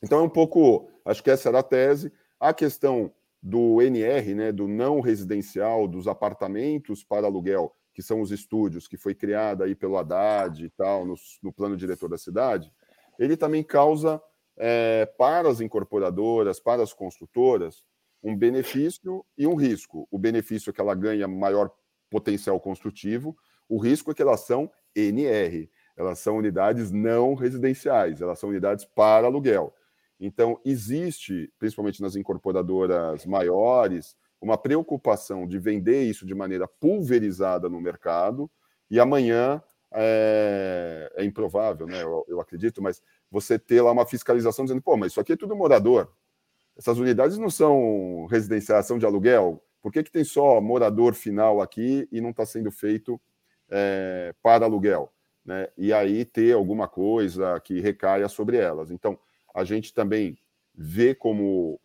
Então, 0.04 0.20
é 0.20 0.22
um 0.22 0.30
pouco, 0.30 0.90
acho 1.04 1.24
que 1.24 1.32
essa 1.32 1.50
era 1.50 1.60
a 1.60 1.64
tese. 1.64 2.12
A 2.40 2.54
questão 2.54 3.12
do 3.42 3.82
NR, 3.82 4.34
né, 4.34 4.52
do 4.52 4.68
não 4.68 5.00
residencial, 5.00 5.88
dos 5.88 6.08
apartamentos 6.08 7.04
para 7.04 7.28
aluguel, 7.28 7.76
que 7.94 8.02
são 8.02 8.20
os 8.20 8.32
estúdios, 8.32 8.88
que 8.88 8.98
foi 8.98 9.14
criada 9.14 9.66
aí 9.66 9.76
pelo 9.76 9.98
Haddad 9.98 10.66
e 10.66 10.70
tal, 10.72 11.06
no, 11.06 11.16
no 11.44 11.54
plano 11.54 11.78
diretor 11.78 12.10
da 12.10 12.18
cidade, 12.18 12.74
ele 13.20 13.38
também 13.38 13.64
causa 13.64 14.22
é, 14.58 15.06
para 15.18 15.48
as 15.48 15.62
incorporadoras, 15.62 16.60
para 16.60 16.82
as 16.82 16.94
construtoras, 16.94 17.84
um 18.24 18.36
benefício 18.36 19.24
e 19.38 19.46
um 19.46 19.56
risco. 19.56 20.08
O 20.10 20.18
benefício 20.18 20.72
é 20.72 20.74
que 20.74 20.82
ela 20.82 20.96
ganha 20.96 21.28
maior 21.28 21.72
potencial 22.10 22.60
construtivo, 22.60 23.38
o 23.70 23.78
risco 23.78 24.12
é 24.12 24.14
que 24.14 24.22
elas 24.22 24.42
são 24.42 24.72
NR, 24.96 25.70
elas 25.96 26.20
são 26.20 26.38
unidades 26.38 26.92
não 26.92 27.36
residenciais, 27.36 28.22
elas 28.22 28.40
são 28.40 28.50
unidades 28.50 28.86
para 28.86 29.28
aluguel. 29.28 29.74
Então, 30.20 30.60
existe, 30.64 31.52
principalmente 31.60 32.02
nas 32.02 32.16
incorporadoras 32.16 33.26
maiores, 33.26 34.16
uma 34.42 34.58
preocupação 34.58 35.48
de 35.48 35.58
vender 35.60 36.04
isso 36.04 36.26
de 36.26 36.36
maneira 36.36 36.68
pulverizada 36.68 37.68
no 37.68 37.82
mercado, 37.82 38.50
e 38.90 39.00
amanhã 39.00 39.62
é, 39.92 41.12
é 41.16 41.26
improvável, 41.26 41.88
né? 41.88 42.02
Eu, 42.02 42.26
eu, 42.28 42.40
acredito, 42.40 42.82
mas 42.82 43.02
você 43.32 43.58
ter 43.58 43.82
lá 43.82 43.92
uma 43.92 44.06
fiscalização 44.06 44.66
dizendo, 44.66 44.82
pô, 44.82 44.96
mas 44.98 45.12
isso 45.12 45.20
aqui 45.22 45.34
é 45.34 45.38
tudo 45.38 45.56
morador. 45.56 46.12
Essas 46.78 46.98
unidades 46.98 47.38
não 47.38 47.50
são 47.50 48.26
residenciação 48.30 49.00
de 49.00 49.06
aluguel. 49.06 49.64
Por 49.82 49.92
que, 49.92 50.04
que 50.04 50.12
tem 50.12 50.24
só 50.24 50.60
morador 50.60 51.14
final 51.14 51.62
aqui 51.62 52.08
e 52.12 52.20
não 52.20 52.32
está 52.32 52.46
sendo 52.46 52.72
feito 52.72 53.20
é, 53.70 54.34
para 54.42 54.66
aluguel? 54.66 55.12
Né? 55.46 55.70
E 55.78 55.94
aí 55.94 56.26
ter 56.26 56.54
alguma 56.54 56.88
coisa 56.88 57.60
que 57.62 57.80
recaia 57.80 58.28
sobre 58.28 58.58
elas. 58.58 58.92
Então, 58.92 59.18
a 59.56 59.64
gente 59.64 59.94
também 59.94 60.38
vê 60.74 61.16
como 61.16 61.80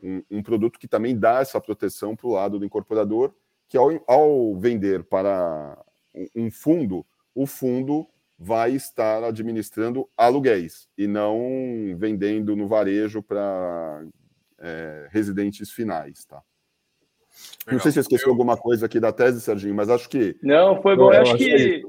um, 0.00 0.22
um 0.30 0.42
produto 0.42 0.78
que 0.78 0.86
também 0.86 1.18
dá 1.18 1.40
essa 1.40 1.60
proteção 1.60 2.14
para 2.14 2.26
o 2.28 2.32
lado 2.32 2.58
do 2.58 2.64
incorporador, 2.64 3.34
que 3.68 3.76
ao, 3.76 3.90
ao 4.06 4.56
vender 4.56 5.02
para 5.02 5.76
um 6.34 6.50
fundo, 6.50 7.04
o 7.34 7.46
fundo 7.46 8.06
vai 8.38 8.72
estar 8.72 9.24
administrando 9.24 10.08
aluguéis 10.16 10.88
e 10.96 11.08
não 11.08 11.96
vendendo 11.98 12.54
no 12.54 12.68
varejo 12.68 13.22
para 13.22 14.06
é, 14.60 15.08
residentes 15.10 15.70
finais, 15.70 16.24
tá? 16.24 16.40
Legal. 17.66 17.74
Não 17.74 17.80
sei 17.80 17.92
se 17.92 17.98
eu 17.98 18.02
esqueci 18.02 18.24
eu... 18.24 18.30
alguma 18.30 18.56
coisa 18.56 18.86
aqui 18.86 19.00
da 19.00 19.12
tese, 19.12 19.40
Serginho, 19.40 19.74
mas 19.74 19.90
acho 19.90 20.08
que. 20.08 20.38
Não, 20.42 20.80
foi 20.80 20.96
bom. 20.96 21.12
Eu, 21.12 21.14
eu 21.14 21.22
acho 21.22 21.36
que, 21.36 21.44
que 21.44 21.82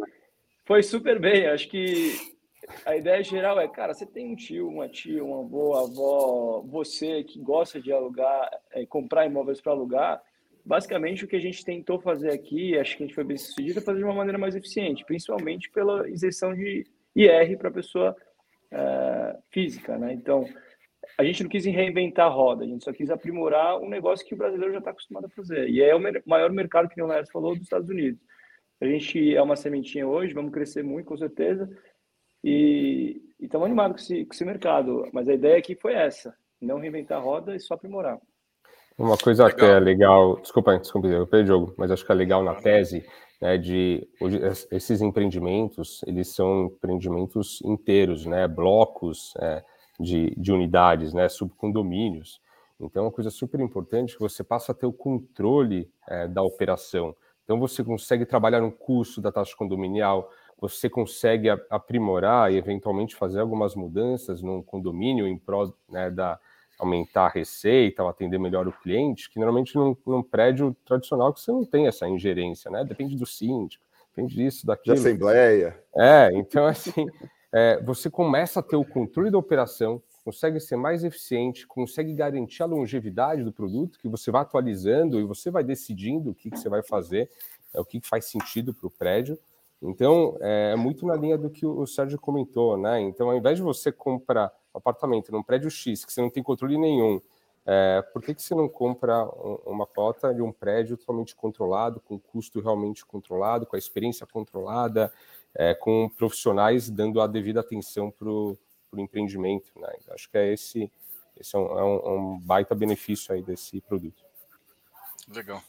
foi 0.65 0.83
super 0.83 1.19
bem. 1.19 1.47
Acho 1.47 1.69
que 1.69 2.36
a 2.85 2.95
ideia 2.95 3.23
geral 3.23 3.59
é, 3.59 3.67
cara, 3.67 3.93
você 3.93 4.05
tem 4.05 4.31
um 4.31 4.35
tio, 4.35 4.67
uma 4.67 4.89
tia, 4.89 5.23
uma 5.23 5.39
avó, 5.39 5.83
avó, 5.83 6.61
você 6.65 7.23
que 7.23 7.39
gosta 7.39 7.81
de 7.81 7.91
alugar, 7.91 8.49
é, 8.71 8.85
comprar 8.85 9.25
imóveis 9.25 9.61
para 9.61 9.71
alugar, 9.71 10.21
basicamente 10.65 11.23
o 11.23 11.27
que 11.27 11.35
a 11.35 11.41
gente 11.41 11.63
tentou 11.63 11.99
fazer 11.99 12.31
aqui, 12.31 12.77
acho 12.77 12.97
que 12.97 13.03
a 13.03 13.05
gente 13.05 13.15
foi 13.15 13.23
bem 13.23 13.37
sucedido, 13.37 13.79
é 13.79 13.81
fazer 13.81 13.99
de 13.99 14.03
uma 14.03 14.13
maneira 14.13 14.37
mais 14.37 14.55
eficiente, 14.55 15.05
principalmente 15.05 15.69
pela 15.71 16.09
isenção 16.09 16.53
de 16.53 16.85
IR 17.15 17.57
para 17.57 17.71
pessoa 17.71 18.15
é, 18.71 19.37
física, 19.49 19.97
né? 19.97 20.13
Então, 20.13 20.45
a 21.17 21.23
gente 21.23 21.43
não 21.43 21.49
quis 21.49 21.65
reinventar 21.65 22.27
a 22.27 22.29
roda, 22.29 22.65
a 22.65 22.67
gente 22.67 22.83
só 22.83 22.91
quis 22.91 23.09
aprimorar 23.09 23.79
um 23.79 23.87
negócio 23.87 24.25
que 24.25 24.33
o 24.33 24.37
brasileiro 24.37 24.73
já 24.73 24.79
está 24.79 24.91
acostumado 24.91 25.25
a 25.25 25.29
fazer. 25.29 25.69
E 25.69 25.81
é 25.81 25.95
o 25.95 26.01
maior 26.25 26.51
mercado, 26.51 26.89
que 26.89 27.01
o 27.01 27.05
Leonardo 27.05 27.31
falou, 27.31 27.53
dos 27.53 27.63
Estados 27.63 27.89
Unidos. 27.89 28.21
A 28.79 28.85
gente 28.85 29.35
é 29.35 29.41
uma 29.41 29.55
sementinha 29.55 30.07
hoje, 30.07 30.33
vamos 30.33 30.51
crescer 30.51 30.83
muito, 30.83 31.07
com 31.07 31.17
certeza, 31.17 31.67
e 32.43 33.21
estamos 33.39 33.65
animados 33.65 33.97
com 33.97 34.13
esse, 34.13 34.25
com 34.25 34.33
esse 34.33 34.45
mercado. 34.45 35.07
Mas 35.13 35.27
a 35.27 35.33
ideia 35.33 35.57
aqui 35.57 35.75
foi 35.75 35.93
essa: 35.93 36.35
não 36.61 36.79
reinventar 36.79 37.17
a 37.17 37.21
roda 37.21 37.55
e 37.55 37.59
só 37.59 37.73
aprimorar. 37.73 38.19
Uma 38.97 39.17
coisa 39.17 39.45
legal. 39.45 39.59
que 39.59 39.65
é 39.65 39.79
legal, 39.79 40.39
desculpa, 40.41 40.77
desculpa, 40.79 41.07
eu 41.07 41.27
perdi 41.27 41.51
o 41.51 41.55
jogo, 41.55 41.73
mas 41.77 41.91
acho 41.91 42.03
que 42.03 42.11
é 42.11 42.15
legal 42.15 42.43
na 42.43 42.55
tese, 42.55 43.05
né, 43.39 43.55
de 43.55 44.07
hoje, 44.19 44.39
esses 44.71 45.01
empreendimentos, 45.01 46.01
eles 46.07 46.29
são 46.29 46.65
empreendimentos 46.65 47.61
inteiros, 47.63 48.25
né, 48.25 48.47
blocos 48.47 49.33
é, 49.39 49.63
de, 49.99 50.33
de 50.35 50.51
unidades, 50.51 51.13
né, 51.13 51.29
subcondomínios. 51.29 52.41
Então, 52.79 53.03
é 53.03 53.05
uma 53.05 53.11
coisa 53.11 53.29
super 53.29 53.59
importante 53.59 54.15
que 54.15 54.19
você 54.19 54.43
passa 54.43 54.71
a 54.71 54.75
ter 54.75 54.85
o 54.85 54.93
controle 54.93 55.89
é, 56.07 56.27
da 56.27 56.41
operação. 56.41 57.15
Então, 57.43 57.59
você 57.59 57.83
consegue 57.83 58.25
trabalhar 58.25 58.61
no 58.61 58.71
custo 58.71 59.21
da 59.21 59.31
taxa 59.31 59.55
condominial, 59.55 60.29
você 60.59 60.89
consegue 60.89 61.49
aprimorar 61.69 62.51
e 62.51 62.57
eventualmente 62.57 63.15
fazer 63.15 63.39
algumas 63.39 63.75
mudanças 63.75 64.41
num 64.41 64.61
condomínio 64.61 65.27
em 65.27 65.37
prol 65.37 65.73
né, 65.89 66.09
da 66.09 66.39
aumentar 66.79 67.25
a 67.25 67.29
receita 67.29 68.03
ou 68.03 68.09
atender 68.09 68.37
melhor 68.37 68.67
o 68.67 68.71
cliente, 68.71 69.29
que 69.29 69.39
normalmente 69.39 69.75
num, 69.75 69.95
num, 70.05 70.21
prédio 70.21 70.75
tradicional 70.85 71.33
que 71.33 71.41
você 71.41 71.51
não 71.51 71.65
tem 71.65 71.87
essa 71.87 72.07
ingerência, 72.07 72.69
né? 72.69 72.83
Depende 72.83 73.15
do 73.15 73.25
síndico, 73.25 73.83
depende 74.15 74.35
disso, 74.35 74.65
daquilo. 74.65 74.95
De 74.95 75.01
assembleia. 75.01 75.79
É, 75.95 76.29
então 76.33 76.65
assim, 76.67 77.07
é, 77.51 77.81
você 77.81 78.09
começa 78.09 78.59
a 78.59 78.63
ter 78.63 78.75
o 78.75 78.85
controle 78.85 79.31
da 79.31 79.37
operação, 79.37 80.01
consegue 80.23 80.59
ser 80.59 80.75
mais 80.75 81.03
eficiente, 81.03 81.65
consegue 81.65 82.13
garantir 82.13 82.61
a 82.61 82.67
longevidade 82.67 83.43
do 83.43 83.51
produto, 83.51 83.97
que 83.97 84.07
você 84.07 84.29
vai 84.29 84.41
atualizando 84.41 85.19
e 85.19 85.23
você 85.23 85.49
vai 85.49 85.63
decidindo 85.63 86.31
o 86.31 86.35
que, 86.35 86.51
que 86.51 86.59
você 86.59 86.69
vai 86.69 86.83
fazer, 86.83 87.29
é, 87.73 87.79
o 87.79 87.85
que, 87.85 87.99
que 87.99 88.07
faz 88.07 88.25
sentido 88.25 88.71
para 88.73 88.87
o 88.87 88.91
prédio. 88.91 89.39
Então, 89.81 90.37
é, 90.41 90.71
é 90.71 90.75
muito 90.75 91.05
na 91.05 91.15
linha 91.15 91.37
do 91.37 91.49
que 91.49 91.65
o 91.65 91.85
Sérgio 91.85 92.19
comentou, 92.19 92.77
né? 92.77 92.99
Então, 93.01 93.29
ao 93.29 93.37
invés 93.37 93.57
de 93.57 93.63
você 93.63 93.91
comprar 93.91 94.51
um 94.73 94.77
apartamento 94.77 95.31
num 95.31 95.43
prédio 95.43 95.69
X, 95.69 96.03
que 96.03 96.11
você 96.11 96.21
não 96.21 96.29
tem 96.29 96.41
controle 96.41 96.77
nenhum, 96.77 97.21
é, 97.65 98.01
por 98.13 98.21
que, 98.21 98.33
que 98.33 98.41
você 98.41 98.55
não 98.55 98.69
compra 98.69 99.25
uma 99.65 99.85
cota 99.85 100.33
de 100.33 100.41
um 100.41 100.51
prédio 100.51 100.95
totalmente 100.97 101.35
controlado, 101.35 101.99
com 101.99 102.17
custo 102.17 102.61
realmente 102.61 103.05
controlado, 103.05 103.65
com 103.65 103.75
a 103.75 103.79
experiência 103.79 104.25
controlada, 104.25 105.13
é, 105.53 105.73
com 105.73 106.09
profissionais 106.09 106.89
dando 106.89 107.19
a 107.19 107.27
devida 107.27 107.59
atenção 107.59 108.09
para 108.09 108.29
o 108.29 108.57
empreendimento, 108.95 109.71
né? 109.75 109.89
Então, 110.01 110.15
acho 110.15 110.29
que 110.29 110.37
é 110.37 110.53
esse, 110.53 110.91
esse 111.37 111.55
é 111.55 111.59
um, 111.59 111.77
é 111.77 111.83
um, 111.83 112.15
um 112.15 112.39
baita 112.39 112.73
benefício 112.73 113.33
aí 113.33 113.43
desse 113.43 113.81
produto. 113.81 114.23
Legal. 115.27 115.61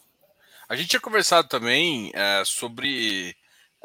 A 0.69 0.77
gente 0.77 0.91
tinha 0.91 1.01
conversado 1.01 1.49
também 1.49 2.13
é, 2.15 2.43
sobre 2.45 3.35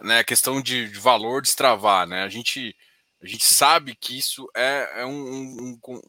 né, 0.03 0.19
a 0.19 0.23
questão 0.23 0.61
de, 0.61 0.89
de, 0.89 0.99
valor 0.99 1.41
destravar, 1.41 2.05
né? 2.05 2.23
A 2.23 2.29
gente, 2.29 2.75
a 3.21 3.25
gente 3.25 3.45
sabe 3.45 3.95
que 3.95 4.17
isso 4.17 4.49
é, 4.55 5.01
é 5.01 5.05
um, 5.05 5.11
um, 5.11 5.79
um, 5.87 6.01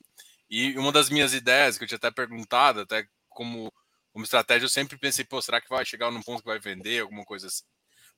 E 0.50 0.76
uma 0.76 0.92
das 0.92 1.08
minhas 1.08 1.32
ideias, 1.32 1.78
que 1.78 1.84
eu 1.84 1.88
tinha 1.88 1.96
até 1.96 2.10
perguntado, 2.10 2.80
até 2.80 3.06
como, 3.28 3.72
como 4.12 4.24
estratégia, 4.24 4.66
eu 4.66 4.70
sempre 4.70 4.98
pensei, 4.98 5.24
pô, 5.24 5.40
será 5.40 5.60
que 5.60 5.68
vai 5.68 5.84
chegar 5.84 6.10
num 6.10 6.22
ponto 6.22 6.42
que 6.42 6.48
vai 6.48 6.58
vender, 6.58 7.02
alguma 7.02 7.24
coisa 7.24 7.46
assim? 7.46 7.64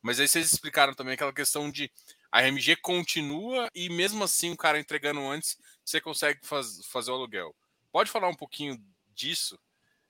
Mas 0.03 0.21
aí 0.21 0.29
vocês 0.29 0.53
explicaram 0.53 0.95
também 0.95 1.15
aquela 1.15 1.33
questão 1.33 1.71
de 1.71 1.91
a 2.31 2.41
RMG 2.41 2.77
continua 2.77 3.69
e 3.75 3.89
mesmo 3.89 4.25
assim 4.25 4.53
o 4.53 4.57
cara 4.57 4.79
entregando 4.79 5.21
antes, 5.21 5.57
você 5.85 6.01
consegue 6.01 6.41
faz, 6.43 6.87
fazer 6.87 7.11
o 7.11 7.15
aluguel. 7.15 7.55
Pode 7.93 8.11
falar 8.11 8.29
um 8.29 8.35
pouquinho 8.35 8.79
disso? 9.15 9.59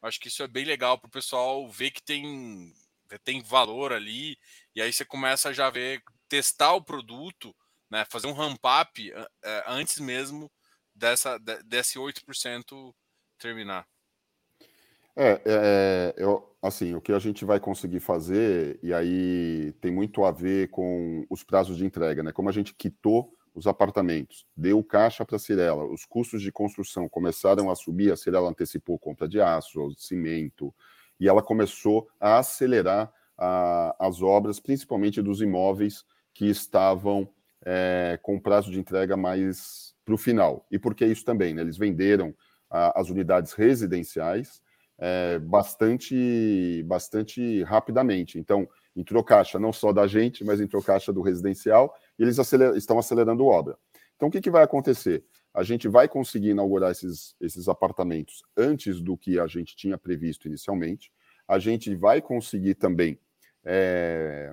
Acho 0.03 0.21
que 0.21 0.29
isso 0.29 0.43
é 0.43 0.49
bem 0.49 0.65
legal 0.65 0.99
para 0.99 1.09
o 1.09 1.11
pessoal 1.11 1.69
ver 1.71 1.91
que 1.91 2.03
tem 2.03 2.75
tem 3.25 3.43
valor 3.43 3.93
ali, 3.93 4.37
e 4.75 4.83
aí 4.83 4.93
você 4.93 5.05
começa 5.05 5.51
a 5.51 5.53
já 5.53 5.71
ver, 5.71 6.03
testar 6.29 6.75
o 6.75 6.83
produto, 6.83 7.55
né, 7.91 8.05
fazer 8.11 8.27
um 8.27 8.33
ramp 8.33 8.61
up 8.65 9.13
é, 9.45 9.65
antes 9.67 9.99
mesmo 9.99 10.51
dessa, 10.95 11.39
desse 11.65 11.99
8% 11.99 12.95
terminar. 13.39 13.87
É, 15.19 15.41
é, 15.47 16.15
eu, 16.19 16.55
assim, 16.61 16.95
o 16.95 17.01
que 17.01 17.13
a 17.13 17.19
gente 17.19 17.45
vai 17.45 17.59
conseguir 17.59 18.01
fazer, 18.01 18.79
e 18.83 18.93
aí 18.93 19.73
tem 19.81 19.91
muito 19.91 20.25
a 20.25 20.31
ver 20.31 20.69
com 20.69 21.25
os 21.31 21.43
prazos 21.43 21.79
de 21.79 21.87
entrega, 21.87 22.23
né? 22.23 22.33
Como 22.33 22.51
a 22.51 22.53
gente 22.53 22.75
quitou 22.75 23.33
os 23.55 23.67
apartamentos, 23.67 24.47
deu 24.55 24.85
caixa 24.85 25.25
para 25.25 25.37
a 25.37 25.39
Cirela, 25.39 25.87
os 25.87 26.05
custos 26.05 26.43
de 26.43 26.53
construção 26.53 27.09
começaram 27.09 27.71
a 27.71 27.75
subir, 27.75 28.13
a 28.13 28.17
Cirela 28.17 28.51
antecipou 28.51 28.99
compra 28.99 29.27
de 29.27 29.41
aço, 29.41 29.91
cimento, 29.97 30.75
e 31.19 31.29
ela 31.29 31.43
começou 31.43 32.09
a 32.21 32.39
acelerar 32.39 33.13
a, 33.39 33.95
as 33.99 34.23
obras, 34.23 34.61
principalmente 34.61 35.23
dos 35.23 35.41
imóveis 35.41 36.05
que 36.35 36.47
estavam 36.47 37.29
é, 37.65 38.19
com 38.23 38.39
prazo 38.39 38.71
de 38.71 38.79
entrega 38.79 39.17
mais 39.17 39.95
para 40.05 40.15
o 40.15 40.19
final. 40.19 40.67
E 40.71 40.79
por 40.79 40.95
que 40.95 41.05
isso 41.05 41.25
também? 41.25 41.55
Né? 41.55 41.63
Eles 41.63 41.77
venderam 41.77 42.35
a, 42.71 43.01
as 43.01 43.11
unidades 43.11 43.53
residenciais 43.53 44.63
é, 44.99 45.39
bastante, 45.39 46.83
bastante 46.87 47.63
rapidamente. 47.65 48.39
Então, 48.39 48.69
entrou 48.95 49.23
caixa 49.23 49.59
não 49.59 49.73
só 49.73 49.93
da 49.93 50.07
gente, 50.07 50.45
mas 50.45 50.61
entrou 50.61 50.83
caixa 50.83 51.13
do 51.13 51.23
residencial 51.23 51.95
e 52.19 52.23
eles 52.23 52.39
aceler, 52.39 52.75
estão 52.77 52.99
acelerando 52.99 53.47
obra. 53.47 53.77
Então, 54.17 54.29
o 54.29 54.31
que, 54.31 54.41
que 54.41 54.51
vai 54.51 54.63
acontecer? 54.63 55.25
A 55.57 55.63
gente 55.63 55.89
vai 55.89 56.07
conseguir 56.07 56.51
inaugurar 56.51 56.91
esses, 56.91 57.35
esses 57.41 57.67
apartamentos 57.67 58.43
antes 58.55 59.01
do 59.01 59.17
que 59.17 59.41
a 59.41 59.47
gente 59.47 59.75
tinha 59.75 59.97
previsto 59.97 60.47
inicialmente. 60.47 61.11
A 61.49 61.59
gente 61.59 61.95
vai 61.95 62.21
conseguir 62.21 62.75
também, 62.75 63.19
é, 63.65 64.53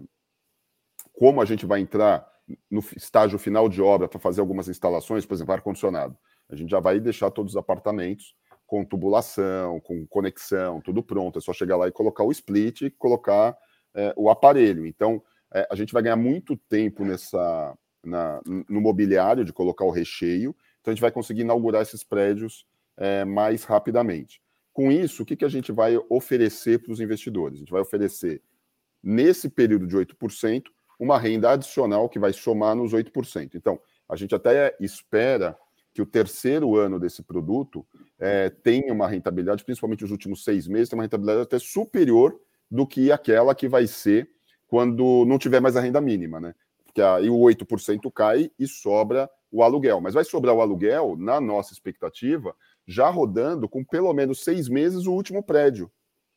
como 1.11 1.41
a 1.41 1.45
gente 1.45 1.65
vai 1.65 1.81
entrar 1.81 2.25
no 2.71 2.79
estágio 2.95 3.37
final 3.37 3.67
de 3.67 3.81
obra 3.81 4.07
para 4.07 4.17
fazer 4.17 4.39
algumas 4.39 4.69
instalações, 4.69 5.25
por 5.25 5.33
exemplo, 5.33 5.53
ar-condicionado. 5.53 6.17
A 6.49 6.55
gente 6.55 6.69
já 6.69 6.79
vai 6.79 7.01
deixar 7.01 7.29
todos 7.31 7.51
os 7.51 7.57
apartamentos 7.57 8.33
com 8.65 8.85
tubulação, 8.85 9.81
com 9.81 10.07
conexão, 10.07 10.79
tudo 10.79 11.03
pronto. 11.03 11.37
É 11.37 11.41
só 11.41 11.51
chegar 11.51 11.75
lá 11.75 11.89
e 11.89 11.91
colocar 11.91 12.23
o 12.23 12.31
split 12.31 12.83
e 12.83 12.89
colocar 12.89 13.57
é, 13.93 14.13
o 14.15 14.29
aparelho. 14.29 14.85
Então, 14.85 15.21
é, 15.53 15.67
a 15.69 15.75
gente 15.75 15.91
vai 15.91 16.01
ganhar 16.01 16.15
muito 16.15 16.55
tempo 16.55 17.03
nessa, 17.03 17.77
na, 18.03 18.41
no 18.45 18.79
mobiliário 18.79 19.43
de 19.43 19.51
colocar 19.51 19.83
o 19.83 19.91
recheio. 19.91 20.55
Então, 20.83 20.91
a 20.91 20.95
gente 20.95 21.01
vai 21.01 21.11
conseguir 21.11 21.41
inaugurar 21.41 21.81
esses 21.81 22.03
prédios 22.03 22.67
é, 22.97 23.23
mais 23.23 23.63
rapidamente. 23.63 24.41
Com 24.73 24.91
isso, 24.91 25.23
o 25.23 25.25
que, 25.25 25.37
que 25.37 25.45
a 25.45 25.49
gente 25.49 25.71
vai 25.71 25.97
oferecer 26.09 26.79
para 26.79 26.91
os 26.91 26.99
investidores? 26.99 27.55
A 27.55 27.59
gente 27.59 27.71
vai 27.71 27.81
oferecer, 27.81 28.41
nesse 29.01 29.47
período 29.47 29.87
de 29.87 29.95
8%, 29.95 30.63
uma 30.99 31.17
renda 31.17 31.51
adicional 31.51 32.09
que 32.09 32.19
vai 32.19 32.33
somar 32.33 32.75
nos 32.75 32.91
8%. 32.91 33.55
Então, 33.55 33.79
a 34.09 34.17
gente 34.17 34.35
até 34.35 34.75
espera 34.77 35.57
que 35.93 36.01
o 36.01 36.05
terceiro 36.05 36.75
ano 36.75 36.99
desse 36.99 37.23
produto 37.23 37.85
é, 38.19 38.49
tenha 38.49 38.91
uma 38.91 39.07
rentabilidade, 39.07 39.63
principalmente 39.63 40.03
os 40.03 40.11
últimos 40.11 40.43
seis 40.43 40.67
meses, 40.67 40.89
tem 40.89 40.99
uma 40.99 41.03
rentabilidade 41.03 41.43
até 41.43 41.59
superior 41.59 42.37
do 42.69 42.85
que 42.85 43.09
aquela 43.09 43.55
que 43.55 43.69
vai 43.69 43.87
ser 43.87 44.29
quando 44.67 45.23
não 45.25 45.37
tiver 45.37 45.61
mais 45.61 45.77
a 45.77 45.81
renda 45.81 46.01
mínima, 46.01 46.41
né? 46.41 46.53
Porque 46.83 47.01
aí 47.01 47.29
o 47.29 47.37
8% 47.37 48.11
cai 48.11 48.51
e 48.59 48.67
sobra 48.67 49.29
o 49.53 49.61
aluguel. 49.61 50.01
Mas 50.01 50.15
vai 50.15 50.23
sobrar 50.23 50.55
o 50.55 50.61
aluguel, 50.61 51.15
na 51.15 51.39
nossa 51.39 51.71
expectativa, 51.71 52.55
já 52.87 53.07
rodando 53.07 53.69
com 53.69 53.85
pelo 53.85 54.11
menos 54.11 54.43
seis 54.43 54.67
meses 54.67 55.05
o 55.05 55.13
último 55.13 55.43
prédio, 55.43 55.91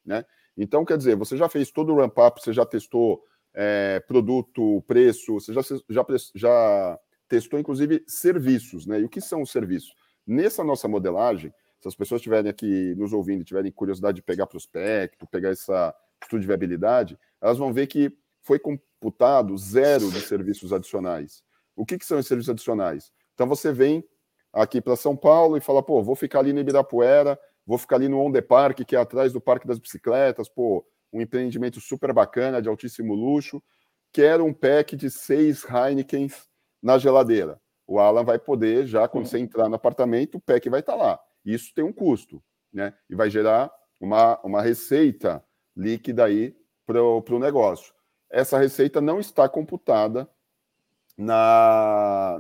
né? 0.05 0.25
Então, 0.55 0.85
quer 0.85 0.99
dizer, 0.99 1.17
você 1.17 1.37
já 1.37 1.49
fez 1.49 1.71
todo 1.71 1.93
o 1.93 1.97
ramp-up, 1.97 2.41
você 2.41 2.53
já 2.53 2.65
testou 2.65 3.23
é, 3.55 4.01
produto, 4.07 4.83
preço, 4.87 5.35
você 5.35 5.53
já, 5.53 5.61
já, 5.89 6.07
já 6.35 6.99
testou, 7.27 7.59
inclusive, 7.59 8.05
serviços, 8.07 8.87
né? 8.87 9.01
E 9.01 9.05
o 9.05 9.09
que 9.09 9.21
são 9.21 9.43
os 9.43 9.51
serviços? 9.51 9.95
Nessa 10.27 10.63
nossa 10.63 10.87
modelagem, 10.87 11.53
se 11.81 11.89
as 11.89 11.95
pessoas 11.95 12.21
estiverem 12.21 12.51
aqui 12.51 12.95
nos 12.97 13.13
ouvindo 13.13 13.43
e 13.43 13.45
tiverem 13.45 13.73
curiosidade 13.73 14.17
de 14.17 14.23
pegar 14.23 14.47
prospecto, 14.47 15.27
pegar 15.27 15.51
essa 15.51 15.95
estudo 16.23 16.41
de 16.41 16.47
viabilidade, 16.47 17.19
elas 17.41 17.59
vão 17.59 17.73
ver 17.73 17.87
que 17.87 18.13
foi 18.43 18.59
computado 18.59 19.57
zero 19.57 20.11
de 20.11 20.21
serviços 20.21 20.73
adicionais. 20.73 21.43
O 21.77 21.85
que, 21.85 21.99
que 21.99 22.07
são 22.07 22.19
os 22.19 22.27
serviços 22.27 22.51
adicionais? 22.51 23.13
Então 23.35 23.47
você 23.47 23.71
vem 23.71 24.03
aqui 24.53 24.81
para 24.81 24.97
São 24.97 25.15
Paulo 25.15 25.57
e 25.57 25.61
fala, 25.61 25.83
pô, 25.83 26.03
vou 26.03 26.17
ficar 26.17 26.39
ali 26.41 26.53
no 26.53 26.61
Ibirapuera, 26.61 27.39
vou 27.67 27.77
ficar 27.77 27.97
ali 27.97 28.09
no 28.09 28.19
On 28.19 28.33
The 28.33 28.41
Park, 28.41 28.81
que 28.87 28.97
é 28.97 28.99
atrás 28.99 29.33
do 29.33 29.41
Parque 29.41 29.67
das 29.67 29.79
Bicicletas, 29.79 30.49
pô, 30.49 30.85
um 31.13 31.21
empreendimento 31.21 31.81
super 31.81 32.13
bacana, 32.13 32.63
de 32.63 32.69
altíssimo 32.69 33.15
luxo. 33.15 33.63
Quero 34.13 34.45
um 34.45 34.53
pack 34.53 34.97
de 34.97 35.11
seis 35.11 35.65
Heinekens 35.65 36.49
na 36.83 36.97
geladeira. 36.97 37.61
O 37.87 38.01
Alan 38.01 38.25
vai 38.25 38.39
poder, 38.39 38.87
já 38.87 39.07
quando 39.07 39.27
você 39.27 39.39
entrar 39.39 39.69
no 39.69 39.77
apartamento, 39.77 40.37
o 40.37 40.41
pack 40.41 40.69
vai 40.71 40.81
estar 40.81 40.97
lá. 40.97 41.21
Isso 41.45 41.73
tem 41.75 41.85
um 41.85 41.93
custo, 41.93 42.43
né? 42.73 42.95
E 43.09 43.15
vai 43.15 43.31
gerar 43.31 43.71
uma, 44.01 44.41
uma 44.43 44.63
receita 44.63 45.45
líquida 45.77 46.25
aí 46.25 46.57
para 46.87 47.03
o 47.03 47.39
negócio. 47.39 47.93
Essa 48.31 48.59
receita 48.59 49.01
não 49.01 49.21
está 49.21 49.49
computada 49.49 50.29
na, 51.17 52.39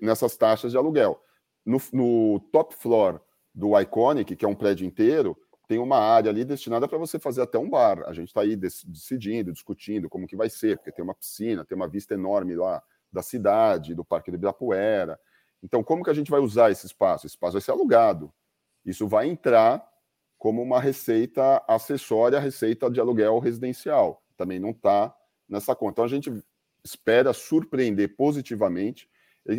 nessas 0.00 0.36
taxas 0.36 0.72
de 0.72 0.78
aluguel. 0.78 1.22
No, 1.64 1.78
no 1.92 2.40
top 2.52 2.74
floor 2.74 3.20
do 3.54 3.78
Iconic, 3.78 4.34
que 4.36 4.44
é 4.44 4.48
um 4.48 4.54
prédio 4.54 4.86
inteiro, 4.86 5.36
tem 5.68 5.78
uma 5.78 5.98
área 5.98 6.30
ali 6.30 6.44
destinada 6.44 6.88
para 6.88 6.96
você 6.96 7.18
fazer 7.18 7.42
até 7.42 7.58
um 7.58 7.68
bar. 7.68 8.02
A 8.06 8.12
gente 8.14 8.28
está 8.28 8.40
aí 8.40 8.56
decidindo, 8.56 9.52
discutindo 9.52 10.08
como 10.08 10.26
que 10.26 10.34
vai 10.34 10.48
ser, 10.48 10.78
porque 10.78 10.90
tem 10.90 11.04
uma 11.04 11.14
piscina, 11.14 11.64
tem 11.64 11.76
uma 11.76 11.86
vista 11.86 12.14
enorme 12.14 12.56
lá 12.56 12.82
da 13.12 13.22
cidade, 13.22 13.94
do 13.94 14.04
Parque 14.04 14.30
do 14.30 14.36
Ibirapuera. 14.36 15.20
Então, 15.62 15.84
como 15.84 16.02
que 16.02 16.10
a 16.10 16.14
gente 16.14 16.30
vai 16.30 16.40
usar 16.40 16.70
esse 16.70 16.86
espaço? 16.86 17.26
Esse 17.26 17.34
espaço 17.34 17.52
vai 17.52 17.60
ser 17.60 17.72
alugado. 17.72 18.32
Isso 18.84 19.06
vai 19.06 19.28
entrar 19.28 19.86
como 20.38 20.62
uma 20.62 20.80
receita 20.80 21.62
acessória 21.68 22.38
à 22.38 22.40
receita 22.40 22.90
de 22.90 23.00
aluguel 23.00 23.38
residencial. 23.38 24.22
Também 24.36 24.58
não 24.58 24.70
está 24.70 25.14
nessa 25.46 25.74
conta. 25.74 25.92
Então, 25.92 26.04
a 26.04 26.08
gente 26.08 26.30
espera 26.84 27.32
surpreender 27.32 28.16
positivamente 28.16 29.08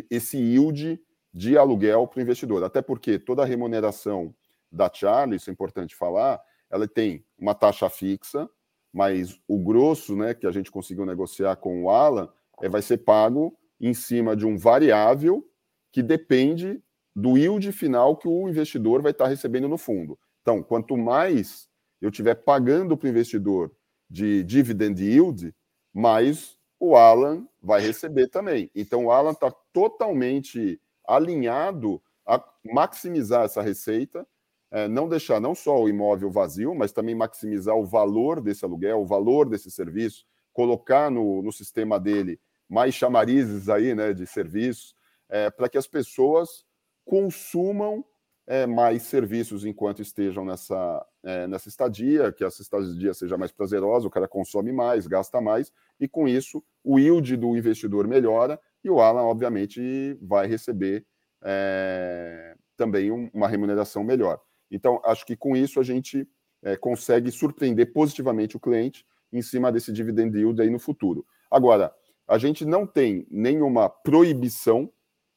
esse 0.09 0.37
yield 0.37 0.99
de 1.33 1.57
aluguel 1.57 2.07
para 2.07 2.19
o 2.19 2.21
investidor. 2.21 2.63
Até 2.63 2.81
porque 2.81 3.19
toda 3.19 3.43
a 3.43 3.45
remuneração 3.45 4.33
da 4.71 4.91
Charlie, 4.91 5.37
isso 5.37 5.49
é 5.49 5.53
importante 5.53 5.95
falar, 5.95 6.39
ela 6.69 6.87
tem 6.87 7.23
uma 7.37 7.55
taxa 7.55 7.89
fixa, 7.89 8.49
mas 8.93 9.39
o 9.47 9.57
grosso, 9.59 10.15
né, 10.15 10.33
que 10.33 10.47
a 10.47 10.51
gente 10.51 10.71
conseguiu 10.71 11.05
negociar 11.05 11.55
com 11.55 11.83
o 11.83 11.89
Alan, 11.89 12.29
é, 12.61 12.69
vai 12.69 12.81
ser 12.81 12.99
pago 12.99 13.57
em 13.79 13.93
cima 13.93 14.35
de 14.35 14.45
um 14.45 14.57
variável 14.57 15.47
que 15.91 16.03
depende 16.03 16.81
do 17.15 17.37
yield 17.37 17.71
final 17.71 18.15
que 18.15 18.27
o 18.27 18.47
investidor 18.47 19.01
vai 19.01 19.11
estar 19.11 19.27
recebendo 19.27 19.67
no 19.67 19.77
fundo. 19.77 20.17
Então, 20.41 20.61
quanto 20.61 20.97
mais 20.97 21.67
eu 22.01 22.09
estiver 22.09 22.35
pagando 22.35 22.97
para 22.97 23.07
o 23.07 23.09
investidor 23.09 23.71
de 24.09 24.43
dividend 24.43 25.01
yield, 25.01 25.53
mais 25.93 26.57
o 26.79 26.95
Alan 26.95 27.47
vai 27.61 27.81
receber 27.81 28.27
também. 28.27 28.71
Então, 28.73 29.05
o 29.05 29.11
Alan 29.11 29.31
está 29.31 29.51
totalmente 29.73 30.79
alinhado 31.05 32.01
a 32.25 32.43
maximizar 32.63 33.45
essa 33.45 33.61
receita 33.61 34.25
é, 34.71 34.87
não 34.87 35.09
deixar 35.09 35.39
não 35.39 35.55
só 35.55 35.81
o 35.81 35.89
imóvel 35.89 36.29
vazio, 36.29 36.75
mas 36.75 36.91
também 36.91 37.15
maximizar 37.15 37.75
o 37.75 37.85
valor 37.85 38.39
desse 38.39 38.63
aluguel, 38.63 39.01
o 39.01 39.05
valor 39.05 39.49
desse 39.49 39.71
serviço, 39.71 40.25
colocar 40.53 41.09
no, 41.09 41.41
no 41.41 41.51
sistema 41.51 41.99
dele 41.99 42.39
mais 42.67 42.93
chamarizes 42.93 43.67
aí, 43.67 43.95
né, 43.95 44.13
de 44.13 44.27
serviços, 44.27 44.93
é, 45.27 45.49
para 45.49 45.67
que 45.67 45.77
as 45.77 45.87
pessoas 45.87 46.65
consumam 47.03 48.05
é, 48.49 48.65
mais 48.65 49.03
serviços 49.03 49.63
enquanto 49.63 50.01
estejam 50.01 50.43
nessa, 50.43 51.05
é, 51.23 51.45
nessa 51.45 51.69
estadia, 51.69 52.31
que 52.31 52.43
essa 52.43 52.63
estadia 52.63 53.13
seja 53.13 53.37
mais 53.37 53.51
prazerosa, 53.51 54.07
o 54.07 54.09
cara 54.09 54.27
consome 54.27 54.71
mais, 54.71 55.05
gasta 55.05 55.39
mais, 55.39 55.71
e 55.99 56.07
com 56.07 56.27
isso 56.27 56.63
o 56.83 56.97
yield 56.97 57.37
do 57.37 57.55
investidor 57.55 58.07
melhora 58.07 58.59
e 58.83 58.89
o 58.89 58.99
Alan, 58.99 59.21
obviamente, 59.21 60.17
vai 60.19 60.47
receber 60.47 61.05
é, 61.43 62.55
também 62.75 63.11
um, 63.11 63.29
uma 63.31 63.47
remuneração 63.47 64.03
melhor. 64.03 64.41
Então, 64.71 64.99
acho 65.05 65.27
que 65.27 65.35
com 65.35 65.55
isso 65.55 65.79
a 65.79 65.83
gente 65.83 66.27
é, 66.63 66.75
consegue 66.75 67.29
surpreender 67.29 67.93
positivamente 67.93 68.57
o 68.57 68.59
cliente 68.59 69.05
em 69.31 69.43
cima 69.43 69.71
desse 69.71 69.93
dividend 69.93 70.35
yield 70.35 70.59
aí 70.59 70.71
no 70.71 70.79
futuro. 70.79 71.23
Agora, 71.51 71.93
a 72.27 72.39
gente 72.39 72.65
não 72.65 72.87
tem 72.87 73.27
nenhuma 73.29 73.89
proibição 73.89 74.91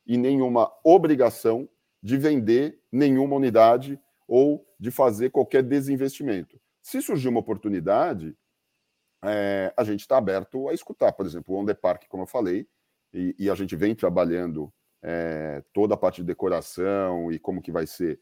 e 0.07 0.17
nenhuma 0.17 0.73
obrigação 0.83 1.69
de 2.03 2.17
vender 2.17 2.82
nenhuma 2.93 3.37
unidade 3.37 3.99
ou 4.29 4.65
de 4.79 4.91
fazer 4.91 5.31
qualquer 5.31 5.63
desinvestimento. 5.63 6.61
Se 6.81 7.01
surgir 7.01 7.29
uma 7.29 7.41
oportunidade, 7.41 8.37
é, 9.25 9.73
a 9.77 9.85
gente 9.85 10.01
está 10.01 10.19
aberto 10.19 10.69
a 10.69 10.75
escutar. 10.75 11.13
Por 11.13 11.27
exemplo, 11.27 11.55
o 11.55 11.59
On 11.59 11.67
Park, 11.75 12.05
como 12.09 12.25
eu 12.25 12.27
falei, 12.27 12.67
e, 13.13 13.35
e 13.39 13.51
a 13.51 13.55
gente 13.55 13.75
vem 13.75 13.95
trabalhando 13.95 14.73
é, 15.03 15.63
toda 15.73 15.95
a 15.95 15.97
parte 15.97 16.21
de 16.21 16.27
decoração 16.27 17.33
e 17.33 17.39
como 17.39 17.63
que 17.63 17.73
vai 17.73 17.87
ser 17.87 18.21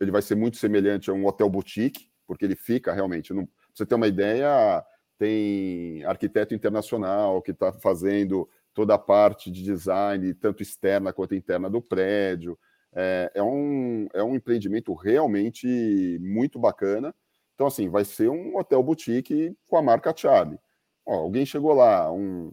ele 0.00 0.10
vai 0.10 0.22
ser 0.22 0.34
muito 0.34 0.56
semelhante 0.56 1.10
a 1.10 1.12
um 1.12 1.26
hotel 1.26 1.48
boutique, 1.50 2.10
porque 2.26 2.44
ele 2.44 2.56
fica 2.56 2.92
realmente. 2.92 3.34
Não, 3.34 3.44
pra 3.44 3.54
você 3.74 3.84
ter 3.84 3.94
uma 3.94 4.08
ideia, 4.08 4.82
tem 5.18 6.02
arquiteto 6.04 6.54
internacional 6.54 7.42
que 7.42 7.50
está 7.50 7.70
fazendo 7.70 8.48
toda 8.72 8.94
a 8.94 8.98
parte 8.98 9.50
de 9.50 9.62
design, 9.62 10.32
tanto 10.34 10.62
externa 10.62 11.12
quanto 11.12 11.34
interna 11.34 11.68
do 11.68 11.82
prédio. 11.82 12.58
É, 12.94 13.30
é, 13.34 13.42
um, 13.42 14.08
é 14.12 14.22
um 14.22 14.34
empreendimento 14.34 14.92
realmente 14.94 16.18
muito 16.20 16.58
bacana. 16.58 17.14
Então, 17.54 17.66
assim, 17.66 17.88
vai 17.88 18.04
ser 18.04 18.30
um 18.30 18.56
hotel 18.56 18.82
boutique 18.82 19.56
com 19.68 19.76
a 19.76 19.82
marca 19.82 20.14
Charlie. 20.16 20.58
Ó, 21.06 21.14
alguém 21.14 21.44
chegou 21.44 21.72
lá, 21.72 22.10
um, 22.12 22.52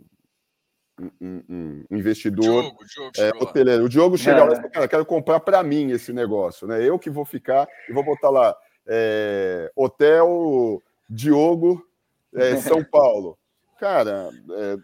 um, 1.21 1.83
um 1.89 1.97
investidor 1.97 2.63
Diogo, 2.63 2.85
Diogo 2.85 3.11
é, 3.17 3.43
hoteleiro. 3.43 3.85
O 3.85 3.89
Diogo 3.89 4.17
chega 4.17 4.39
é. 4.39 4.43
lá 4.43 4.53
e 4.53 4.55
fala, 4.55 4.69
cara, 4.69 4.87
quero 4.87 5.05
comprar 5.05 5.39
para 5.39 5.63
mim 5.63 5.91
esse 5.91 6.11
negócio, 6.11 6.67
né? 6.67 6.83
Eu 6.83 6.99
que 6.99 7.09
vou 7.09 7.25
ficar 7.25 7.67
e 7.89 7.93
vou 7.93 8.03
botar 8.03 8.29
lá 8.29 8.55
é, 8.87 9.71
Hotel 9.75 10.81
Diogo 11.09 11.83
é, 12.35 12.57
São 12.57 12.83
Paulo. 12.83 13.37
Cara, 13.79 14.29
é, 14.51 14.77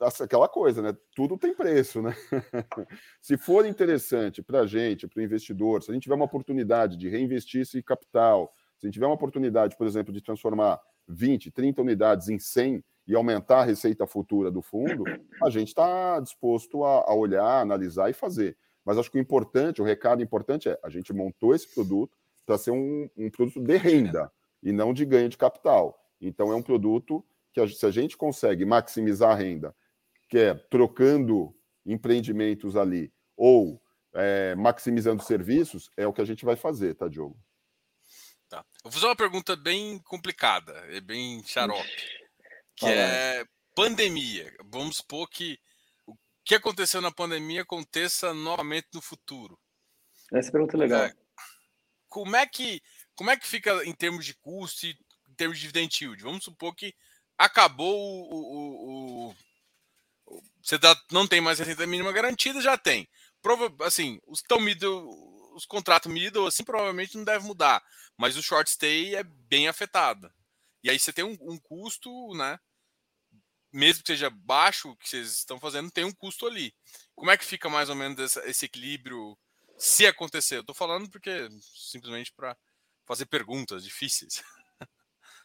aquela 0.00 0.48
coisa, 0.48 0.80
né? 0.80 0.96
Tudo 1.14 1.36
tem 1.36 1.54
preço, 1.54 2.00
né? 2.00 2.14
se 3.20 3.36
for 3.36 3.66
interessante 3.66 4.42
para 4.42 4.60
a 4.60 4.66
gente, 4.66 5.06
para 5.06 5.20
o 5.20 5.22
investidor, 5.24 5.82
se 5.82 5.90
a 5.90 5.94
gente 5.94 6.04
tiver 6.04 6.14
uma 6.14 6.24
oportunidade 6.24 6.96
de 6.96 7.08
reinvestir 7.08 7.62
esse 7.62 7.82
capital, 7.82 8.52
se 8.78 8.86
a 8.86 8.88
gente 8.88 8.94
tiver 8.94 9.06
uma 9.06 9.14
oportunidade, 9.14 9.76
por 9.76 9.86
exemplo, 9.86 10.12
de 10.12 10.20
transformar 10.20 10.80
20, 11.08 11.50
30 11.50 11.82
unidades 11.82 12.28
em 12.28 12.38
100 12.38 12.84
e 13.06 13.14
aumentar 13.14 13.60
a 13.60 13.64
receita 13.64 14.06
futura 14.06 14.50
do 14.50 14.60
fundo, 14.60 15.04
a 15.42 15.50
gente 15.50 15.68
está 15.68 16.20
disposto 16.20 16.84
a, 16.84 17.10
a 17.10 17.14
olhar, 17.14 17.60
analisar 17.60 18.10
e 18.10 18.12
fazer. 18.12 18.56
Mas 18.84 18.98
acho 18.98 19.10
que 19.10 19.18
o 19.18 19.20
importante, 19.20 19.82
o 19.82 19.84
recado 19.84 20.22
importante 20.22 20.68
é 20.68 20.78
a 20.82 20.88
gente 20.88 21.12
montou 21.12 21.54
esse 21.54 21.74
produto 21.74 22.16
para 22.44 22.58
ser 22.58 22.70
um, 22.70 23.08
um, 23.16 23.30
produto 23.30 23.60
de 23.60 23.76
renda 23.76 24.30
e 24.62 24.72
não 24.72 24.92
de 24.92 25.04
ganho 25.04 25.28
de 25.28 25.36
capital. 25.36 25.98
Então 26.20 26.52
é 26.52 26.56
um 26.56 26.62
produto 26.62 27.24
que 27.52 27.66
se 27.68 27.84
a 27.84 27.90
gente 27.90 28.16
consegue 28.16 28.64
maximizar 28.64 29.32
a 29.32 29.34
renda, 29.34 29.74
quer 30.28 30.54
é 30.56 30.58
trocando 30.70 31.54
empreendimentos 31.84 32.76
ali 32.76 33.12
ou 33.36 33.82
é, 34.14 34.54
maximizando 34.54 35.22
serviços, 35.22 35.90
é 35.96 36.06
o 36.06 36.12
que 36.12 36.20
a 36.20 36.24
gente 36.24 36.44
vai 36.44 36.56
fazer, 36.56 36.94
tá, 36.94 37.08
Diogo? 37.08 37.38
Tá. 38.48 38.64
vou 38.82 38.90
fazer 38.90 39.06
uma 39.06 39.16
pergunta 39.16 39.54
bem 39.56 39.98
complicada, 40.00 40.72
é 40.88 41.00
bem 41.00 41.42
xarope, 41.44 41.86
que 42.74 42.86
é 42.86 43.44
pandemia. 43.74 44.50
Vamos 44.64 44.96
supor 44.96 45.28
que 45.28 45.58
o 46.06 46.16
que 46.44 46.54
aconteceu 46.54 47.00
na 47.00 47.12
pandemia 47.12 47.62
aconteça 47.62 48.32
novamente 48.32 48.88
no 48.94 49.02
futuro. 49.02 49.58
Essa 50.32 50.50
pergunta 50.50 50.76
é 50.76 50.80
legal. 50.80 51.04
É, 51.04 51.14
como 52.08 52.36
é 52.36 52.46
que 52.46 52.82
como 53.14 53.30
é 53.30 53.36
que 53.36 53.46
fica 53.46 53.84
em 53.84 53.92
termos 53.92 54.24
de 54.24 54.34
custo 54.34 54.86
e 54.86 54.96
em 55.28 55.34
termos 55.34 55.58
de 55.58 55.66
dividend 55.66 56.04
yield? 56.04 56.22
Vamos 56.22 56.44
supor 56.44 56.74
que 56.74 56.94
acabou 57.36 57.94
o, 58.32 59.28
o 59.28 59.34
você 60.68 60.76
dá, 60.76 60.94
não 61.10 61.26
tem 61.26 61.40
mais 61.40 61.58
receita 61.58 61.86
mínima 61.86 62.12
garantida, 62.12 62.60
já 62.60 62.76
tem. 62.76 63.08
Prova, 63.40 63.74
assim, 63.86 64.20
os 64.26 64.42
tão 64.42 64.60
middle, 64.60 65.08
os 65.54 65.64
contratos 65.64 66.12
middle 66.12 66.46
assim 66.46 66.62
provavelmente 66.62 67.16
não 67.16 67.24
deve 67.24 67.46
mudar, 67.46 67.82
mas 68.18 68.36
o 68.36 68.42
short 68.42 68.68
stay 68.70 69.14
é 69.14 69.22
bem 69.22 69.66
afetado. 69.66 70.30
E 70.84 70.90
aí 70.90 70.98
você 70.98 71.10
tem 71.10 71.24
um, 71.24 71.38
um 71.40 71.58
custo, 71.58 72.10
né? 72.34 72.60
Mesmo 73.72 74.02
que 74.02 74.12
seja 74.12 74.28
baixo 74.28 74.90
o 74.90 74.96
que 74.98 75.08
vocês 75.08 75.38
estão 75.38 75.58
fazendo, 75.58 75.90
tem 75.90 76.04
um 76.04 76.12
custo 76.12 76.46
ali. 76.46 76.74
Como 77.14 77.30
é 77.30 77.38
que 77.38 77.46
fica 77.46 77.70
mais 77.70 77.88
ou 77.88 77.94
menos 77.94 78.36
esse, 78.36 78.66
equilíbrio 78.66 79.38
se 79.78 80.06
acontecer. 80.06 80.58
Eu 80.58 80.64
tô 80.64 80.74
falando 80.74 81.08
porque 81.08 81.48
simplesmente 81.62 82.30
para 82.34 82.54
fazer 83.06 83.24
perguntas 83.24 83.84
difíceis. 83.84 84.42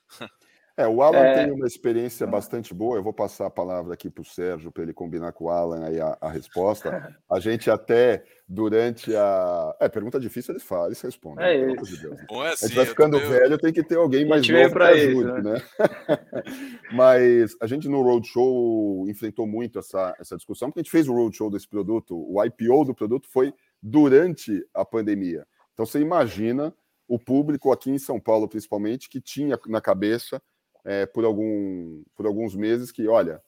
É, 0.76 0.88
o 0.88 1.04
Alan 1.04 1.20
é... 1.20 1.46
tem 1.46 1.54
uma 1.54 1.68
experiência 1.68 2.26
bastante 2.26 2.74
boa. 2.74 2.98
Eu 2.98 3.04
vou 3.04 3.14
passar 3.14 3.46
a 3.46 3.50
palavra 3.50 3.94
aqui 3.94 4.10
para 4.10 4.24
o 4.24 4.26
Sérgio 4.26 4.72
para 4.72 4.82
ele 4.82 4.94
combinar 4.94 5.32
com 5.32 5.46
o 5.46 5.50
Alan 5.50 5.86
aí 5.86 6.02
a, 6.02 6.18
a, 6.20 6.30
resposta. 6.30 7.16
A 7.30 7.40
gente 7.40 7.70
até 7.70 8.24
durante 8.48 9.16
a. 9.16 9.76
É, 9.80 9.88
pergunta 9.88 10.20
difícil, 10.20 10.54
eles 10.54 10.64
falam, 10.64 10.88
eles 10.88 11.02
respondem. 11.02 11.46
É 11.46 11.66
né? 11.66 11.74
isso. 11.74 11.98
De. 11.98 12.26
Bom, 12.28 12.44
é 12.44 12.54
assim, 12.54 12.66
a 12.66 12.68
gente 12.68 12.78
vai 12.78 12.86
ficando 12.86 13.18
eu... 13.18 13.30
velho, 13.30 13.58
tem 13.58 13.74
que 13.74 13.84
ter 13.84 13.98
alguém 13.98 14.28
mais 14.28 14.48
novo 14.48 14.72
para 14.72 14.90
ajude, 14.90 15.30
isso, 15.30 15.42
né? 15.42 15.54
né? 15.54 15.62
Mas 16.92 17.56
a 17.62 17.68
gente 17.68 17.88
no 17.88 18.02
Roadshow 18.02 19.08
enfrentou 19.08 19.48
muito 19.48 19.80
essa, 19.80 20.16
essa 20.20 20.36
discussão, 20.36 20.70
porque 20.70 20.80
a 20.80 20.84
gente 20.84 20.92
fez 20.92 21.08
o 21.08 21.14
Roadshow 21.14 21.50
desse 21.50 21.68
produto, 21.68 22.16
o 22.16 22.44
IPO 22.44 22.86
do 22.86 22.96
produto 22.96 23.28
foi 23.32 23.54
durante 23.82 24.66
a 24.74 24.84
pandemia. 24.84 25.46
Então 25.74 25.86
você 25.86 26.00
imagina 26.00 26.74
o 27.08 27.20
público 27.20 27.72
aqui 27.72 27.92
em 27.92 28.00
São 28.00 28.20
Paulo, 28.20 28.48
principalmente, 28.48 29.10
que 29.10 29.22
tinha 29.22 29.60
na 29.68 29.82
cabeça 29.82 30.42
é, 30.84 31.06
por, 31.06 31.26
algum, 31.26 32.04
por 32.16 32.26
alguns 32.26 32.56
meses 32.56 32.92
que, 32.92 33.08
olha, 33.08 33.42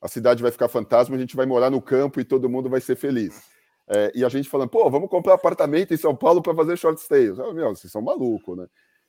a 0.00 0.08
cidade 0.08 0.42
vai 0.42 0.50
ficar 0.50 0.68
fantasma, 0.68 1.16
a 1.16 1.18
gente 1.18 1.36
vai 1.36 1.46
morar 1.46 1.70
no 1.70 1.82
campo 1.82 2.20
e 2.20 2.24
todo 2.24 2.48
mundo 2.48 2.70
vai 2.70 2.80
ser 2.80 2.96
feliz. 2.96 3.42
É, 3.88 4.12
e 4.14 4.24
a 4.24 4.28
gente 4.28 4.48
falando, 4.48 4.70
pô, 4.70 4.88
vamos 4.88 5.10
comprar 5.10 5.34
apartamento 5.34 5.92
em 5.92 5.96
São 5.96 6.14
Paulo 6.14 6.40
para 6.40 6.54
fazer 6.54 6.76
short 6.76 7.00
stays. 7.00 7.38
Oh, 7.38 7.52
meu, 7.52 7.74
vocês 7.74 7.92
são 7.92 8.00
malucos, 8.00 8.56
né? 8.56 8.66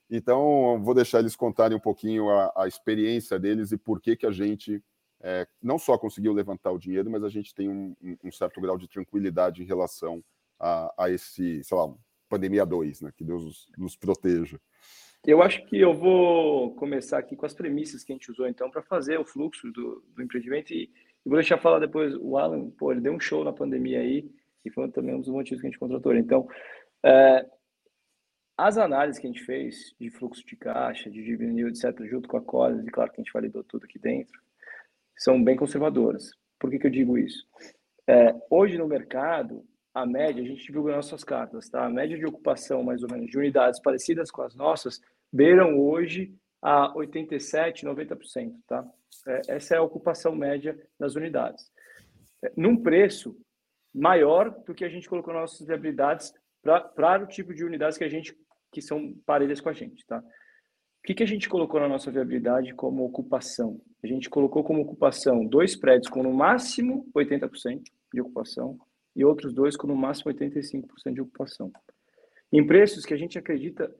Então, 0.10 0.82
vou 0.84 0.94
deixar 0.94 1.20
eles 1.20 1.36
contarem 1.36 1.78
um 1.78 1.80
pouquinho 1.80 2.30
a, 2.30 2.52
a 2.56 2.68
experiência 2.68 3.40
deles 3.40 3.72
e 3.72 3.78
por 3.78 4.02
que, 4.02 4.18
que 4.18 4.26
a 4.26 4.32
gente 4.32 4.84
é, 5.22 5.48
não 5.62 5.78
só 5.78 5.98
conseguiu 5.98 6.34
levantar 6.34 6.72
o 6.72 6.80
dinheiro, 6.80 7.10
mas 7.10 7.24
a 7.24 7.30
gente 7.30 7.54
tem 7.54 7.70
um, 7.70 7.96
um 8.24 8.32
certo 8.32 8.60
grau 8.60 8.78
de 8.78 8.90
tranquilidade 8.90 9.62
em 9.62 9.66
relação 9.66 10.22
a, 10.60 10.94
a 10.98 11.10
esse, 11.10 11.64
sei 11.64 11.78
lá, 11.78 11.94
pandemia 12.28 12.66
2, 12.66 13.02
né? 13.02 13.12
Que 13.16 13.24
Deus 13.24 13.44
nos, 13.44 13.68
nos 13.78 13.96
proteja. 13.96 14.60
Eu 15.24 15.44
acho 15.44 15.64
que 15.66 15.80
eu 15.80 15.94
vou 15.94 16.74
começar 16.76 17.20
aqui 17.20 17.36
com 17.36 17.46
as 17.46 17.54
premissas 17.54 18.04
que 18.04 18.12
a 18.12 18.16
gente 18.16 18.32
usou, 18.32 18.48
então, 18.48 18.72
para 18.72 18.82
fazer 18.82 19.20
o 19.20 19.26
fluxo 19.26 19.72
do, 19.72 20.04
do 20.16 20.24
empreendimento. 20.24 20.74
E, 20.74 20.84
e, 20.84 21.30
vou 21.30 21.36
deixar 21.36 21.60
falar 21.60 21.80
depois 21.80 22.16
o 22.16 22.38
Alan, 22.38 22.72
pô, 22.72 22.92
ele 22.92 23.02
deu 23.02 23.14
um 23.14 23.20
show 23.20 23.44
na 23.44 23.54
pandemia 23.54 24.00
aí, 24.00 24.28
e 24.66 24.72
foi 24.72 24.90
também 24.90 25.14
um 25.14 25.20
dos 25.20 25.30
motivos 25.30 25.62
que 25.62 25.68
a 25.68 25.70
gente 25.70 25.80
contratou. 25.80 26.16
Então, 26.16 26.48
é, 27.06 27.46
as 28.58 28.78
análises 28.80 29.20
que 29.22 29.28
a 29.28 29.32
gente 29.32 29.44
fez 29.44 29.96
de 30.00 30.10
fluxo 30.10 30.44
de 30.46 30.56
caixa, 30.56 31.10
de 31.10 31.24
dividend 31.24 31.68
etc., 31.68 32.04
junto 32.06 32.28
com 32.28 32.38
a 32.38 32.42
Collins, 32.42 32.88
e 32.88 32.92
claro 32.92 33.12
que 33.12 33.22
a 33.22 33.24
gente 33.24 33.34
validou 33.34 33.64
tudo 33.64 33.86
aqui 33.86 34.00
dentro, 34.00 34.40
são 35.16 35.44
bem 35.44 35.56
conservadoras. 35.56 36.32
Por 36.60 36.72
que, 36.72 36.80
que 36.80 36.88
eu 36.88 36.92
digo 36.92 37.18
isso? 37.18 37.46
É, 38.08 38.36
hoje 38.50 38.78
no 38.78 38.88
mercado, 38.88 39.64
a 39.94 40.06
média, 40.06 40.42
a 40.42 40.46
gente 40.46 40.66
divulga 40.66 40.96
nossas 40.96 41.24
cartas, 41.24 41.70
tá? 41.70 41.86
A 41.86 41.90
média 41.90 42.18
de 42.18 42.26
ocupação, 42.26 42.82
mais 42.82 43.04
ou 43.04 43.12
menos, 43.12 43.30
de 43.30 43.38
unidades 43.38 43.80
parecidas 43.82 44.32
com 44.32 44.42
as 44.42 44.56
nossas, 44.56 45.02
beiram 45.32 45.80
hoje 45.80 46.34
a 46.62 46.94
87%, 46.94 47.84
90%, 47.84 48.54
tá? 48.68 48.86
É, 49.28 49.42
essa 49.56 49.76
é 49.76 49.78
a 49.78 49.84
ocupação 49.84 50.36
média 50.36 50.78
das 51.00 51.16
unidades. 51.16 51.72
É, 52.44 52.52
num 52.56 52.78
preço 52.78 53.38
maior 53.94 54.50
do 54.66 54.74
que 54.74 54.86
a 54.86 54.90
gente 54.90 55.10
colocou 55.10 55.34
nas 55.34 55.42
nossas 55.42 55.68
viabilidades 55.68 56.34
para 56.64 57.24
o 57.24 57.28
tipo 57.28 57.54
de 57.54 57.66
unidades 57.66 57.98
que 57.98 58.04
a 58.04 58.10
gente 58.10 58.36
que 58.72 58.82
são 58.82 59.14
parelhas 59.26 59.60
com 59.60 59.68
a 59.68 59.74
gente, 59.74 60.06
tá? 60.06 60.20
O 60.20 61.04
que, 61.04 61.14
que 61.14 61.24
a 61.24 61.28
gente 61.28 61.50
colocou 61.50 61.80
na 61.80 61.90
nossa 61.90 62.10
viabilidade 62.10 62.74
como 62.74 63.04
ocupação? 63.04 63.82
A 64.02 64.08
gente 64.08 64.30
colocou 64.30 64.64
como 64.64 64.82
ocupação 64.82 65.46
dois 65.46 65.76
prédios 65.76 66.10
com 66.10 66.24
no 66.24 66.32
máximo 66.32 67.06
80% 67.14 67.82
de 68.14 68.22
ocupação, 68.22 68.80
e 69.16 69.26
outros 69.26 69.54
dois 69.54 69.76
com 69.76 69.88
no 69.88 69.96
máximo 69.96 70.32
85% 70.32 71.14
de 71.14 71.22
ocupação. 71.22 71.72
Em 72.52 72.66
preços 72.66 73.06
que 73.06 73.14
a 73.14 73.18
gente 73.18 73.38
acredita 73.38 73.94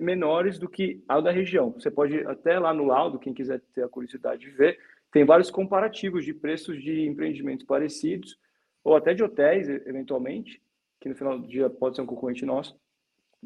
menores 0.00 0.58
do 0.58 0.68
que 0.68 1.02
a 1.08 1.20
da 1.20 1.30
região. 1.30 1.72
Você 1.72 1.90
pode 1.90 2.18
até 2.26 2.58
lá 2.58 2.72
no 2.72 2.84
laudo, 2.84 3.18
quem 3.18 3.34
quiser 3.34 3.60
ter 3.74 3.84
a 3.84 3.88
curiosidade 3.88 4.40
de 4.40 4.50
ver, 4.50 4.78
tem 5.12 5.24
vários 5.24 5.50
comparativos 5.50 6.24
de 6.24 6.34
preços 6.34 6.82
de 6.82 7.06
empreendimentos 7.06 7.64
parecidos, 7.64 8.38
ou 8.82 8.96
até 8.96 9.14
de 9.14 9.22
hotéis, 9.22 9.68
eventualmente, 9.68 10.62
que 11.00 11.08
no 11.08 11.14
final 11.14 11.38
do 11.38 11.46
dia 11.46 11.68
pode 11.68 11.96
ser 11.96 12.02
um 12.02 12.06
concorrente 12.06 12.44
nosso, 12.44 12.78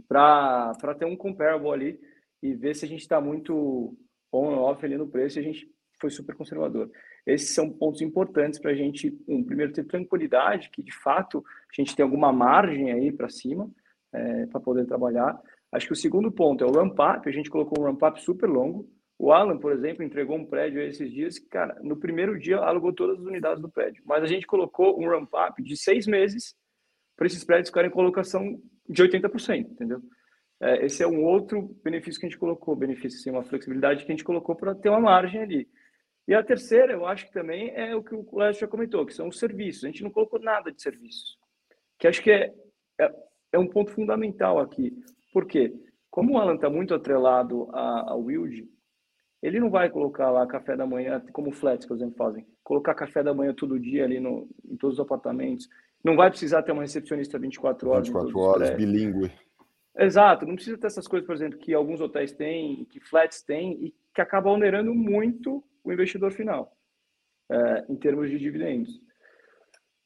para 0.06 0.94
ter 0.98 1.04
um 1.04 1.16
comparable 1.16 1.70
ali 1.70 2.00
e 2.42 2.54
ver 2.54 2.74
se 2.74 2.84
a 2.84 2.88
gente 2.88 3.00
está 3.00 3.20
muito 3.20 3.96
on 4.32 4.54
off 4.58 4.84
ali 4.84 4.96
no 4.96 5.08
preço 5.08 5.38
e 5.38 5.40
a 5.40 5.42
gente 5.42 5.70
foi 6.00 6.10
super 6.10 6.34
conservador. 6.34 6.90
Esses 7.26 7.54
são 7.54 7.70
pontos 7.70 8.00
importantes 8.00 8.58
para 8.58 8.70
a 8.70 8.74
gente, 8.74 9.16
um, 9.28 9.44
primeiro, 9.44 9.72
ter 9.72 9.84
tranquilidade, 9.84 10.70
que 10.70 10.82
de 10.82 10.92
fato 10.92 11.44
a 11.70 11.74
gente 11.80 11.94
tem 11.94 12.02
alguma 12.02 12.32
margem 12.32 12.90
aí 12.92 13.12
para 13.12 13.28
cima 13.28 13.70
é, 14.12 14.46
para 14.46 14.60
poder 14.60 14.86
trabalhar. 14.86 15.38
Acho 15.72 15.86
que 15.86 15.92
o 15.92 15.96
segundo 15.96 16.32
ponto 16.32 16.64
é 16.64 16.66
o 16.66 16.72
ramp-up, 16.72 17.28
a 17.28 17.32
gente 17.32 17.50
colocou 17.50 17.80
um 17.80 17.86
ramp-up 17.86 18.20
super 18.22 18.48
longo. 18.48 18.88
O 19.18 19.32
Alan, 19.32 19.58
por 19.58 19.72
exemplo, 19.72 20.02
entregou 20.02 20.36
um 20.36 20.46
prédio 20.46 20.80
esses 20.80 21.10
dias 21.10 21.38
que, 21.38 21.46
cara, 21.46 21.78
no 21.82 21.96
primeiro 21.96 22.38
dia 22.38 22.58
alugou 22.58 22.92
todas 22.92 23.20
as 23.20 23.24
unidades 23.24 23.60
do 23.60 23.70
prédio, 23.70 24.02
mas 24.06 24.22
a 24.22 24.26
gente 24.26 24.46
colocou 24.46 25.00
um 25.00 25.08
ramp-up 25.08 25.62
de 25.62 25.76
seis 25.76 26.06
meses 26.06 26.54
para 27.16 27.26
esses 27.26 27.44
prédios 27.44 27.68
ficarem 27.68 27.90
em 27.90 27.92
colocação 27.92 28.60
de 28.88 29.02
80%, 29.02 29.72
entendeu? 29.72 30.00
É, 30.60 30.84
esse 30.84 31.02
é 31.02 31.06
um 31.06 31.24
outro 31.24 31.62
benefício 31.82 32.20
que 32.20 32.26
a 32.26 32.28
gente 32.28 32.38
colocou, 32.38 32.74
benefício, 32.74 33.18
assim, 33.18 33.30
uma 33.30 33.44
flexibilidade 33.44 34.04
que 34.04 34.10
a 34.10 34.14
gente 34.14 34.24
colocou 34.24 34.56
para 34.56 34.74
ter 34.74 34.88
uma 34.88 35.00
margem 35.00 35.40
ali. 35.40 35.68
E 36.26 36.34
a 36.34 36.42
terceira, 36.42 36.92
eu 36.92 37.06
acho 37.06 37.26
que 37.26 37.32
também 37.32 37.70
é 37.74 37.94
o 37.96 38.02
que 38.02 38.14
o 38.14 38.26
Léo 38.32 38.52
já 38.52 38.66
comentou, 38.66 39.04
que 39.04 39.14
são 39.14 39.28
os 39.28 39.38
serviços. 39.38 39.84
A 39.84 39.86
gente 39.88 40.02
não 40.02 40.10
colocou 40.10 40.38
nada 40.38 40.70
de 40.70 40.80
serviços, 40.80 41.38
que 41.98 42.06
acho 42.06 42.22
que 42.22 42.30
é, 42.30 42.54
é, 43.00 43.14
é 43.52 43.58
um 43.58 43.66
ponto 43.66 43.90
fundamental 43.90 44.58
aqui. 44.58 44.94
Por 45.32 45.46
quê? 45.46 45.74
Como 46.10 46.34
o 46.34 46.38
Alan 46.38 46.54
está 46.54 46.68
muito 46.68 46.94
atrelado 46.94 47.68
ao 47.72 48.22
Wild, 48.22 48.68
ele 49.42 49.60
não 49.60 49.70
vai 49.70 49.88
colocar 49.88 50.30
lá 50.30 50.46
café 50.46 50.76
da 50.76 50.86
manhã, 50.86 51.22
como 51.32 51.50
o 51.50 51.52
Flats, 51.52 51.86
por 51.86 51.96
exemplo, 51.96 52.16
fazem. 52.16 52.46
Colocar 52.62 52.94
café 52.94 53.22
da 53.22 53.32
manhã 53.32 53.54
todo 53.54 53.78
dia 53.78 54.04
ali 54.04 54.20
no, 54.20 54.48
em 54.64 54.76
todos 54.76 54.98
os 54.98 55.04
apartamentos. 55.04 55.68
Não 56.02 56.16
vai 56.16 56.30
precisar 56.30 56.62
ter 56.62 56.72
uma 56.72 56.82
recepcionista 56.82 57.38
24 57.38 57.88
horas. 57.90 58.08
24 58.08 58.38
horas, 58.38 58.70
bilíngue. 58.70 59.32
Exato, 59.96 60.46
não 60.46 60.54
precisa 60.54 60.78
ter 60.78 60.86
essas 60.86 61.06
coisas, 61.06 61.26
por 61.26 61.34
exemplo, 61.34 61.58
que 61.58 61.74
alguns 61.74 62.00
hotéis 62.00 62.32
têm, 62.32 62.84
que 62.86 63.00
flats 63.00 63.42
têm, 63.42 63.72
e 63.84 63.94
que 64.14 64.20
acaba 64.20 64.50
onerando 64.50 64.94
muito 64.94 65.62
o 65.84 65.92
investidor 65.92 66.32
final. 66.32 66.76
é, 67.50 67.84
em 67.88 67.96
termos 67.96 68.30
de 68.30 68.38
dividendos. 68.38 69.00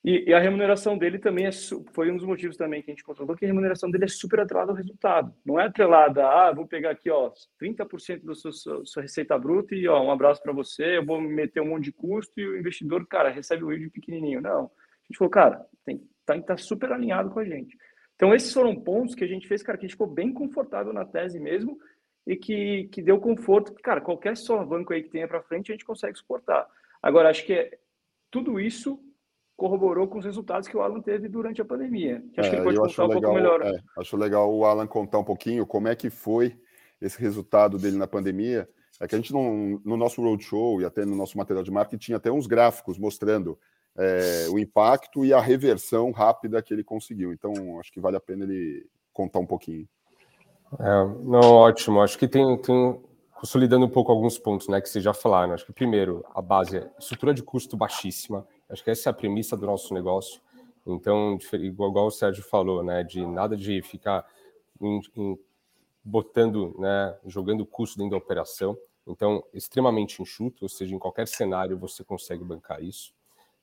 E, 0.04 0.28
e, 0.28 0.34
a 0.34 0.38
remuneração 0.38 0.98
dele 0.98 1.18
também 1.18 1.46
é, 1.46 1.50
foi 1.94 2.10
um 2.10 2.16
dos 2.16 2.26
motivos 2.26 2.58
também 2.58 2.82
que 2.82 2.90
a 2.90 2.94
gente 2.94 3.02
contratou, 3.02 3.34
que 3.34 3.46
a 3.46 3.48
remuneração 3.48 3.90
dele 3.90 4.04
é 4.04 4.08
super 4.08 4.40
atrelada 4.40 4.70
ao 4.70 4.76
resultado. 4.76 5.34
Não 5.42 5.58
é 5.58 5.64
atrelada, 5.64 6.28
ah, 6.28 6.52
vou 6.52 6.66
pegar 6.66 6.90
aqui, 6.90 7.08
ó, 7.08 7.32
30% 7.58 8.22
da 8.22 8.34
sua, 8.34 8.52
sua, 8.84 9.02
receita 9.02 9.38
bruta 9.38 9.74
e, 9.74 9.88
ó, 9.88 10.04
um 10.04 10.10
abraço 10.10 10.42
para 10.42 10.52
você, 10.52 10.98
eu 10.98 11.06
vou 11.06 11.18
meter 11.22 11.62
um 11.62 11.70
monte 11.70 11.84
de 11.84 11.92
custo 11.92 12.38
e 12.38 12.46
o 12.46 12.58
investidor, 12.58 13.06
cara, 13.06 13.30
recebe 13.30 13.64
o 13.64 13.72
yield 13.72 13.88
pequenininho. 13.88 14.42
Não. 14.42 14.64
A 14.64 15.06
gente 15.08 15.16
falou, 15.16 15.30
cara, 15.30 15.64
tem, 15.86 16.06
tá, 16.26 16.38
tá 16.42 16.56
super 16.58 16.92
alinhado 16.92 17.30
com 17.30 17.38
a 17.40 17.44
gente. 17.44 17.74
Então, 18.14 18.34
esses 18.34 18.52
foram 18.52 18.76
pontos 18.76 19.14
que 19.14 19.24
a 19.24 19.26
gente 19.26 19.48
fez, 19.48 19.62
cara, 19.62 19.78
que 19.78 19.86
a 19.86 19.88
gente 19.88 19.94
ficou 19.94 20.06
bem 20.06 20.34
confortável 20.34 20.92
na 20.92 21.06
tese 21.06 21.40
mesmo 21.40 21.78
e 22.26 22.36
que, 22.36 22.88
que 22.92 23.00
deu 23.00 23.18
conforto. 23.18 23.72
Cara, 23.82 24.02
qualquer 24.02 24.34
banco 24.68 24.92
aí 24.92 25.02
que 25.02 25.10
tenha 25.10 25.26
para 25.26 25.42
frente, 25.42 25.72
a 25.72 25.74
gente 25.74 25.84
consegue 25.84 26.18
suportar. 26.18 26.68
Agora, 27.02 27.30
acho 27.30 27.44
que 27.44 27.54
é, 27.54 27.78
tudo 28.30 28.60
isso 28.60 29.00
corroborou 29.56 30.08
com 30.08 30.18
os 30.18 30.24
resultados 30.24 30.68
que 30.68 30.76
o 30.76 30.80
Alan 30.80 31.00
teve 31.00 31.28
durante 31.28 31.60
a 31.62 31.64
pandemia. 31.64 32.22
Que 32.32 32.40
acho 32.40 32.48
é, 32.48 32.50
que 32.50 32.56
ele 32.56 32.64
pode 32.64 32.78
contar 32.78 33.04
um 33.04 33.08
legal, 33.08 33.22
pouco 33.22 33.36
melhor. 33.36 33.62
É, 33.62 33.80
acho 33.98 34.16
legal 34.16 34.52
o 34.52 34.64
Alan 34.64 34.86
contar 34.86 35.18
um 35.18 35.24
pouquinho 35.24 35.66
como 35.66 35.88
é 35.88 35.94
que 35.94 36.10
foi 36.10 36.58
esse 37.00 37.20
resultado 37.20 37.78
dele 37.78 37.96
na 37.96 38.06
pandemia. 38.06 38.68
É 39.00 39.08
que 39.08 39.14
a 39.14 39.18
gente, 39.18 39.32
não, 39.32 39.80
no 39.84 39.96
nosso 39.96 40.22
roadshow 40.22 40.80
e 40.80 40.84
até 40.84 41.04
no 41.04 41.16
nosso 41.16 41.36
material 41.36 41.64
de 41.64 41.70
marketing, 41.70 42.04
tinha 42.04 42.16
até 42.16 42.30
uns 42.30 42.46
gráficos 42.46 42.98
mostrando 42.98 43.58
é, 43.96 44.46
o 44.50 44.58
impacto 44.58 45.24
e 45.24 45.32
a 45.32 45.40
reversão 45.40 46.10
rápida 46.10 46.62
que 46.62 46.72
ele 46.72 46.84
conseguiu. 46.84 47.32
Então, 47.32 47.52
acho 47.80 47.92
que 47.92 48.00
vale 48.00 48.16
a 48.16 48.20
pena 48.20 48.44
ele 48.44 48.86
contar 49.12 49.38
um 49.38 49.46
pouquinho. 49.46 49.88
É, 50.78 51.04
não, 51.22 51.40
ótimo. 51.40 52.00
Acho 52.00 52.18
que 52.18 52.26
tem, 52.28 52.56
tem 52.58 53.00
consolidando 53.32 53.84
um 53.84 53.90
pouco 53.90 54.10
alguns 54.10 54.38
pontos 54.38 54.68
né, 54.68 54.80
que 54.80 54.88
vocês 54.88 55.04
já 55.04 55.12
falaram. 55.12 55.52
Acho 55.52 55.66
que, 55.66 55.72
primeiro, 55.72 56.24
a 56.34 56.40
base 56.40 56.78
é 56.78 56.90
estrutura 56.98 57.34
de 57.34 57.42
custo 57.42 57.76
baixíssima. 57.76 58.46
Acho 58.74 58.82
que 58.82 58.90
essa 58.90 59.08
é 59.08 59.10
a 59.10 59.14
premissa 59.14 59.56
do 59.56 59.66
nosso 59.66 59.94
negócio. 59.94 60.40
Então, 60.84 61.38
igual, 61.52 62.06
o 62.06 62.10
Sérgio 62.10 62.42
falou, 62.42 62.82
né, 62.82 63.04
de 63.04 63.24
nada 63.24 63.56
de 63.56 63.80
ficar 63.82 64.26
em, 64.80 65.00
em, 65.14 65.38
botando, 66.02 66.74
né, 66.76 67.16
jogando 67.24 67.64
custo 67.64 67.96
dentro 67.96 68.10
da 68.10 68.16
operação. 68.16 68.76
Então, 69.06 69.44
extremamente 69.54 70.20
enxuto, 70.20 70.64
ou 70.64 70.68
seja, 70.68 70.92
em 70.92 70.98
qualquer 70.98 71.28
cenário 71.28 71.78
você 71.78 72.02
consegue 72.02 72.42
bancar 72.42 72.82
isso. 72.82 73.14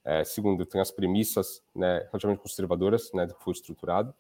É, 0.01 0.23
segundo, 0.23 0.65
tem 0.65 0.79
as 0.79 0.91
premissas 0.91 1.61
né, 1.75 1.99
relativamente 2.05 2.39
conservadoras 2.39 3.11
né, 3.13 3.25
do 3.25 3.35
que 3.35 3.43
foi 3.43 3.51
estruturado. 3.51 4.15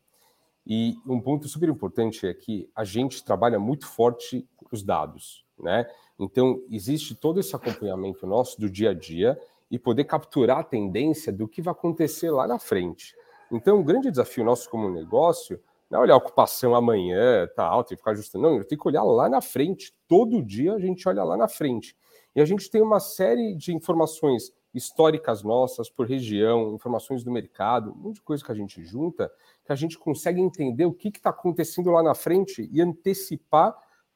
E 0.67 0.99
um 1.07 1.21
ponto 1.21 1.47
super 1.47 1.69
importante 1.69 2.27
é 2.27 2.33
que 2.33 2.69
a 2.75 2.83
gente 2.83 3.23
trabalha 3.23 3.57
muito 3.57 3.87
forte 3.87 4.45
os 4.69 4.83
dados, 4.83 5.45
né? 5.57 5.89
Então, 6.19 6.61
existe 6.69 7.15
todo 7.15 7.39
esse 7.39 7.55
acompanhamento 7.55 8.27
nosso 8.27 8.59
do 8.59 8.69
dia 8.69 8.91
a 8.91 8.93
dia 8.93 9.39
e 9.71 9.79
poder 9.79 10.03
capturar 10.03 10.59
a 10.59 10.63
tendência 10.63 11.31
do 11.31 11.47
que 11.47 11.61
vai 11.61 11.71
acontecer 11.71 12.29
lá 12.29 12.45
na 12.45 12.59
frente. 12.59 13.15
Então, 13.49 13.79
o 13.79 13.83
grande 13.83 14.11
desafio 14.11 14.43
nosso 14.43 14.69
como 14.69 14.89
negócio 14.89 15.59
não 15.89 15.99
é 15.99 16.01
olhar 16.03 16.13
a 16.13 16.17
ocupação 16.17 16.75
amanhã, 16.75 17.47
tá 17.55 17.65
alta 17.65 17.93
e 17.93 17.97
ficar 17.97 18.11
ajustando. 18.11 18.47
Não, 18.47 18.57
eu 18.57 18.65
tenho 18.65 18.79
que 18.79 18.87
olhar 18.87 19.03
lá 19.03 19.29
na 19.29 19.41
frente. 19.41 19.93
Todo 20.07 20.43
dia 20.43 20.73
a 20.73 20.79
gente 20.79 21.07
olha 21.07 21.23
lá 21.23 21.35
na 21.35 21.47
frente. 21.47 21.95
E 22.35 22.41
a 22.41 22.45
gente 22.45 22.69
tem 22.69 22.81
uma 22.81 22.99
série 22.99 23.55
de 23.55 23.73
informações 23.73 24.53
históricas 24.73 25.43
nossas 25.43 25.89
por 25.89 26.07
região, 26.07 26.73
informações 26.73 27.23
do 27.23 27.31
mercado, 27.31 27.91
um 27.91 27.95
monte 27.95 28.15
de 28.15 28.21
coisa 28.21 28.43
que 28.43 28.51
a 28.51 28.55
gente 28.55 28.81
junta, 28.83 29.29
que 29.65 29.71
a 29.71 29.75
gente 29.75 29.97
consegue 29.97 30.39
entender 30.39 30.85
o 30.85 30.93
que 30.93 31.09
está 31.09 31.29
acontecendo 31.29 31.91
lá 31.91 32.01
na 32.01 32.15
frente 32.15 32.69
e 32.71 32.81
antecipar 32.81 33.75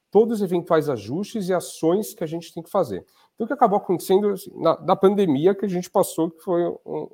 todos 0.10 0.38
os 0.38 0.44
eventuais 0.44 0.88
ajustes 0.88 1.50
e 1.50 1.54
ações 1.54 2.14
que 2.14 2.24
a 2.24 2.28
gente 2.28 2.54
tem 2.54 2.64
que 2.64 2.70
fazer. 2.70 3.06
Então, 3.36 3.46
o 3.46 3.48
que 3.48 3.54
acabou 3.54 3.78
acontecendo 3.78 4.30
assim, 4.30 4.52
na, 4.56 4.80
na, 4.82 4.96
pandemia 4.96 5.54
que 5.54 5.66
a 5.66 5.70
gente 5.70 5.90
passou, 5.90 6.32
que 6.32 6.42
foi 6.42 6.66
um, 6.86 7.10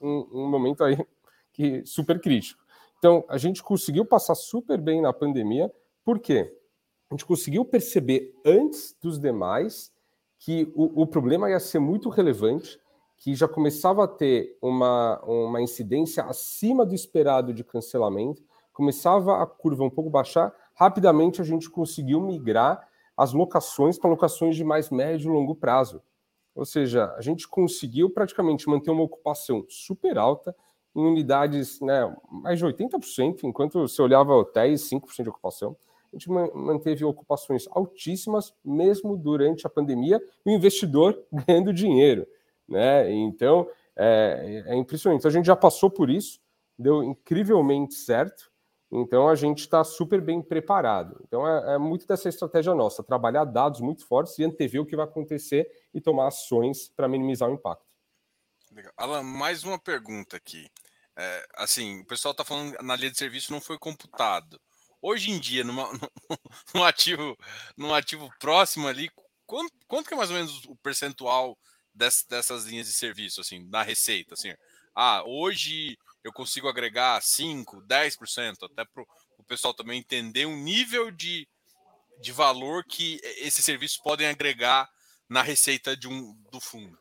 um, 0.00 0.28
um 0.32 0.48
momento 0.48 0.84
aí 0.84 0.96
que 1.52 1.84
super 1.84 2.20
crítico. 2.20 2.62
Então, 2.98 3.24
a 3.28 3.36
gente 3.36 3.62
conseguiu 3.62 4.04
passar 4.04 4.34
super 4.34 4.80
bem 4.80 5.00
na 5.00 5.12
pandemia, 5.12 5.72
por 6.04 6.18
quê? 6.18 6.52
A 7.10 7.14
gente 7.14 7.24
conseguiu 7.24 7.64
perceber 7.64 8.34
antes 8.44 8.96
dos 9.00 9.18
demais 9.18 9.92
que 10.38 10.70
o, 10.74 11.02
o 11.02 11.06
problema 11.06 11.50
ia 11.50 11.58
ser 11.58 11.78
muito 11.80 12.08
relevante, 12.08 12.80
que 13.16 13.34
já 13.34 13.48
começava 13.48 14.04
a 14.04 14.08
ter 14.08 14.56
uma, 14.62 15.20
uma 15.24 15.60
incidência 15.60 16.22
acima 16.24 16.86
do 16.86 16.94
esperado 16.94 17.52
de 17.52 17.64
cancelamento, 17.64 18.42
começava 18.72 19.42
a 19.42 19.46
curva 19.46 19.82
um 19.82 19.90
pouco 19.90 20.08
baixar, 20.08 20.54
rapidamente 20.74 21.40
a 21.40 21.44
gente 21.44 21.68
conseguiu 21.68 22.20
migrar 22.20 22.86
as 23.18 23.32
locações 23.32 23.98
para 23.98 24.08
locações 24.08 24.54
de 24.54 24.62
mais 24.62 24.90
médio 24.90 25.28
e 25.28 25.34
longo 25.34 25.56
prazo. 25.56 26.00
Ou 26.54 26.64
seja, 26.64 27.12
a 27.16 27.20
gente 27.20 27.48
conseguiu 27.48 28.08
praticamente 28.08 28.68
manter 28.68 28.92
uma 28.92 29.02
ocupação 29.02 29.66
super 29.68 30.16
alta 30.16 30.54
em 30.94 31.04
unidades, 31.04 31.80
né, 31.80 32.16
mais 32.30 32.60
de 32.60 32.64
80%, 32.64 33.42
enquanto 33.42 33.80
você 33.80 34.00
olhava 34.00 34.32
hotéis, 34.34 34.88
5% 34.88 35.24
de 35.24 35.28
ocupação. 35.28 35.76
A 36.12 36.16
gente 36.16 36.30
manteve 36.30 37.04
ocupações 37.04 37.66
altíssimas, 37.70 38.54
mesmo 38.64 39.16
durante 39.16 39.66
a 39.66 39.70
pandemia, 39.70 40.22
o 40.44 40.50
investidor 40.50 41.20
ganhando 41.46 41.72
dinheiro. 41.72 42.26
Né? 42.68 43.12
Então, 43.12 43.68
é, 43.96 44.64
é 44.66 44.76
impressionante. 44.76 45.20
Então, 45.20 45.28
a 45.28 45.32
gente 45.32 45.46
já 45.46 45.56
passou 45.56 45.90
por 45.90 46.08
isso, 46.08 46.40
deu 46.78 47.02
incrivelmente 47.02 47.94
certo, 47.94 48.50
então 48.90 49.28
a 49.28 49.34
gente 49.34 49.60
está 49.60 49.84
super 49.84 50.20
bem 50.20 50.40
preparado. 50.40 51.20
Então 51.26 51.46
é, 51.46 51.74
é, 51.74 51.78
muito 51.78 52.06
dessa 52.06 52.28
estratégia 52.28 52.74
nossa, 52.74 53.04
trabalhar 53.04 53.44
dados 53.44 53.80
muito 53.80 54.06
fortes 54.06 54.38
e 54.38 54.44
antever 54.44 54.80
o 54.80 54.86
que 54.86 54.96
vai 54.96 55.04
acontecer 55.04 55.68
e 55.92 56.00
tomar 56.00 56.28
ações 56.28 56.88
para 56.88 57.08
minimizar 57.08 57.48
o 57.48 57.54
impacto. 57.54 57.94
Legal. 58.72 58.92
Alan, 58.96 59.22
mais 59.22 59.64
uma 59.64 59.78
pergunta 59.78 60.36
aqui. 60.36 60.70
É, 61.16 61.46
assim, 61.56 62.00
o 62.00 62.06
pessoal 62.06 62.32
está 62.32 62.44
falando 62.44 62.76
na 62.82 62.96
linha 62.96 63.10
de 63.10 63.18
serviço 63.18 63.52
não 63.52 63.60
foi 63.60 63.78
computado. 63.78 64.60
Hoje 65.02 65.30
em 65.30 65.38
dia, 65.38 65.64
numa, 65.64 65.88
num, 66.74 66.84
ativo, 66.84 67.36
num 67.76 67.94
ativo 67.94 68.30
próximo 68.40 68.88
ali, 68.88 69.10
quanto, 69.46 69.72
quanto 69.86 70.08
que 70.08 70.14
é 70.14 70.16
mais 70.16 70.30
ou 70.30 70.36
menos 70.36 70.64
o 70.64 70.76
percentual 70.76 71.58
dessas, 71.94 72.24
dessas 72.24 72.64
linhas 72.64 72.86
de 72.86 72.92
serviço, 72.92 73.40
assim, 73.40 73.68
da 73.68 73.82
receita? 73.82 74.34
Assim, 74.34 74.54
ah, 74.94 75.22
hoje 75.26 75.96
eu 76.24 76.32
consigo 76.32 76.68
agregar 76.68 77.20
5%, 77.20 77.86
10%, 77.86 78.54
até 78.64 78.84
para 78.84 79.02
o 79.38 79.44
pessoal 79.44 79.72
também 79.72 79.98
entender 79.98 80.46
o 80.46 80.56
nível 80.56 81.10
de, 81.10 81.48
de 82.20 82.32
valor 82.32 82.84
que 82.84 83.20
esses 83.38 83.64
serviços 83.64 83.98
podem 83.98 84.26
agregar 84.26 84.88
na 85.28 85.42
receita 85.42 85.96
de 85.96 86.08
um, 86.08 86.34
do 86.50 86.60
fundo. 86.60 86.98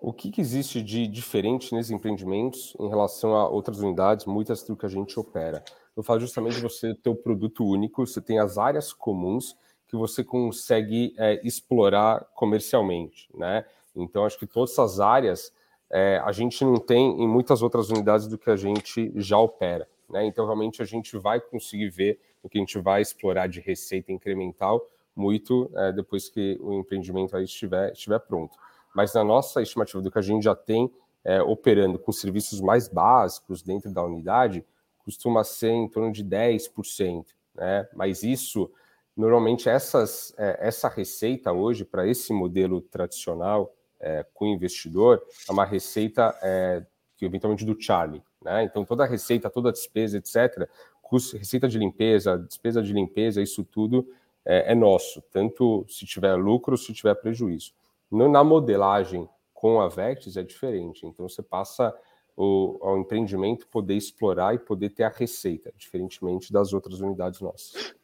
O 0.00 0.12
que, 0.12 0.30
que, 0.30 0.40
existe 0.40 0.80
de 0.82 1.06
diferente 1.06 1.74
nesses 1.74 1.90
empreendimentos 1.90 2.74
em 2.78 2.88
relação 2.88 3.34
a 3.34 3.48
outras 3.48 3.78
unidades, 3.80 4.26
muitas 4.26 4.62
do 4.62 4.76
que 4.76 4.86
a 4.86 4.88
gente 4.90 5.18
opera? 5.18 5.64
Eu 5.96 6.02
falo 6.02 6.20
justamente 6.20 6.56
de 6.56 6.62
você 6.62 6.94
ter 6.94 7.10
o 7.10 7.16
produto 7.16 7.64
único, 7.64 8.06
você 8.06 8.20
tem 8.20 8.38
as 8.38 8.56
áreas 8.56 8.92
comuns 8.92 9.56
que 9.88 9.96
você 9.96 10.22
consegue 10.22 11.12
é, 11.18 11.40
explorar 11.44 12.24
comercialmente, 12.34 13.28
né? 13.34 13.64
Então, 13.94 14.24
acho 14.24 14.38
que 14.38 14.46
todas 14.46 14.70
essas 14.70 15.00
áreas 15.00 15.52
é, 15.90 16.20
a 16.24 16.32
gente 16.32 16.64
não 16.64 16.76
tem 16.76 17.20
em 17.20 17.26
muitas 17.26 17.62
outras 17.62 17.90
unidades 17.90 18.26
do 18.26 18.38
que 18.38 18.50
a 18.50 18.56
gente 18.56 19.12
já 19.16 19.38
opera. 19.38 19.88
Né? 20.08 20.24
Então, 20.26 20.44
realmente, 20.44 20.80
a 20.80 20.84
gente 20.84 21.16
vai 21.18 21.40
conseguir 21.40 21.88
ver 21.90 22.20
o 22.42 22.48
que 22.48 22.58
a 22.58 22.60
gente 22.60 22.78
vai 22.78 23.02
explorar 23.02 23.48
de 23.48 23.60
receita 23.60 24.12
incremental 24.12 24.86
muito 25.14 25.70
é, 25.74 25.92
depois 25.92 26.28
que 26.28 26.56
o 26.60 26.72
empreendimento 26.72 27.36
aí 27.36 27.44
estiver, 27.44 27.92
estiver 27.92 28.18
pronto. 28.20 28.56
Mas 28.94 29.12
na 29.14 29.24
nossa 29.24 29.60
estimativa 29.60 30.00
do 30.00 30.10
que 30.10 30.18
a 30.18 30.22
gente 30.22 30.44
já 30.44 30.54
tem 30.54 30.90
é, 31.24 31.42
operando 31.42 31.98
com 31.98 32.12
serviços 32.12 32.60
mais 32.60 32.88
básicos 32.88 33.62
dentro 33.62 33.92
da 33.92 34.02
unidade, 34.02 34.64
costuma 35.04 35.44
ser 35.44 35.70
em 35.70 35.88
torno 35.88 36.12
de 36.12 36.24
10%. 36.24 37.26
Né? 37.54 37.88
Mas 37.94 38.22
isso, 38.22 38.70
normalmente, 39.16 39.68
essas, 39.68 40.32
é, 40.38 40.66
essa 40.66 40.88
receita 40.88 41.52
hoje, 41.52 41.84
para 41.84 42.06
esse 42.06 42.32
modelo 42.32 42.80
tradicional, 42.80 43.74
é, 44.00 44.24
com 44.34 44.46
o 44.46 44.48
investidor 44.48 45.22
é 45.48 45.52
uma 45.52 45.64
receita 45.64 46.36
é, 46.42 46.84
que 47.16 47.24
eventualmente 47.24 47.64
do 47.64 47.80
Charlie. 47.80 48.22
Né? 48.42 48.64
Então, 48.64 48.84
toda 48.84 49.04
a 49.04 49.06
receita, 49.06 49.50
toda 49.50 49.68
a 49.68 49.72
despesa, 49.72 50.16
etc., 50.16 50.68
custo, 51.02 51.36
receita 51.36 51.68
de 51.68 51.78
limpeza, 51.78 52.38
despesa 52.38 52.82
de 52.82 52.92
limpeza, 52.92 53.42
isso 53.42 53.64
tudo 53.64 54.08
é, 54.44 54.72
é 54.72 54.74
nosso, 54.74 55.20
tanto 55.30 55.84
se 55.88 56.06
tiver 56.06 56.34
lucro, 56.34 56.76
se 56.76 56.92
tiver 56.92 57.14
prejuízo. 57.14 57.72
No, 58.10 58.28
na 58.28 58.42
modelagem 58.42 59.28
com 59.52 59.80
a 59.80 59.88
Vectis 59.88 60.36
é 60.36 60.42
diferente, 60.42 61.06
então 61.06 61.28
você 61.28 61.42
passa 61.42 61.94
o, 62.36 62.78
ao 62.80 62.98
empreendimento 62.98 63.66
poder 63.66 63.94
explorar 63.94 64.54
e 64.54 64.58
poder 64.58 64.90
ter 64.90 65.04
a 65.04 65.10
receita, 65.10 65.72
diferentemente 65.76 66.52
das 66.52 66.72
outras 66.72 67.00
unidades 67.00 67.40
nossas. 67.40 67.94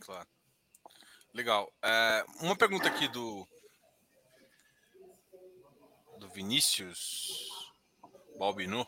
Claro. 0.00 0.28
Legal. 1.32 1.72
É, 1.82 2.24
uma 2.42 2.56
pergunta 2.56 2.88
aqui 2.88 3.08
do, 3.08 3.46
Vinícius 6.38 7.50
Balbinu. 8.38 8.86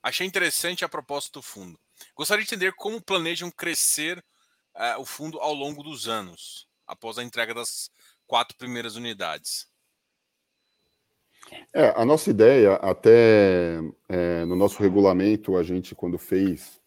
Achei 0.00 0.24
interessante 0.24 0.84
a 0.84 0.88
proposta 0.88 1.32
do 1.32 1.42
fundo. 1.42 1.76
Gostaria 2.14 2.44
de 2.44 2.48
entender 2.48 2.72
como 2.74 3.02
planejam 3.02 3.50
crescer 3.50 4.18
uh, 4.76 5.00
o 5.00 5.04
fundo 5.04 5.40
ao 5.40 5.52
longo 5.52 5.82
dos 5.82 6.06
anos, 6.06 6.68
após 6.86 7.18
a 7.18 7.24
entrega 7.24 7.52
das 7.52 7.90
quatro 8.24 8.56
primeiras 8.56 8.94
unidades. 8.94 9.66
É, 11.74 11.92
a 11.96 12.04
nossa 12.04 12.30
ideia, 12.30 12.74
até 12.74 13.80
é, 14.08 14.44
no 14.44 14.54
nosso 14.54 14.80
regulamento, 14.80 15.56
a 15.56 15.64
gente, 15.64 15.96
quando 15.96 16.16
fez, 16.16 16.80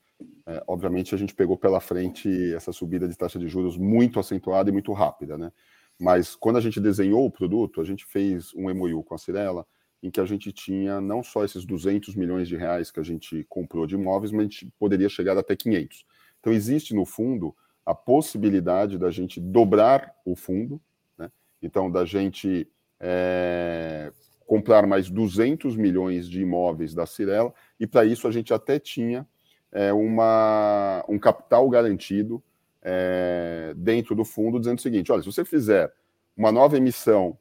é, 0.45 0.63
obviamente, 0.65 1.13
a 1.13 1.17
gente 1.17 1.35
pegou 1.35 1.57
pela 1.57 1.81
frente 1.81 2.53
essa 2.55 2.71
subida 2.71 3.05
de 3.05 3.17
taxa 3.17 3.37
de 3.37 3.49
juros 3.49 3.77
muito 3.77 4.17
acentuada 4.17 4.69
e 4.69 4.73
muito 4.73 4.93
rápida, 4.93 5.37
né? 5.37 5.51
Mas 5.99 6.37
quando 6.37 6.55
a 6.55 6.61
gente 6.61 6.79
desenhou 6.79 7.25
o 7.25 7.31
produto, 7.31 7.81
a 7.81 7.83
gente 7.83 8.05
fez 8.05 8.53
um 8.53 8.73
MOU 8.73 9.03
com 9.03 9.13
a 9.13 9.17
Cirela, 9.17 9.67
em 10.05 10.11
que 10.11 10.21
a 10.21 10.25
gente 10.25 10.51
tinha 10.51 11.01
não 11.01 11.23
só 11.23 11.43
esses 11.43 11.65
200 11.65 12.13
milhões 12.15 12.47
de 12.47 12.55
reais 12.55 12.91
que 12.91 12.99
a 12.99 13.03
gente 13.03 13.43
comprou 13.49 13.87
de 13.87 13.95
imóveis, 13.95 14.31
mas 14.31 14.41
a 14.41 14.43
gente 14.43 14.71
poderia 14.77 15.09
chegar 15.09 15.35
até 15.35 15.55
500. 15.55 16.05
Então, 16.39 16.53
existe 16.53 16.93
no 16.93 17.05
fundo 17.07 17.55
a 17.83 17.95
possibilidade 17.95 18.99
da 18.99 19.09
gente 19.09 19.39
dobrar 19.41 20.13
o 20.23 20.35
fundo, 20.35 20.79
né? 21.17 21.31
então, 21.59 21.89
da 21.89 22.05
gente 22.05 22.67
é, 22.99 24.13
comprar 24.45 24.85
mais 24.85 25.09
200 25.09 25.75
milhões 25.75 26.29
de 26.29 26.39
imóveis 26.39 26.93
da 26.93 27.07
Cirela, 27.07 27.51
e 27.79 27.87
para 27.87 28.05
isso 28.05 28.27
a 28.27 28.31
gente 28.31 28.53
até 28.53 28.77
tinha 28.77 29.27
é, 29.71 29.91
uma, 29.91 31.03
um 31.09 31.17
capital 31.17 31.67
garantido 31.67 32.43
é, 32.79 33.73
dentro 33.75 34.13
do 34.13 34.23
fundo, 34.23 34.59
dizendo 34.59 34.77
o 34.77 34.81
seguinte: 34.81 35.11
olha, 35.11 35.23
se 35.23 35.31
você 35.31 35.43
fizer 35.43 35.91
uma 36.37 36.51
nova 36.51 36.77
emissão 36.77 37.35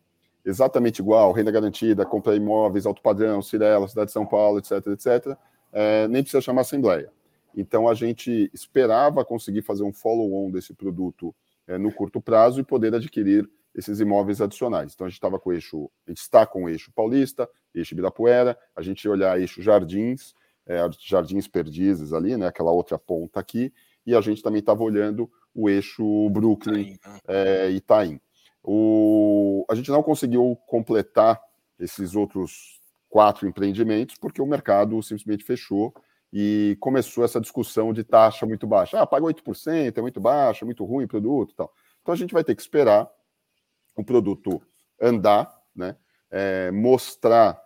exatamente 0.45 1.01
igual, 1.01 1.33
renda 1.33 1.51
garantida, 1.51 2.05
compra 2.05 2.37
imóveis, 2.37 2.87
alto 2.87 3.01
padrão, 3.01 3.41
Cirela, 3.41 3.89
cidade 3.89 4.09
de 4.09 4.13
São 4.13 4.27
Paulo, 4.27 4.59
etc., 4.59 4.87
etc., 4.89 5.37
é, 5.73 6.07
nem 6.09 6.23
precisa 6.23 6.41
chamar 6.41 6.61
assembleia. 6.61 7.11
Então 7.57 7.89
a 7.89 7.95
gente 7.95 8.51
esperava 8.53 9.25
conseguir 9.25 9.63
fazer 9.63 9.85
um 9.85 9.93
follow-on 9.93 10.51
desse 10.51 10.75
produto 10.75 11.35
é, 11.67 11.79
no 11.79 11.93
curto 11.93 12.21
prazo 12.21 12.61
e 12.61 12.65
poder 12.65 12.95
adquirir 12.95 13.49
esses 13.75 14.01
imóveis 14.01 14.41
adicionais. 14.41 14.93
Então 14.95 15.07
a 15.07 15.11
gente 15.11 15.19
estava 15.19 15.39
com 15.39 15.51
o 15.51 15.53
eixo, 15.53 15.91
a 16.07 16.11
gente 16.11 16.21
está 16.21 16.47
com 16.47 16.65
o 16.65 16.69
eixo 16.69 16.93
Paulista, 16.93 17.49
eixo 17.75 17.95
Ibirapuera, 17.95 18.57
a 18.75 18.83
gente 18.83 19.05
ia 19.05 19.11
olhar 19.11 19.41
eixo 19.41 19.63
Jardins, 19.63 20.35
é, 20.67 20.79
Jardins 21.01 21.49
Perdizes 21.49 22.13
ali, 22.13 22.37
né, 22.37 22.47
aquela 22.47 22.71
outra 22.71 22.99
ponta 22.99 23.41
aqui, 23.41 23.73
e 24.07 24.15
a 24.15 24.21
gente 24.21 24.43
também 24.43 24.61
estava 24.61 24.83
olhando 24.83 25.31
o 25.55 25.69
eixo 25.69 26.29
Brooklyn 26.31 26.93
Itaim. 26.93 27.21
É, 27.27 27.71
Itaim. 27.71 28.21
O, 28.65 29.67
a 29.71 29.75
gente 29.75 29.91
não 29.91 30.03
conseguiu 30.03 30.57
completar 30.67 31.41
esses 31.79 32.17
outros 32.17 32.81
quatro 33.11 33.47
empreendimentos 33.47 34.17
porque 34.17 34.41
o 34.41 34.47
mercado 34.47 35.01
simplesmente 35.03 35.45
fechou 35.45 35.95
e 36.33 36.77
começou 36.81 37.25
essa 37.25 37.41
discussão 37.41 37.93
de 37.93 38.03
taxa 38.03 38.47
muito 38.47 38.67
baixa. 38.67 39.01
Ah, 39.01 39.07
paga 39.07 39.27
8%, 39.27 39.97
é 39.97 40.01
muito 40.01 40.21
baixo, 40.21 40.65
é 40.65 40.67
muito 40.67 40.85
ruim 40.85 41.05
o 41.05 41.09
produto 41.09 41.55
tal. 41.55 41.73
Então 42.03 42.13
a 42.13 42.17
gente 42.17 42.35
vai 42.35 42.43
ter 42.43 42.55
que 42.55 42.63
esperar 42.63 43.09
o 43.97 44.05
produto 44.05 44.61
andar, 45.01 45.55
né? 45.75 45.97
É, 46.31 46.71
mostrar 46.71 47.61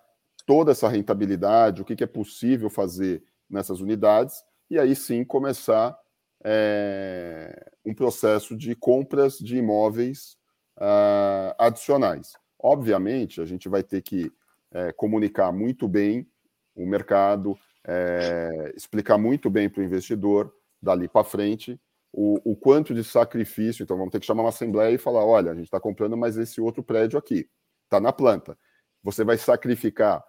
toda 0.44 0.72
essa 0.72 0.88
rentabilidade, 0.88 1.80
o 1.80 1.84
que, 1.84 1.96
que, 1.96 2.04
é 2.04 2.06
possível 2.06 2.68
fazer 2.68 3.22
nessas 3.48 3.80
unidades, 3.80 4.42
e 4.70 4.78
aí 4.78 4.94
sim 4.94 5.24
começar 5.24 5.98
é, 6.44 7.70
um 7.84 7.94
processo 7.94 8.56
de 8.56 8.74
compras 8.74 9.38
de 9.38 9.56
imóveis 9.56 10.37
uh, 10.78 11.54
adicionais. 11.58 12.32
Obviamente, 12.58 13.40
a 13.40 13.44
gente 13.44 13.68
vai 13.68 13.82
ter 13.82 14.02
que 14.02 14.32
é, 14.72 14.92
comunicar 14.92 15.52
muito 15.52 15.86
bem 15.86 16.26
o 16.74 16.84
mercado, 16.86 17.56
é, 17.86 18.72
explicar 18.76 19.16
muito 19.16 19.48
bem 19.48 19.68
para 19.68 19.80
o 19.80 19.84
investidor 19.84 20.52
dali 20.82 21.08
para 21.08 21.24
frente 21.24 21.80
o, 22.12 22.52
o, 22.52 22.56
quanto 22.56 22.94
de 22.94 23.04
sacrifício. 23.04 23.82
Então, 23.82 23.96
vamos 23.96 24.12
ter 24.12 24.20
que 24.20 24.26
chamar 24.26 24.42
uma 24.42 24.48
assembleia 24.48 24.94
e 24.94 24.98
falar: 24.98 25.24
olha, 25.24 25.52
a 25.52 25.54
gente 25.54 25.64
está 25.64 25.80
comprando 25.80 26.16
mais 26.16 26.36
esse 26.36 26.60
outro 26.60 26.82
prédio 26.82 27.18
aqui, 27.18 27.48
está 27.84 28.00
na 28.00 28.12
planta. 28.12 28.58
Você 29.02 29.24
vai 29.24 29.38
sacrificar 29.38 30.24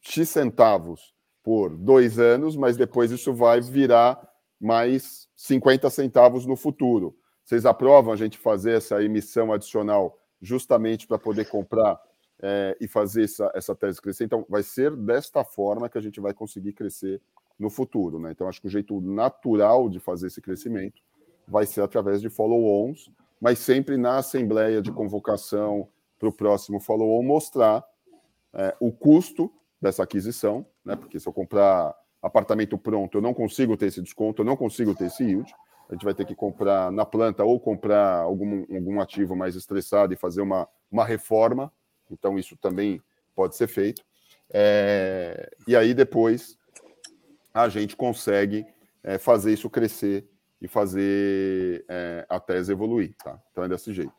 X 0.00 0.28
centavos 0.28 1.14
por 1.42 1.76
dois 1.76 2.18
anos, 2.18 2.56
mas 2.56 2.76
depois 2.76 3.10
isso 3.10 3.32
vai 3.32 3.60
virar 3.60 4.20
mais 4.60 5.28
50 5.36 5.88
centavos 5.90 6.44
no 6.44 6.56
futuro. 6.56 7.16
Vocês 7.46 7.64
aprovam 7.64 8.12
a 8.12 8.16
gente 8.16 8.36
fazer 8.36 8.72
essa 8.72 9.00
emissão 9.00 9.52
adicional 9.52 10.18
justamente 10.42 11.06
para 11.06 11.16
poder 11.16 11.48
comprar 11.48 12.02
é, 12.42 12.76
e 12.80 12.88
fazer 12.88 13.22
essa, 13.22 13.48
essa 13.54 13.72
tese 13.72 14.02
crescer? 14.02 14.24
Então, 14.24 14.44
vai 14.48 14.64
ser 14.64 14.96
desta 14.96 15.44
forma 15.44 15.88
que 15.88 15.96
a 15.96 16.00
gente 16.00 16.20
vai 16.20 16.34
conseguir 16.34 16.72
crescer 16.72 17.22
no 17.56 17.70
futuro. 17.70 18.18
Né? 18.18 18.32
Então, 18.32 18.48
acho 18.48 18.60
que 18.60 18.66
o 18.66 18.70
jeito 18.70 19.00
natural 19.00 19.88
de 19.88 20.00
fazer 20.00 20.26
esse 20.26 20.42
crescimento 20.42 21.00
vai 21.46 21.64
ser 21.64 21.82
através 21.82 22.20
de 22.20 22.28
follow-ons, 22.28 23.12
mas 23.40 23.60
sempre 23.60 23.96
na 23.96 24.18
assembleia 24.18 24.82
de 24.82 24.90
convocação 24.90 25.88
para 26.18 26.28
o 26.28 26.32
próximo 26.32 26.80
follow-on 26.80 27.22
mostrar 27.22 27.84
é, 28.54 28.74
o 28.80 28.90
custo 28.90 29.52
dessa 29.80 30.02
aquisição, 30.02 30.66
né? 30.84 30.96
porque 30.96 31.20
se 31.20 31.28
eu 31.28 31.32
comprar 31.32 31.94
apartamento 32.20 32.76
pronto, 32.76 33.18
eu 33.18 33.22
não 33.22 33.32
consigo 33.32 33.76
ter 33.76 33.86
esse 33.86 34.02
desconto, 34.02 34.42
eu 34.42 34.46
não 34.46 34.56
consigo 34.56 34.96
ter 34.96 35.04
esse 35.04 35.22
yield 35.22 35.54
a 35.88 35.94
gente 35.94 36.04
vai 36.04 36.14
ter 36.14 36.24
que 36.24 36.34
comprar 36.34 36.90
na 36.90 37.04
planta 37.04 37.44
ou 37.44 37.60
comprar 37.60 38.18
algum, 38.18 38.64
algum 38.74 39.00
ativo 39.00 39.36
mais 39.36 39.54
estressado 39.54 40.12
e 40.12 40.16
fazer 40.16 40.40
uma, 40.40 40.68
uma 40.90 41.04
reforma. 41.04 41.72
Então, 42.10 42.38
isso 42.38 42.56
também 42.56 43.00
pode 43.34 43.56
ser 43.56 43.68
feito. 43.68 44.02
É, 44.52 45.50
e 45.66 45.76
aí, 45.76 45.94
depois, 45.94 46.58
a 47.54 47.68
gente 47.68 47.96
consegue 47.96 48.66
é, 49.02 49.18
fazer 49.18 49.52
isso 49.52 49.70
crescer 49.70 50.28
e 50.60 50.66
fazer 50.66 51.84
é, 51.88 52.26
a 52.28 52.40
tese 52.40 52.72
evoluir. 52.72 53.14
Tá? 53.22 53.40
Então, 53.52 53.64
é 53.64 53.68
desse 53.68 53.92
jeito. 53.92 54.12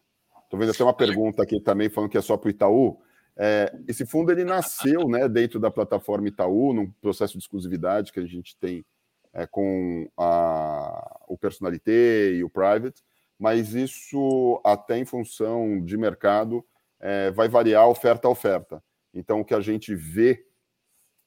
Estou 0.43 0.57
vendo 0.57 0.71
até 0.71 0.83
uma 0.83 0.93
pergunta 0.93 1.43
aqui 1.43 1.59
também, 1.59 1.89
falando 1.89 2.09
que 2.09 2.17
é 2.17 2.21
só 2.21 2.37
para 2.37 2.47
o 2.47 2.51
Itaú. 2.51 2.97
É, 3.35 3.71
esse 3.87 4.05
fundo 4.05 4.31
ele 4.31 4.45
nasceu 4.45 5.07
né, 5.09 5.27
dentro 5.27 5.59
da 5.59 5.69
plataforma 5.69 6.29
Itaú, 6.29 6.73
num 6.73 6.89
processo 7.01 7.33
de 7.33 7.39
exclusividade 7.39 8.13
que 8.13 8.19
a 8.21 8.25
gente 8.25 8.57
tem 8.57 8.85
é, 9.33 9.45
com 9.45 10.09
a, 10.17 11.16
o 11.27 11.37
personalité 11.37 12.33
e 12.33 12.43
o 12.43 12.49
private, 12.49 13.03
mas 13.37 13.73
isso 13.75 14.59
até 14.65 14.97
em 14.97 15.05
função 15.05 15.83
de 15.83 15.97
mercado 15.97 16.65
é, 16.99 17.29
vai 17.31 17.47
variar 17.47 17.87
oferta 17.87 18.27
a 18.27 18.31
oferta. 18.31 18.83
Então, 19.13 19.41
o 19.41 19.45
que 19.45 19.53
a 19.53 19.61
gente 19.61 19.93
vê 19.93 20.45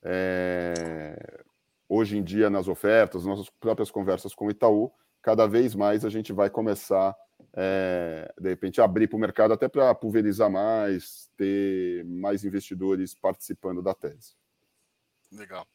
é, 0.02 1.44
hoje 1.88 2.16
em 2.16 2.22
dia 2.22 2.48
nas 2.50 2.68
ofertas, 2.68 3.24
nossas 3.24 3.50
próprias 3.50 3.90
conversas 3.90 4.34
com 4.34 4.46
o 4.46 4.50
Itaú, 4.50 4.92
cada 5.22 5.46
vez 5.46 5.74
mais 5.74 6.04
a 6.04 6.08
gente 6.08 6.32
vai 6.32 6.48
começar, 6.48 7.14
é, 7.52 8.32
de 8.40 8.48
repente, 8.48 8.80
abrir 8.80 9.08
para 9.08 9.16
o 9.16 9.20
mercado 9.20 9.52
até 9.52 9.68
para 9.68 9.94
pulverizar 9.94 10.50
mais, 10.50 11.30
ter 11.36 12.04
mais 12.04 12.44
investidores 12.44 13.14
participando 13.14 13.82
da 13.82 13.94
tese. 13.94 14.34
Legal. 15.32 15.66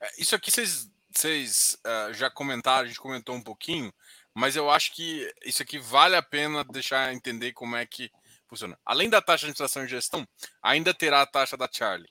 É, 0.00 0.08
isso 0.20 0.34
aqui 0.34 0.50
vocês 0.50 0.90
vocês 1.14 1.78
uh, 1.86 2.12
já 2.12 2.30
comentaram, 2.30 2.84
a 2.84 2.86
gente 2.86 3.00
comentou 3.00 3.34
um 3.34 3.42
pouquinho, 3.42 3.92
mas 4.34 4.56
eu 4.56 4.70
acho 4.70 4.94
que 4.94 5.30
isso 5.44 5.62
aqui 5.62 5.78
vale 5.78 6.16
a 6.16 6.22
pena 6.22 6.64
deixar 6.64 7.14
entender 7.14 7.52
como 7.52 7.76
é 7.76 7.86
que 7.86 8.10
funciona. 8.46 8.78
Além 8.84 9.08
da 9.08 9.22
taxa 9.22 9.46
de 9.46 9.50
administração 9.50 9.84
e 9.84 9.88
gestão, 9.88 10.26
ainda 10.62 10.92
terá 10.92 11.22
a 11.22 11.26
taxa 11.26 11.56
da 11.56 11.68
Charlie. 11.70 12.08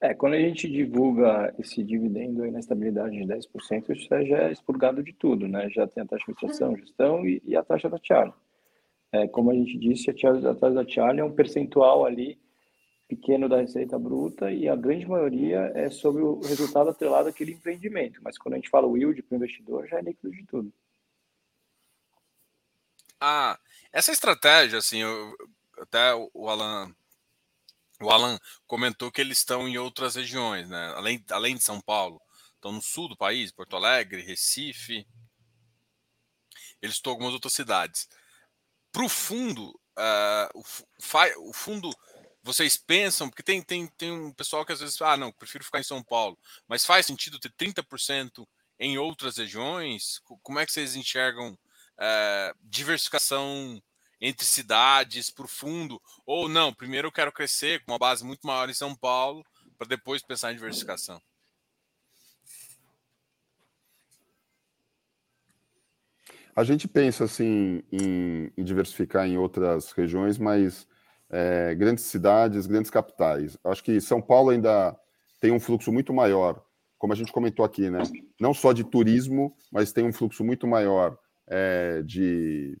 É, 0.00 0.14
quando 0.14 0.34
a 0.34 0.40
gente 0.40 0.70
divulga 0.70 1.52
esse 1.58 1.82
dividendo 1.82 2.44
aí 2.44 2.52
na 2.52 2.60
estabilidade 2.60 3.16
de 3.16 3.24
10%, 3.24 3.90
isso 3.90 4.08
já 4.08 4.38
é 4.44 4.52
expurgado 4.52 5.02
de 5.02 5.12
tudo, 5.12 5.48
né? 5.48 5.68
Já 5.70 5.88
tem 5.88 6.04
a 6.04 6.06
taxa 6.06 6.24
de 6.24 6.32
administração, 6.32 6.76
gestão 6.76 7.26
e, 7.26 7.42
e 7.44 7.56
a 7.56 7.64
taxa 7.64 7.90
da 7.90 7.98
Charlie. 8.00 8.34
É, 9.10 9.26
como 9.26 9.50
a 9.50 9.54
gente 9.54 9.76
disse, 9.76 10.10
a 10.10 10.14
taxa 10.14 10.70
da 10.70 10.86
Charlie 10.86 11.20
é 11.20 11.24
um 11.24 11.34
percentual 11.34 12.06
ali 12.06 12.38
pequeno 13.08 13.48
da 13.48 13.56
receita 13.56 13.98
bruta 13.98 14.52
e 14.52 14.68
a 14.68 14.76
grande 14.76 15.06
maioria 15.06 15.72
é 15.74 15.88
sobre 15.88 16.22
o 16.22 16.40
resultado 16.40 16.90
atrelado 16.90 17.30
àquele 17.30 17.52
empreendimento. 17.52 18.20
Mas 18.22 18.36
quando 18.36 18.54
a 18.54 18.56
gente 18.58 18.68
fala 18.68 18.86
yield 18.96 19.22
para 19.22 19.34
o 19.34 19.36
investidor, 19.36 19.88
já 19.88 19.98
é 19.98 20.02
líquido 20.02 20.30
de 20.30 20.44
tudo. 20.44 20.72
Ah, 23.18 23.58
essa 23.90 24.12
estratégia, 24.12 24.78
assim, 24.78 24.98
eu, 24.98 25.34
até 25.78 26.14
o 26.34 26.48
Alan, 26.48 26.94
o 28.00 28.10
Alan 28.10 28.38
comentou 28.66 29.10
que 29.10 29.20
eles 29.20 29.38
estão 29.38 29.66
em 29.66 29.78
outras 29.78 30.14
regiões, 30.14 30.68
né? 30.68 30.92
Além, 30.94 31.24
além 31.30 31.56
de 31.56 31.64
São 31.64 31.80
Paulo, 31.80 32.20
estão 32.54 32.70
no 32.70 32.82
sul 32.82 33.08
do 33.08 33.16
país, 33.16 33.50
Porto 33.50 33.74
Alegre, 33.74 34.22
Recife. 34.22 35.06
Eles 36.80 36.96
estão 36.96 37.12
em 37.12 37.14
algumas 37.14 37.32
outras 37.32 37.54
cidades. 37.54 38.06
Para 38.92 39.04
o 39.04 39.08
fundo, 39.08 39.74
o, 40.54 41.48
o 41.48 41.52
fundo 41.52 41.90
vocês 42.48 42.78
pensam, 42.78 43.28
porque 43.28 43.42
tem, 43.42 43.60
tem, 43.60 43.86
tem 43.88 44.10
um 44.10 44.32
pessoal 44.32 44.64
que 44.64 44.72
às 44.72 44.80
vezes 44.80 45.00
ah, 45.02 45.18
não, 45.18 45.30
prefiro 45.30 45.62
ficar 45.62 45.80
em 45.80 45.84
São 45.84 46.02
Paulo, 46.02 46.38
mas 46.66 46.84
faz 46.84 47.04
sentido 47.04 47.38
ter 47.38 47.52
30% 47.52 48.46
em 48.80 48.96
outras 48.96 49.36
regiões? 49.36 50.18
Como 50.42 50.58
é 50.58 50.64
que 50.64 50.72
vocês 50.72 50.96
enxergam 50.96 51.58
é, 52.00 52.54
diversificação 52.62 53.82
entre 54.18 54.46
cidades 54.46 55.28
para 55.28 55.44
o 55.44 55.48
fundo? 55.48 56.00
Ou 56.24 56.48
não, 56.48 56.72
primeiro 56.72 57.08
eu 57.08 57.12
quero 57.12 57.30
crescer 57.30 57.84
com 57.84 57.92
uma 57.92 57.98
base 57.98 58.24
muito 58.24 58.46
maior 58.46 58.70
em 58.70 58.74
São 58.74 58.96
Paulo, 58.96 59.44
para 59.76 59.86
depois 59.86 60.22
pensar 60.22 60.50
em 60.50 60.56
diversificação? 60.56 61.20
A 66.56 66.64
gente 66.64 66.88
pensa 66.88 67.24
assim 67.24 67.82
em, 67.92 68.50
em 68.56 68.64
diversificar 68.64 69.26
em 69.26 69.36
outras 69.36 69.92
regiões, 69.92 70.38
mas 70.38 70.88
é, 71.30 71.74
grandes 71.74 72.04
cidades, 72.04 72.66
grandes 72.66 72.90
capitais. 72.90 73.56
Acho 73.64 73.82
que 73.82 74.00
São 74.00 74.20
Paulo 74.20 74.50
ainda 74.50 74.96
tem 75.40 75.52
um 75.52 75.60
fluxo 75.60 75.92
muito 75.92 76.12
maior, 76.12 76.62
como 76.98 77.12
a 77.12 77.16
gente 77.16 77.32
comentou 77.32 77.64
aqui, 77.64 77.90
né? 77.90 78.02
Não 78.40 78.52
só 78.52 78.72
de 78.72 78.84
turismo, 78.84 79.54
mas 79.70 79.92
tem 79.92 80.04
um 80.04 80.12
fluxo 80.12 80.44
muito 80.44 80.66
maior 80.66 81.16
é, 81.46 82.02
de 82.02 82.76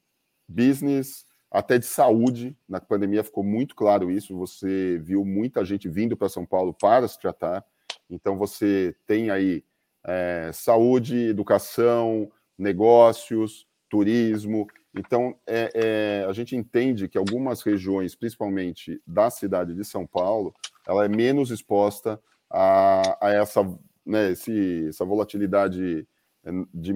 business, 0.48 1.24
até 1.50 1.78
de 1.78 1.86
saúde. 1.86 2.56
Na 2.68 2.80
pandemia 2.80 3.24
ficou 3.24 3.44
muito 3.44 3.74
claro 3.74 4.10
isso. 4.10 4.36
Você 4.36 4.98
viu 4.98 5.24
muita 5.24 5.64
gente 5.64 5.88
vindo 5.88 6.16
para 6.16 6.28
São 6.28 6.44
Paulo 6.44 6.74
para 6.74 7.06
se 7.06 7.18
tratar. 7.18 7.64
Então 8.10 8.36
você 8.36 8.94
tem 9.06 9.30
aí 9.30 9.62
é, 10.04 10.50
saúde, 10.52 11.28
educação, 11.28 12.30
negócios, 12.56 13.66
turismo. 13.88 14.66
Então 14.94 15.36
é, 15.46 15.70
é, 15.74 16.26
a 16.28 16.32
gente 16.32 16.56
entende 16.56 17.08
que 17.08 17.18
algumas 17.18 17.62
regiões, 17.62 18.14
principalmente 18.14 19.00
da 19.06 19.30
cidade 19.30 19.74
de 19.74 19.84
São 19.84 20.06
Paulo, 20.06 20.54
ela 20.86 21.04
é 21.04 21.08
menos 21.08 21.50
exposta 21.50 22.20
a, 22.50 23.26
a 23.26 23.32
essa, 23.32 23.62
né, 24.04 24.30
esse, 24.32 24.86
essa 24.88 25.04
volatilidade 25.04 26.06
é, 26.44 26.50
de, 26.72 26.92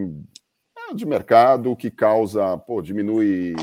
é, 0.77 0.95
de 0.95 1.07
mercado 1.07 1.77
que 1.77 1.91
causa, 1.91 2.57
pô, 2.59 2.81
diminui 2.81 3.55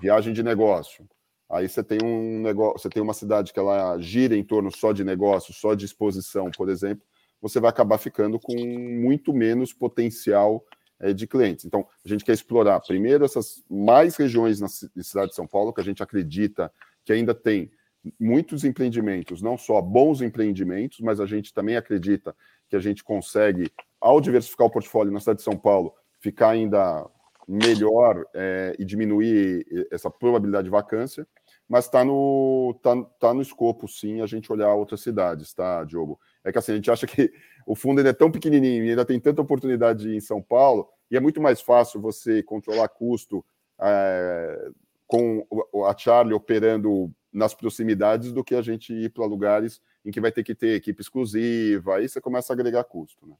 viagem 0.00 0.32
de 0.32 0.42
negócio. 0.42 1.06
Aí 1.50 1.68
você 1.68 1.84
tem 1.84 1.98
um 2.02 2.40
negócio, 2.40 2.80
você 2.80 2.88
tem 2.88 3.02
uma 3.02 3.12
cidade 3.12 3.52
que 3.52 3.58
ela 3.58 3.98
gira 3.98 4.34
em 4.34 4.42
torno 4.42 4.70
só 4.74 4.92
de 4.92 5.04
negócio, 5.04 5.52
só 5.52 5.74
de 5.74 5.84
exposição, 5.84 6.50
por 6.50 6.68
exemplo, 6.68 7.06
você 7.40 7.60
vai 7.60 7.68
acabar 7.68 7.98
ficando 7.98 8.40
com 8.40 8.54
muito 8.56 9.32
menos 9.32 9.72
potencial 9.72 10.64
de 11.12 11.26
clientes. 11.26 11.64
Então, 11.64 11.86
a 12.04 12.08
gente 12.08 12.24
quer 12.24 12.32
explorar 12.32 12.80
primeiro 12.80 13.24
essas 13.24 13.64
mais 13.68 14.16
regiões 14.16 14.60
na 14.60 14.68
cidade 14.68 15.30
de 15.30 15.34
São 15.34 15.46
Paulo, 15.46 15.72
que 15.72 15.80
a 15.80 15.84
gente 15.84 16.02
acredita 16.02 16.72
que 17.04 17.12
ainda 17.12 17.34
tem 17.34 17.70
muitos 18.18 18.64
empreendimentos, 18.64 19.42
não 19.42 19.56
só 19.56 19.80
bons 19.80 20.20
empreendimentos, 20.20 21.00
mas 21.00 21.20
a 21.20 21.26
gente 21.26 21.52
também 21.52 21.76
acredita 21.76 22.34
que 22.68 22.76
a 22.76 22.80
gente 22.80 23.02
consegue, 23.02 23.70
ao 24.00 24.20
diversificar 24.20 24.66
o 24.66 24.70
portfólio 24.70 25.12
na 25.12 25.20
cidade 25.20 25.38
de 25.38 25.44
São 25.44 25.56
Paulo, 25.56 25.94
ficar 26.20 26.50
ainda 26.50 27.06
melhor 27.46 28.24
é, 28.34 28.74
e 28.78 28.84
diminuir 28.84 29.66
essa 29.90 30.10
probabilidade 30.10 30.64
de 30.64 30.70
vacância, 30.70 31.26
mas 31.68 31.86
está 31.86 32.04
no, 32.04 32.78
tá, 32.82 32.94
tá 33.18 33.34
no 33.34 33.42
escopo, 33.42 33.88
sim, 33.88 34.20
a 34.20 34.26
gente 34.26 34.52
olhar 34.52 34.72
outras 34.74 35.00
cidades, 35.00 35.52
tá, 35.54 35.84
Diogo? 35.84 36.18
É 36.42 36.52
que 36.52 36.58
assim, 36.58 36.72
a 36.72 36.76
gente 36.76 36.90
acha 36.90 37.06
que 37.06 37.32
o 37.66 37.74
fundo 37.74 37.98
ainda 37.98 38.10
é 38.10 38.14
tão 38.14 38.30
pequenininho 38.30 38.84
e 38.84 38.90
ainda 38.90 39.04
tem 39.04 39.18
tanta 39.18 39.42
oportunidade 39.42 40.14
em 40.14 40.20
São 40.20 40.42
Paulo, 40.42 40.88
e 41.10 41.16
é 41.16 41.20
muito 41.20 41.40
mais 41.40 41.60
fácil 41.60 42.00
você 42.00 42.42
controlar 42.42 42.88
custo 42.88 43.44
é, 43.80 44.70
com 45.06 45.46
a 45.86 45.96
Charlie 45.96 46.34
operando 46.34 47.12
nas 47.32 47.54
proximidades 47.54 48.32
do 48.32 48.44
que 48.44 48.54
a 48.54 48.62
gente 48.62 48.92
ir 48.92 49.10
para 49.10 49.26
lugares 49.26 49.80
em 50.04 50.10
que 50.10 50.20
vai 50.20 50.30
ter 50.30 50.44
que 50.44 50.54
ter 50.54 50.74
equipe 50.74 51.00
exclusiva, 51.00 51.96
aí 51.96 52.08
você 52.08 52.20
começa 52.20 52.52
a 52.52 52.54
agregar 52.54 52.84
custo, 52.84 53.26
né? 53.26 53.34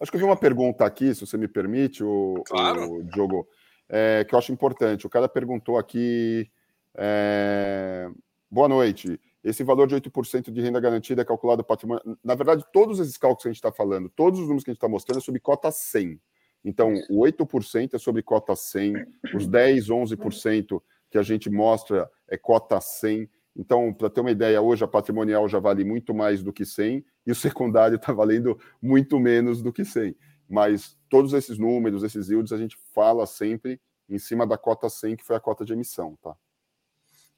Acho 0.00 0.10
que 0.10 0.16
eu 0.16 0.20
vi 0.20 0.26
uma 0.26 0.36
pergunta 0.36 0.84
aqui, 0.84 1.14
se 1.14 1.24
você 1.24 1.36
me 1.36 1.46
permite, 1.46 2.02
o, 2.02 2.42
claro. 2.46 2.96
o 2.96 3.04
Diogo, 3.04 3.48
é, 3.88 4.24
que 4.24 4.34
eu 4.34 4.38
acho 4.38 4.52
importante. 4.52 5.06
O 5.06 5.10
cara 5.10 5.28
perguntou 5.28 5.78
aqui. 5.78 6.50
É, 6.94 8.10
boa 8.50 8.68
noite. 8.68 9.20
Esse 9.44 9.62
valor 9.62 9.86
de 9.86 9.94
8% 9.94 10.50
de 10.50 10.60
renda 10.62 10.80
garantida 10.80 11.20
é 11.20 11.24
calculado 11.24 11.62
patrimônio. 11.62 12.18
Na 12.24 12.34
verdade, 12.34 12.64
todos 12.72 12.98
esses 12.98 13.18
cálculos 13.18 13.42
que 13.42 13.48
a 13.48 13.52
gente 13.52 13.58
está 13.58 13.70
falando, 13.70 14.08
todos 14.08 14.40
os 14.40 14.46
números 14.46 14.64
que 14.64 14.70
a 14.70 14.72
gente 14.72 14.78
está 14.78 14.88
mostrando 14.88 15.18
é 15.18 15.20
sobre 15.20 15.38
cota 15.38 15.70
100. 15.70 16.18
Então, 16.64 16.94
o 17.10 17.20
8% 17.20 17.92
é 17.92 17.98
sobre 17.98 18.22
cota 18.22 18.56
100, 18.56 18.94
os 19.34 19.46
10, 19.46 19.88
11% 19.88 20.82
que 21.10 21.18
a 21.18 21.22
gente 21.22 21.50
mostra 21.50 22.10
é 22.26 22.38
cota 22.38 22.80
100. 22.80 23.28
Então, 23.54 23.92
para 23.92 24.08
ter 24.08 24.22
uma 24.22 24.30
ideia, 24.30 24.62
hoje 24.62 24.82
a 24.82 24.88
patrimonial 24.88 25.46
já 25.46 25.58
vale 25.58 25.84
muito 25.84 26.14
mais 26.14 26.42
do 26.42 26.52
que 26.52 26.64
100 26.64 27.04
e 27.26 27.30
o 27.30 27.34
secundário 27.34 27.96
está 27.96 28.12
valendo 28.14 28.58
muito 28.80 29.20
menos 29.20 29.60
do 29.60 29.70
que 29.70 29.84
100. 29.84 30.16
Mas 30.48 30.98
todos 31.10 31.34
esses 31.34 31.58
números, 31.58 32.02
esses 32.02 32.30
yields, 32.30 32.52
a 32.52 32.56
gente 32.56 32.78
fala 32.94 33.26
sempre 33.26 33.78
em 34.08 34.18
cima 34.18 34.46
da 34.46 34.56
cota 34.56 34.88
100, 34.88 35.16
que 35.16 35.24
foi 35.24 35.36
a 35.36 35.40
cota 35.40 35.64
de 35.64 35.72
emissão, 35.74 36.16
tá? 36.22 36.34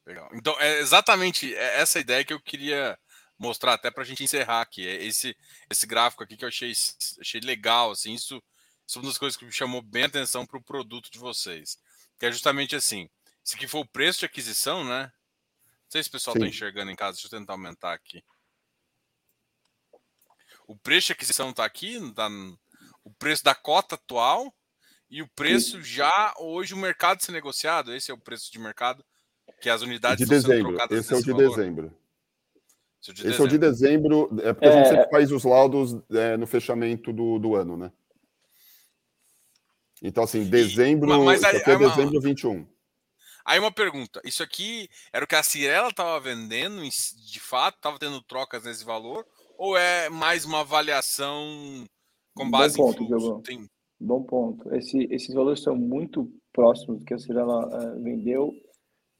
Legal. 0.07 0.31
Então, 0.33 0.59
é 0.61 0.79
exatamente 0.79 1.53
essa 1.55 1.99
ideia 1.99 2.25
que 2.25 2.33
eu 2.33 2.41
queria 2.41 2.99
mostrar 3.39 3.75
até 3.75 3.91
para 3.91 4.03
a 4.03 4.07
gente 4.07 4.23
encerrar 4.23 4.61
aqui. 4.61 4.87
É 4.87 5.05
esse, 5.05 5.37
esse 5.69 5.87
gráfico 5.87 6.23
aqui 6.23 6.37
que 6.37 6.45
eu 6.45 6.49
achei, 6.49 6.73
achei 7.21 7.41
legal, 7.41 7.91
assim, 7.91 8.15
isso, 8.15 8.43
isso 8.87 8.99
é 8.99 9.03
uma 9.03 9.09
das 9.09 9.19
coisas 9.19 9.37
que 9.37 9.45
me 9.45 9.53
chamou 9.53 9.83
bem 9.83 10.05
a 10.05 10.07
atenção 10.07 10.47
para 10.47 10.59
o 10.59 10.63
produto 10.63 11.11
de 11.11 11.19
vocês. 11.19 11.77
Que 12.19 12.27
é 12.27 12.33
justamente 12.33 12.77
assim, 12.77 13.11
esse 13.45 13.57
aqui 13.57 13.67
foi 13.67 13.81
o 13.81 13.87
preço 13.87 14.21
de 14.21 14.27
aquisição, 14.27 14.85
né? 14.85 15.03
Não 15.03 15.91
sei 15.91 16.03
se 16.03 16.09
o 16.09 16.13
pessoal 16.13 16.37
está 16.37 16.47
enxergando 16.47 16.91
em 16.91 16.97
casa, 16.97 17.13
deixa 17.13 17.27
eu 17.27 17.39
tentar 17.39 17.55
aumentar 17.55 17.93
aqui. 17.93 18.25
O 20.67 20.77
preço 20.77 21.09
de 21.09 21.13
aquisição 21.13 21.51
está 21.51 21.65
aqui, 21.65 21.99
tá 22.13 22.29
o 23.05 23.11
preço 23.13 23.45
da 23.45 23.55
cota 23.55 23.95
atual 23.95 24.53
e 25.09 25.23
o 25.23 25.29
preço 25.29 25.81
já 25.83 26.35
hoje 26.39 26.75
o 26.75 26.77
mercado 26.77 27.23
ser 27.23 27.33
negociado. 27.33 27.95
Esse 27.95 28.11
é 28.11 28.15
o 28.15 28.19
preço 28.19 28.51
de 28.51 28.59
mercado 28.59 29.05
que 29.61 29.68
as 29.68 29.82
unidades 29.82 30.24
de 30.24 30.28
dezembro. 30.28 30.76
Esse 30.90 31.12
é 31.12 31.16
o 31.16 31.22
de 31.22 31.32
valor. 31.32 31.49
dezembro. 31.49 31.94
Esse, 33.01 33.11
é 33.11 33.12
o 33.12 33.14
de, 33.14 33.20
Esse 33.20 33.22
dezembro. 33.22 33.42
é 33.42 33.47
o 33.47 33.49
de 33.49 33.59
dezembro. 33.59 34.40
É 34.42 34.53
porque 34.53 34.66
é... 34.66 34.68
a 34.68 34.72
gente 34.76 34.88
sempre 34.88 35.11
faz 35.11 35.32
os 35.32 35.44
laudos 35.44 35.97
é, 36.11 36.36
no 36.36 36.47
fechamento 36.47 37.12
do, 37.12 37.38
do 37.38 37.55
ano, 37.55 37.76
né? 37.76 37.92
Então, 40.03 40.24
assim, 40.24 40.44
dezembro. 40.44 41.12
E, 41.12 41.24
mas 41.24 41.42
aí, 41.42 41.62
é 41.64 41.76
uma... 41.76 41.88
dezembro 41.88 42.20
21. 42.20 42.66
Aí 43.44 43.59
uma 43.59 43.72
pergunta: 43.72 44.20
isso 44.24 44.42
aqui 44.42 44.88
era 45.12 45.24
o 45.24 45.28
que 45.28 45.36
a 45.36 45.42
Cirela 45.42 45.88
estava 45.88 46.18
vendendo, 46.20 46.82
de 46.82 47.40
fato, 47.40 47.76
estava 47.76 47.99
tendo 47.99 48.20
trocas 48.22 48.64
nesse 48.64 48.84
valor, 48.84 49.24
ou 49.57 49.76
é 49.76 50.09
mais 50.09 50.44
uma 50.44 50.61
avaliação 50.61 51.84
com 52.34 52.51
base 52.51 52.76
Bom 52.76 52.92
ponto, 52.92 53.03
em 53.03 53.07
fluxo? 53.07 53.42
Tem... 53.42 53.70
Bom 53.99 54.22
ponto. 54.22 54.74
Esse, 54.74 55.09
esses 55.11 55.32
valores 55.32 55.62
são 55.62 55.74
muito 55.74 56.30
próximos 56.53 56.99
do 56.99 57.05
que 57.05 57.14
a 57.14 57.18
Cirela 57.18 57.66
uh, 57.66 58.03
vendeu 58.03 58.53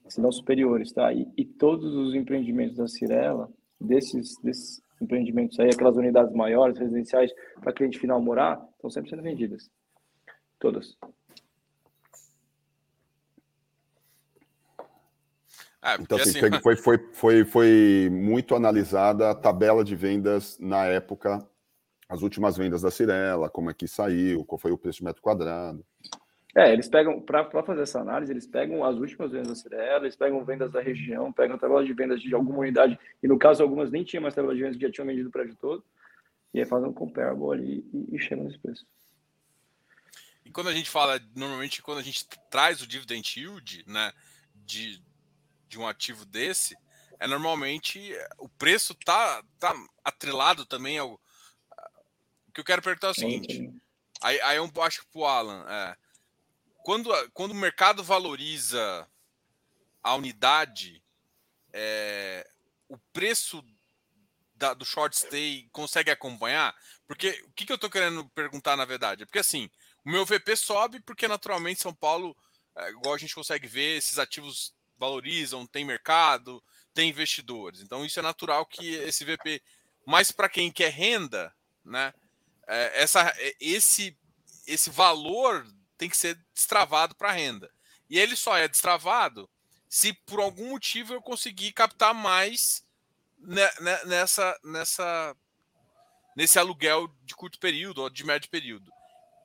se 0.09 0.21
não 0.21 0.33
superiores, 0.33 0.93
tá? 0.93 1.13
E, 1.13 1.29
e, 1.37 1.45
todos 1.45 1.95
os 1.95 2.15
empreendimentos 2.15 2.77
da 2.77 2.87
Cirela, 2.87 3.51
desses, 3.81 4.37
desses 4.43 4.81
empreendimentos 5.01 5.59
aí, 5.61 5.69
aquelas 5.69 5.97
unidades 5.97 6.33
maiores, 6.35 6.79
residenciais, 6.79 7.33
para 7.61 7.73
cliente 7.73 7.99
final 7.99 8.21
morar, 8.21 8.65
estão 8.75 8.91
sempre 8.91 9.11
sendo 9.11 9.23
vendidas. 9.23 9.71
Todas. 10.59 10.97
Ah, 15.83 15.97
então, 16.01 16.19
assim, 16.19 16.31
assim... 16.39 16.61
Foi, 16.61 16.77
foi, 16.77 16.99
foi, 17.13 17.45
foi 17.45 18.09
muito 18.11 18.55
analisada 18.55 19.31
a 19.31 19.35
tabela 19.35 19.85
de 19.85 19.95
vendas 19.95 20.59
na 20.59 20.85
época, 20.87 21.47
as 22.09 22.23
últimas 22.23 22.57
vendas 22.57 22.83
da 22.83 22.91
Cirela, 22.91 23.49
como 23.49 23.71
é 23.71 23.75
que 23.75 23.87
saiu, 23.87 24.45
qual 24.45 24.59
foi 24.59 24.73
o 24.73 24.79
preço 24.79 24.99
de 24.99 25.05
metro 25.05 25.23
quadrado. 25.23 25.85
É, 26.57 26.73
eles 26.73 26.89
pegam, 26.89 27.21
para 27.21 27.63
fazer 27.63 27.83
essa 27.83 28.01
análise, 28.01 28.33
eles 28.33 28.47
pegam 28.47 28.83
as 28.83 28.97
últimas 28.97 29.31
vendas 29.31 29.49
da 29.49 29.55
Cirela, 29.55 30.05
eles 30.05 30.17
pegam 30.17 30.43
vendas 30.43 30.73
da 30.73 30.81
região, 30.81 31.31
pegam 31.31 31.59
tabela 31.59 31.85
de 31.85 31.93
vendas 31.93 32.19
de 32.23 32.35
alguma 32.35 32.61
unidade, 32.61 32.99
e 33.23 33.29
no 33.29 33.39
caso 33.39 33.63
algumas 33.63 33.91
nem 33.91 34.03
tinham 34.03 34.23
mais 34.23 34.35
tabela 34.35 34.55
de 34.55 34.63
vendas, 34.63 34.79
já 34.79 34.91
tinham 34.91 35.07
vendido 35.07 35.29
o 35.29 35.33
prédio 35.33 35.55
todo, 35.57 35.85
e 36.55 36.59
aí 36.59 36.65
fazem 36.65 36.89
um 36.89 36.95
comparable 36.95 37.53
ali 37.53 37.85
e, 37.93 38.17
e 38.17 38.19
chegam 38.19 38.45
nesse 38.45 38.59
preço. 38.59 38.87
E 40.47 40.51
quando 40.51 40.69
a 40.69 40.73
gente 40.73 40.89
fala, 40.89 41.21
normalmente 41.35 41.83
quando 41.83 41.99
a 41.99 42.03
gente 42.03 42.27
traz 42.51 42.81
o 42.81 42.87
dividend 42.87 43.39
yield, 43.39 43.85
né, 43.87 44.11
de, 44.55 45.03
de 45.69 45.79
um 45.79 45.87
ativo 45.87 46.25
desse, 46.25 46.75
é 47.21 47.27
normalmente 47.27 48.15
o 48.39 48.49
preço 48.49 48.95
tá, 48.95 49.43
tá 49.59 49.75
atrelado 50.03 50.65
também 50.65 50.99
ao. 50.99 51.21
O 52.49 52.53
que 52.55 52.61
eu 52.61 52.65
quero 52.65 52.81
perguntar 52.81 53.09
é 53.09 53.11
o 53.11 53.15
seguinte. 53.15 53.71
Aí, 54.23 54.41
aí 54.41 54.57
eu 54.57 54.71
acho 54.83 55.01
que 55.01 55.13
pro 55.13 55.25
Alan, 55.25 55.67
é, 55.69 55.97
quando, 56.87 57.11
quando 57.33 57.51
o 57.51 57.57
mercado 57.57 58.05
valoriza 58.05 59.11
a 60.01 60.15
unidade, 60.15 61.03
é, 61.73 62.49
o 62.89 62.97
preço 63.13 63.61
da, 64.55 64.73
do 64.73 64.85
short 64.85 65.17
stay 65.17 65.69
consegue 65.73 66.13
acompanhar? 66.13 66.73
Porque 67.05 67.43
o 67.45 67.51
que, 67.55 67.67
que 67.67 67.73
eu 67.73 67.75
estou 67.75 67.91
querendo 67.91 68.25
perguntar 68.29 68.77
na 68.77 68.85
verdade? 68.85 69.25
É 69.25 69.27
porque 69.27 69.41
assim, 69.41 69.69
o 70.05 70.11
meu 70.13 70.25
VP 70.25 70.55
sobe 70.55 71.01
porque 71.01 71.27
naturalmente 71.27 71.83
São 71.83 71.93
Paulo, 71.93 72.37
é, 72.77 72.91
igual 72.91 73.15
a 73.15 73.19
gente 73.19 73.35
consegue 73.35 73.67
ver, 73.67 73.97
esses 73.97 74.21
ativos 74.21 74.73
valorizam, 74.97 75.67
tem 75.67 75.85
mercado, 75.85 76.63
tem 76.95 77.11
investidores. 77.11 77.81
Então 77.81 78.05
isso 78.05 78.21
é 78.21 78.23
natural 78.23 78.65
que 78.65 78.95
esse 78.95 79.25
VP, 79.25 79.61
mas 80.07 80.31
para 80.31 80.49
quem 80.49 80.71
quer 80.71 80.93
renda, 80.93 81.53
né? 81.85 82.15
É, 82.69 83.03
essa, 83.03 83.23
é, 83.39 83.57
esse, 83.59 84.17
esse 84.69 84.89
valor 84.89 85.67
tem 85.97 86.09
que 86.09 86.17
ser 86.17 86.39
destravado 86.55 87.15
para 87.15 87.33
renda. 87.33 87.71
E 88.09 88.19
ele 88.19 88.37
só 88.37 88.57
é 88.57 88.69
destravado 88.69 89.49
se 89.89 90.13
por 90.13 90.41
algum 90.41 90.71
motivo 90.71 91.15
eu 91.15 91.23
conseguir 91.23 91.73
captar 91.73 92.15
mais 92.15 92.85
nessa, 94.05 94.59
nessa 94.65 95.37
nesse 96.37 96.59
aluguel 96.59 97.09
de 97.25 97.35
curto 97.35 97.59
período 97.59 98.03
ou 98.03 98.11
de 98.11 98.25
médio 98.25 98.51
período. 98.51 98.93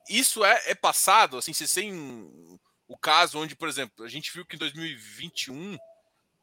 Isso 0.08 0.44
é, 0.44 0.62
é 0.66 0.74
passado, 0.74 1.38
assim, 1.38 1.54
se 1.54 1.72
tem 1.72 2.60
o 2.86 2.98
caso 2.98 3.38
onde, 3.38 3.56
por 3.56 3.68
exemplo, 3.68 4.04
a 4.04 4.08
gente 4.08 4.30
viu 4.30 4.44
que 4.44 4.56
em 4.56 4.58
2021, 4.58 5.72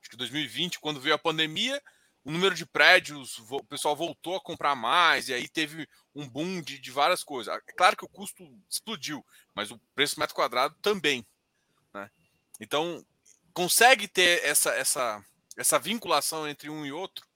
acho 0.02 0.10
que 0.10 0.18
2020, 0.18 0.80
quando 0.80 1.00
veio 1.00 1.14
a 1.14 1.20
pandemia, 1.20 1.80
o 2.26 2.32
número 2.32 2.56
de 2.56 2.66
prédios, 2.66 3.38
o 3.38 3.64
pessoal 3.64 3.96
voltou 3.96 4.36
a 4.36 4.42
comprar 4.42 4.76
mais, 4.76 5.30
e 5.30 5.34
aí 5.34 5.48
teve 5.48 5.88
um 6.16 6.28
boom 6.28 6.62
de, 6.62 6.80
de 6.80 6.92
várias 6.92 7.24
coisas. 7.24 7.54
É 7.54 7.74
claro 7.74 7.96
que 7.96 8.06
o 8.06 8.10
custo 8.10 8.44
explodiu, 8.70 9.24
mas 9.60 9.72
o 9.72 9.80
preço 9.94 10.18
metro 10.18 10.34
quadrado 10.34 10.74
também. 10.82 11.26
Né? 11.94 12.10
Então, 12.62 13.04
consegue 13.54 14.08
ter 14.08 14.42
essa, 14.46 14.70
essa, 14.70 15.22
essa 15.58 15.78
vinculação 15.78 16.48
entre 16.48 16.70
um 16.70 16.86
e 16.86 16.94
outro? 16.94 17.28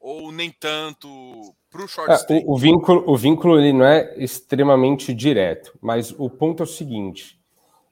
Ou 0.00 0.32
nem 0.32 0.50
tanto 0.50 1.54
para 1.70 1.84
o 1.84 1.86
short 1.86 2.10
é, 2.32 2.38
o, 2.44 2.54
o, 2.54 2.58
vínculo, 2.58 3.04
o 3.06 3.16
vínculo 3.16 3.60
ele 3.60 3.72
não 3.72 3.84
é 3.84 4.12
extremamente 4.16 5.14
direto, 5.14 5.76
mas 5.80 6.10
o 6.18 6.28
ponto 6.28 6.64
é 6.64 6.64
o 6.64 6.68
seguinte: 6.68 7.40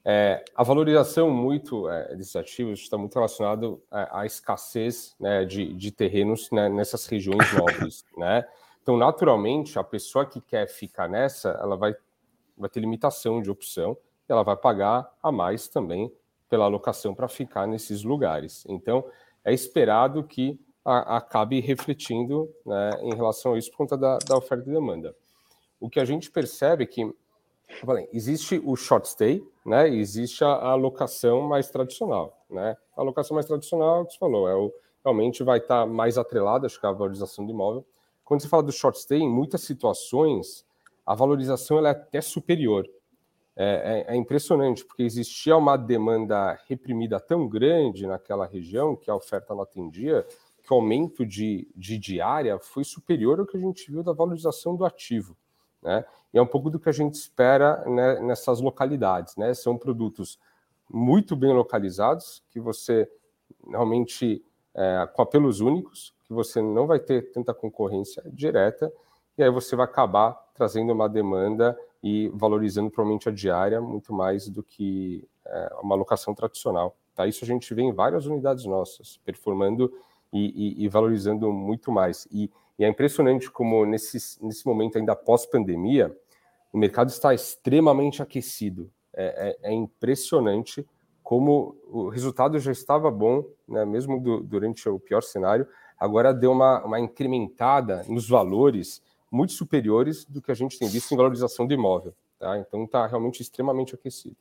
é, 0.04 0.44
a 0.56 0.64
valorização 0.64 1.30
muito 1.30 1.88
é, 1.88 2.16
desses 2.16 2.34
ativos 2.34 2.80
está 2.80 2.98
muito 2.98 3.14
relacionado 3.14 3.80
à, 3.88 4.20
à 4.20 4.26
escassez 4.26 5.14
né, 5.18 5.44
de, 5.44 5.72
de, 5.74 5.92
terrenos 5.92 6.50
né, 6.50 6.68
nessas 6.68 7.06
regiões 7.06 7.52
nobres, 7.52 8.04
né? 8.18 8.44
Então, 8.82 8.96
naturalmente, 8.96 9.78
a 9.80 9.84
pessoa 9.84 10.26
que 10.26 10.40
quer 10.40 10.68
ficar 10.68 11.08
nessa, 11.08 11.50
ela 11.60 11.76
vai, 11.76 11.96
vai 12.56 12.68
ter 12.68 12.80
limitação 12.80 13.40
de 13.40 13.50
opção 13.50 13.96
e 14.28 14.32
ela 14.32 14.42
vai 14.42 14.56
pagar 14.56 15.12
a 15.22 15.30
mais 15.30 15.68
também 15.68 16.12
pela 16.48 16.64
alocação 16.64 17.14
para 17.14 17.28
ficar 17.28 17.66
nesses 17.66 18.02
lugares. 18.02 18.64
Então, 18.68 19.04
é 19.44 19.52
esperado 19.52 20.22
que 20.24 20.60
a, 20.84 21.16
acabe 21.16 21.60
refletindo 21.60 22.48
né, 22.64 22.90
em 23.02 23.14
relação 23.14 23.54
a 23.54 23.58
isso 23.58 23.70
por 23.70 23.78
conta 23.78 23.96
da, 23.96 24.18
da 24.18 24.36
oferta 24.36 24.68
e 24.68 24.72
demanda. 24.72 25.14
O 25.80 25.90
que 25.90 26.00
a 26.00 26.04
gente 26.04 26.30
percebe 26.30 26.84
é 26.84 26.86
que 26.86 27.12
existe 28.12 28.60
o 28.64 28.76
short 28.76 29.08
stay, 29.08 29.44
né? 29.64 29.88
existe 29.88 30.44
a, 30.44 30.70
alocação 30.70 31.42
mais 31.42 31.68
tradicional. 31.68 32.44
Né? 32.48 32.76
A 32.96 33.00
alocação 33.00 33.34
mais 33.34 33.46
tradicional, 33.46 34.06
que 34.06 34.12
você 34.12 34.18
falou, 34.18 34.48
é 34.48 34.54
o, 34.54 34.72
realmente 35.04 35.42
vai 35.42 35.58
estar 35.58 35.80
tá 35.80 35.86
mais 35.86 36.16
atrelada, 36.16 36.66
acho 36.66 36.80
que 36.80 36.86
a 36.86 36.92
valorização 36.92 37.44
do 37.44 37.52
imóvel. 37.52 37.84
Quando 38.24 38.42
você 38.42 38.48
fala 38.48 38.62
do 38.62 38.72
short 38.72 38.98
stay, 38.98 39.20
em 39.20 39.28
muitas 39.28 39.62
situações, 39.62 40.64
a 41.06 41.14
valorização 41.14 41.78
ela 41.78 41.88
é 41.88 41.92
até 41.92 42.20
superior. 42.20 42.84
É, 43.58 44.04
é, 44.08 44.14
é, 44.14 44.16
impressionante, 44.16 44.84
porque 44.84 45.02
existia 45.02 45.56
uma 45.56 45.78
demanda 45.78 46.58
reprimida 46.68 47.18
tão 47.18 47.48
grande 47.48 48.06
naquela 48.06 48.44
região 48.44 48.94
que 48.94 49.10
a 49.10 49.14
oferta 49.14 49.54
não 49.54 49.62
atendia, 49.62 50.26
que 50.62 50.70
o 50.70 50.76
aumento 50.76 51.24
de, 51.24 51.66
de 51.74 51.96
diária 51.96 52.58
foi 52.58 52.84
superior 52.84 53.40
ao 53.40 53.46
que 53.46 53.56
a 53.56 53.60
gente 53.60 53.90
viu 53.90 54.02
da 54.02 54.12
valorização 54.12 54.76
do 54.76 54.84
ativo. 54.84 55.34
Né? 55.82 56.04
E 56.34 56.38
é 56.38 56.42
um 56.42 56.46
pouco 56.46 56.68
do 56.68 56.78
que 56.78 56.90
a 56.90 56.92
gente 56.92 57.14
espera 57.14 57.82
né, 57.86 58.20
nessas 58.20 58.60
localidades. 58.60 59.36
Né? 59.36 59.54
São 59.54 59.78
produtos 59.78 60.38
muito 60.90 61.34
bem 61.34 61.54
localizados, 61.54 62.42
que 62.50 62.60
você 62.60 63.10
realmente, 63.66 64.44
é, 64.74 65.08
com 65.14 65.22
apelos 65.22 65.60
únicos, 65.60 66.14
que 66.24 66.32
você 66.34 66.60
não 66.60 66.86
vai 66.86 66.98
ter 66.98 67.32
tanta 67.32 67.54
concorrência 67.54 68.22
direta, 68.26 68.92
e 69.38 69.42
aí 69.42 69.50
você 69.50 69.74
vai 69.74 69.86
acabar 69.86 70.45
trazendo 70.56 70.92
uma 70.92 71.08
demanda 71.08 71.78
e 72.02 72.28
valorizando 72.34 72.90
provavelmente 72.90 73.28
a 73.28 73.32
diária 73.32 73.80
muito 73.80 74.12
mais 74.12 74.48
do 74.48 74.62
que 74.62 75.28
é, 75.46 75.74
uma 75.82 75.94
locação 75.94 76.34
tradicional. 76.34 76.96
Tá? 77.14 77.26
Isso 77.26 77.44
a 77.44 77.46
gente 77.46 77.72
vê 77.74 77.82
em 77.82 77.92
várias 77.92 78.26
unidades 78.26 78.64
nossas, 78.64 79.18
performando 79.24 79.92
e, 80.32 80.80
e, 80.80 80.84
e 80.84 80.88
valorizando 80.88 81.52
muito 81.52 81.92
mais. 81.92 82.26
E 82.30 82.50
e 82.78 82.84
é 82.84 82.88
impressionante 82.88 83.50
como, 83.50 83.84
nesse, 83.86 84.44
nesse 84.44 84.66
momento 84.66 84.98
ainda 84.98 85.16
pós-pandemia, 85.16 86.14
o 86.72 86.78
mercado 86.78 87.08
está 87.08 87.32
extremamente 87.32 88.22
aquecido. 88.22 88.90
É, 89.14 89.56
é, 89.62 89.70
é, 89.70 89.72
impressionante 89.72 90.86
como 91.22 91.74
o 91.88 92.10
resultado 92.10 92.58
já 92.58 92.70
estava 92.70 93.10
bom, 93.10 93.44
né, 93.66 93.84
mesmo 93.84 94.20
do, 94.20 94.42
durante 94.42 94.86
o 94.88 95.00
pior 95.00 95.22
cenário, 95.22 95.66
agora 95.98 96.34
deu 96.34 96.52
uma, 96.52 96.84
uma 96.84 97.00
incrementada 97.00 98.04
nos 98.08 98.28
valores 98.28 99.02
muito 99.30 99.52
superiores 99.52 100.24
do 100.24 100.40
que 100.40 100.50
a 100.50 100.54
gente 100.54 100.78
tem 100.78 100.88
visto 100.88 101.12
em 101.12 101.16
valorização 101.16 101.66
do 101.66 101.74
imóvel. 101.74 102.14
Tá? 102.38 102.58
Então 102.58 102.84
está 102.84 103.06
realmente 103.06 103.42
extremamente 103.42 103.94
aquecido. 103.94 104.36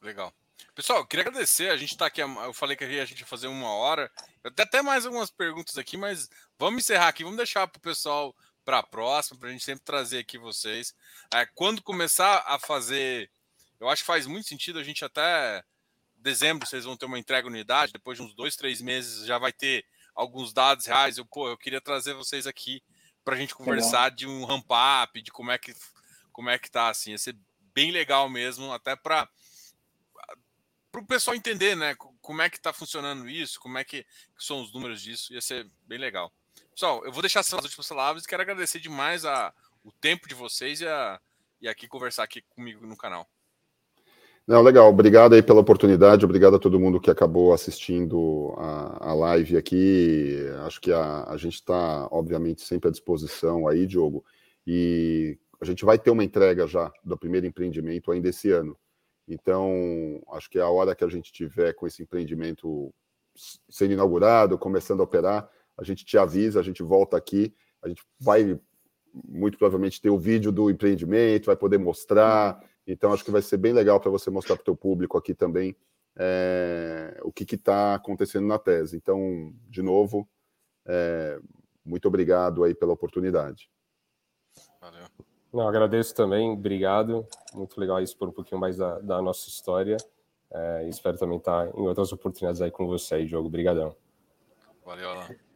Legal. 0.00 0.32
Pessoal, 0.74 1.06
queria 1.06 1.26
agradecer. 1.26 1.70
A 1.70 1.76
gente 1.76 1.92
está 1.92 2.06
aqui. 2.06 2.20
Eu 2.20 2.52
falei 2.52 2.76
que 2.76 2.84
a 2.84 3.04
gente 3.04 3.20
ia 3.20 3.26
fazer 3.26 3.46
uma 3.46 3.70
hora. 3.70 4.10
Eu 4.42 4.50
tenho 4.50 4.66
até 4.66 4.82
mais 4.82 5.06
algumas 5.06 5.30
perguntas 5.30 5.78
aqui, 5.78 5.96
mas 5.96 6.28
vamos 6.58 6.84
encerrar 6.84 7.08
aqui. 7.08 7.22
Vamos 7.22 7.36
deixar 7.36 7.66
para 7.66 7.78
o 7.78 7.82
pessoal 7.82 8.34
para 8.64 8.78
a 8.78 8.82
próxima, 8.82 9.38
para 9.38 9.50
a 9.50 9.52
gente 9.52 9.64
sempre 9.64 9.84
trazer 9.84 10.18
aqui 10.18 10.38
vocês. 10.38 10.94
É, 11.32 11.46
quando 11.54 11.82
começar 11.82 12.42
a 12.46 12.58
fazer. 12.58 13.30
Eu 13.78 13.88
acho 13.88 14.02
que 14.02 14.06
faz 14.06 14.26
muito 14.26 14.48
sentido 14.48 14.78
a 14.78 14.82
gente 14.82 15.04
até 15.04 15.62
dezembro 16.16 16.66
vocês 16.66 16.84
vão 16.84 16.96
ter 16.96 17.06
uma 17.06 17.18
entrega 17.18 17.46
unidade. 17.46 17.92
Depois 17.92 18.16
de 18.16 18.24
uns 18.24 18.34
dois, 18.34 18.56
três 18.56 18.80
meses 18.80 19.26
já 19.26 19.38
vai 19.38 19.52
ter 19.52 19.84
alguns 20.14 20.52
dados 20.52 20.86
reais. 20.86 21.18
Eu, 21.18 21.26
pô, 21.26 21.48
eu 21.48 21.58
queria 21.58 21.80
trazer 21.80 22.14
vocês 22.14 22.46
aqui 22.46 22.82
para 23.24 23.34
a 23.34 23.38
gente 23.38 23.54
conversar 23.54 24.10
de 24.10 24.26
um 24.26 24.44
ramp 24.44 24.66
up, 25.04 25.20
de 25.20 25.30
como 25.30 25.50
é 25.50 25.58
que 25.58 25.74
como 26.32 26.50
é 26.50 26.58
que 26.58 26.70
tá 26.70 26.88
assim. 26.88 27.12
Ia 27.12 27.18
ser 27.18 27.36
bem 27.74 27.90
legal 27.90 28.28
mesmo, 28.28 28.72
até 28.72 28.94
para 28.94 29.28
para 30.94 31.00
o 31.00 31.06
pessoal 31.06 31.34
entender, 31.34 31.74
né? 31.74 31.96
Como 31.96 32.40
é 32.40 32.48
que 32.48 32.56
está 32.56 32.72
funcionando 32.72 33.28
isso, 33.28 33.58
como 33.58 33.76
é 33.76 33.82
que, 33.82 34.06
são 34.38 34.62
os 34.62 34.72
números 34.72 35.02
disso, 35.02 35.34
ia 35.34 35.40
ser 35.40 35.68
bem 35.88 35.98
legal. 35.98 36.32
Pessoal, 36.70 37.04
eu 37.04 37.10
vou 37.10 37.20
deixar 37.20 37.40
as 37.40 37.52
últimas 37.52 37.88
palavras 37.88 38.22
e 38.22 38.28
quero 38.28 38.42
agradecer 38.42 38.78
demais 38.78 39.24
a, 39.24 39.52
o 39.82 39.90
tempo 39.90 40.28
de 40.28 40.36
vocês 40.36 40.80
e, 40.80 40.86
a, 40.86 41.20
e 41.60 41.66
aqui 41.66 41.88
conversar 41.88 42.22
aqui 42.22 42.42
comigo 42.42 42.86
no 42.86 42.96
canal. 42.96 43.28
Não, 44.46 44.60
legal. 44.60 44.90
Obrigado 44.90 45.34
aí 45.34 45.42
pela 45.42 45.60
oportunidade. 45.60 46.24
Obrigado 46.24 46.56
a 46.56 46.58
todo 46.58 46.78
mundo 46.78 47.00
que 47.00 47.10
acabou 47.10 47.54
assistindo 47.54 48.52
a, 48.58 49.10
a 49.10 49.14
live 49.14 49.56
aqui. 49.56 50.36
Acho 50.66 50.80
que 50.80 50.92
a, 50.92 51.24
a 51.24 51.36
gente 51.38 51.54
está, 51.54 52.06
obviamente, 52.10 52.60
sempre 52.62 52.88
à 52.88 52.92
disposição 52.92 53.66
aí, 53.66 53.86
Diogo. 53.86 54.22
E 54.66 55.38
a 55.60 55.64
gente 55.64 55.82
vai 55.84 55.98
ter 55.98 56.10
uma 56.10 56.22
entrega 56.22 56.66
já 56.66 56.92
do 57.02 57.16
primeiro 57.16 57.46
empreendimento 57.46 58.12
ainda 58.12 58.28
esse 58.28 58.50
ano. 58.50 58.76
Então, 59.26 60.22
acho 60.32 60.50
que 60.50 60.58
a 60.58 60.68
hora 60.68 60.94
que 60.94 61.04
a 61.04 61.08
gente 61.08 61.32
tiver 61.32 61.72
com 61.72 61.86
esse 61.86 62.02
empreendimento 62.02 62.92
sendo 63.70 63.94
inaugurado, 63.94 64.58
começando 64.58 65.00
a 65.00 65.04
operar, 65.04 65.48
a 65.76 65.82
gente 65.82 66.04
te 66.04 66.18
avisa, 66.18 66.60
a 66.60 66.62
gente 66.62 66.82
volta 66.82 67.16
aqui, 67.16 67.54
a 67.82 67.88
gente 67.88 68.02
vai 68.20 68.60
muito 69.12 69.56
provavelmente 69.56 70.00
ter 70.00 70.10
o 70.10 70.18
vídeo 70.18 70.52
do 70.52 70.70
empreendimento, 70.70 71.46
vai 71.46 71.56
poder 71.56 71.78
mostrar. 71.78 72.62
Então, 72.86 73.12
acho 73.12 73.24
que 73.24 73.30
vai 73.30 73.42
ser 73.42 73.56
bem 73.56 73.72
legal 73.72 74.00
para 74.00 74.10
você 74.10 74.30
mostrar 74.30 74.56
para 74.56 74.62
o 74.62 74.64
teu 74.64 74.76
público 74.76 75.16
aqui 75.16 75.34
também 75.34 75.74
é, 76.16 77.18
o 77.22 77.32
que 77.32 77.54
está 77.54 77.94
acontecendo 77.94 78.46
na 78.46 78.58
tese. 78.58 78.96
Então, 78.96 79.54
de 79.68 79.82
novo, 79.82 80.28
é, 80.86 81.38
muito 81.84 82.06
obrigado 82.08 82.64
aí 82.64 82.74
pela 82.74 82.92
oportunidade. 82.92 83.70
Valeu. 84.80 85.06
Não, 85.52 85.68
agradeço 85.68 86.14
também, 86.14 86.50
obrigado. 86.50 87.26
Muito 87.54 87.78
legal 87.78 88.00
expor 88.00 88.28
um 88.28 88.32
pouquinho 88.32 88.60
mais 88.60 88.76
da, 88.76 88.98
da 88.98 89.22
nossa 89.22 89.48
história. 89.48 89.96
É, 90.50 90.88
espero 90.88 91.16
também 91.16 91.38
estar 91.38 91.68
em 91.68 91.86
outras 91.86 92.12
oportunidades 92.12 92.60
aí 92.60 92.70
com 92.70 92.86
você 92.86 93.16
aí, 93.16 93.26
Diogo. 93.26 93.48
Obrigadão. 93.48 93.96
Valeu, 94.84 95.08
Alan. 95.10 95.53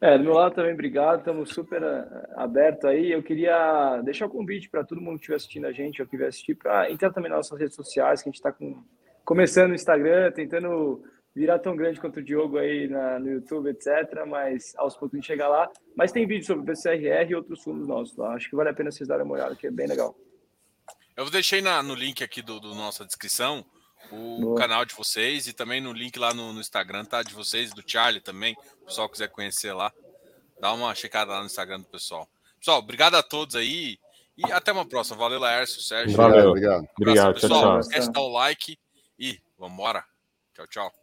É, 0.00 0.16
do 0.16 0.24
meu 0.24 0.32
lado 0.32 0.54
também, 0.54 0.72
obrigado. 0.72 1.18
Estamos 1.18 1.50
super 1.50 1.82
é, 1.82 2.06
abertos 2.36 2.86
aí. 2.86 3.12
Eu 3.12 3.22
queria 3.22 4.00
deixar 4.02 4.26
o 4.26 4.30
convite 4.30 4.70
para 4.70 4.82
todo 4.82 5.00
mundo 5.00 5.16
que 5.16 5.20
estiver 5.20 5.36
assistindo 5.36 5.66
a 5.66 5.72
gente, 5.72 6.00
ou 6.00 6.08
que 6.08 6.14
estiver 6.14 6.28
assistir, 6.28 6.54
para 6.54 6.90
entrar 6.90 7.12
também 7.12 7.30
nas 7.30 7.38
nossas 7.38 7.58
redes 7.58 7.76
sociais, 7.76 8.22
que 8.22 8.28
a 8.28 8.32
gente 8.32 8.38
está 8.38 8.50
com... 8.50 8.82
começando 9.24 9.68
no 9.68 9.74
Instagram, 9.74 10.32
tentando 10.32 11.02
virar 11.34 11.58
tão 11.58 11.76
grande 11.76 12.00
quanto 12.00 12.18
o 12.18 12.22
Diogo 12.22 12.56
aí 12.56 12.88
na, 12.88 13.18
no 13.18 13.30
YouTube, 13.30 13.68
etc. 13.68 14.24
Mas 14.26 14.74
aos 14.76 14.96
poucos 14.96 15.14
a 15.14 15.18
gente 15.18 15.26
chega 15.26 15.46
lá. 15.46 15.70
Mas 15.94 16.12
tem 16.12 16.26
vídeo 16.26 16.46
sobre 16.46 16.62
o 16.62 16.64
BCRR 16.64 17.30
e 17.30 17.34
outros 17.34 17.62
fundos 17.62 17.86
nossos 17.86 18.16
lá. 18.16 18.34
Acho 18.34 18.48
que 18.48 18.56
vale 18.56 18.70
a 18.70 18.74
pena 18.74 18.90
vocês 18.90 19.06
darem 19.06 19.26
uma 19.26 19.34
olhada, 19.34 19.54
que 19.54 19.66
é 19.66 19.70
bem 19.70 19.86
legal. 19.86 20.16
Eu 21.14 21.28
deixei 21.28 21.60
na, 21.60 21.82
no 21.82 21.94
link 21.94 22.24
aqui 22.24 22.40
do, 22.40 22.58
do 22.58 22.74
nossa 22.74 23.04
descrição 23.04 23.62
o 24.10 24.40
Boa. 24.40 24.58
canal 24.58 24.84
de 24.84 24.94
vocês 24.94 25.46
e 25.46 25.52
também 25.52 25.80
no 25.80 25.92
link 25.92 26.18
lá 26.18 26.34
no, 26.34 26.52
no, 26.52 26.60
Instagram, 26.60 27.04
tá? 27.04 27.22
De 27.22 27.34
vocês, 27.34 27.72
do 27.72 27.82
Charlie 27.86 28.20
também. 28.20 28.54
Se 28.54 28.82
o 28.82 28.86
pessoal 28.86 29.08
quiser 29.08 29.28
conhecer 29.28 29.72
lá, 29.72 29.92
dá 30.60 30.72
uma 30.72 30.94
checada 30.94 31.32
lá 31.32 31.40
no 31.40 31.46
Instagram 31.46 31.80
do 31.80 31.86
pessoal. 31.86 32.28
Pessoal, 32.58 32.78
obrigado 32.78 33.14
a 33.14 33.22
todos 33.22 33.56
aí 33.56 33.98
e 34.36 34.52
até 34.52 34.72
uma 34.72 34.86
próxima. 34.86 35.16
Valeu, 35.16 35.38
Laércio, 35.38 35.80
Sérgio. 35.80 36.16
Valeu, 36.16 36.50
obrigado. 36.50 36.80
Um 36.80 36.84
abraço, 36.84 36.94
obrigado, 36.98 37.34
pessoal. 37.34 37.50
Tchau, 37.50 37.60
tchau. 37.60 37.72
Não 37.72 37.80
esquece 37.80 38.06
de 38.06 38.12
dar 38.12 38.20
o 38.20 38.32
like 38.32 38.78
e 39.18 39.40
vambora. 39.58 40.04
Tchau, 40.54 40.66
tchau. 40.66 40.99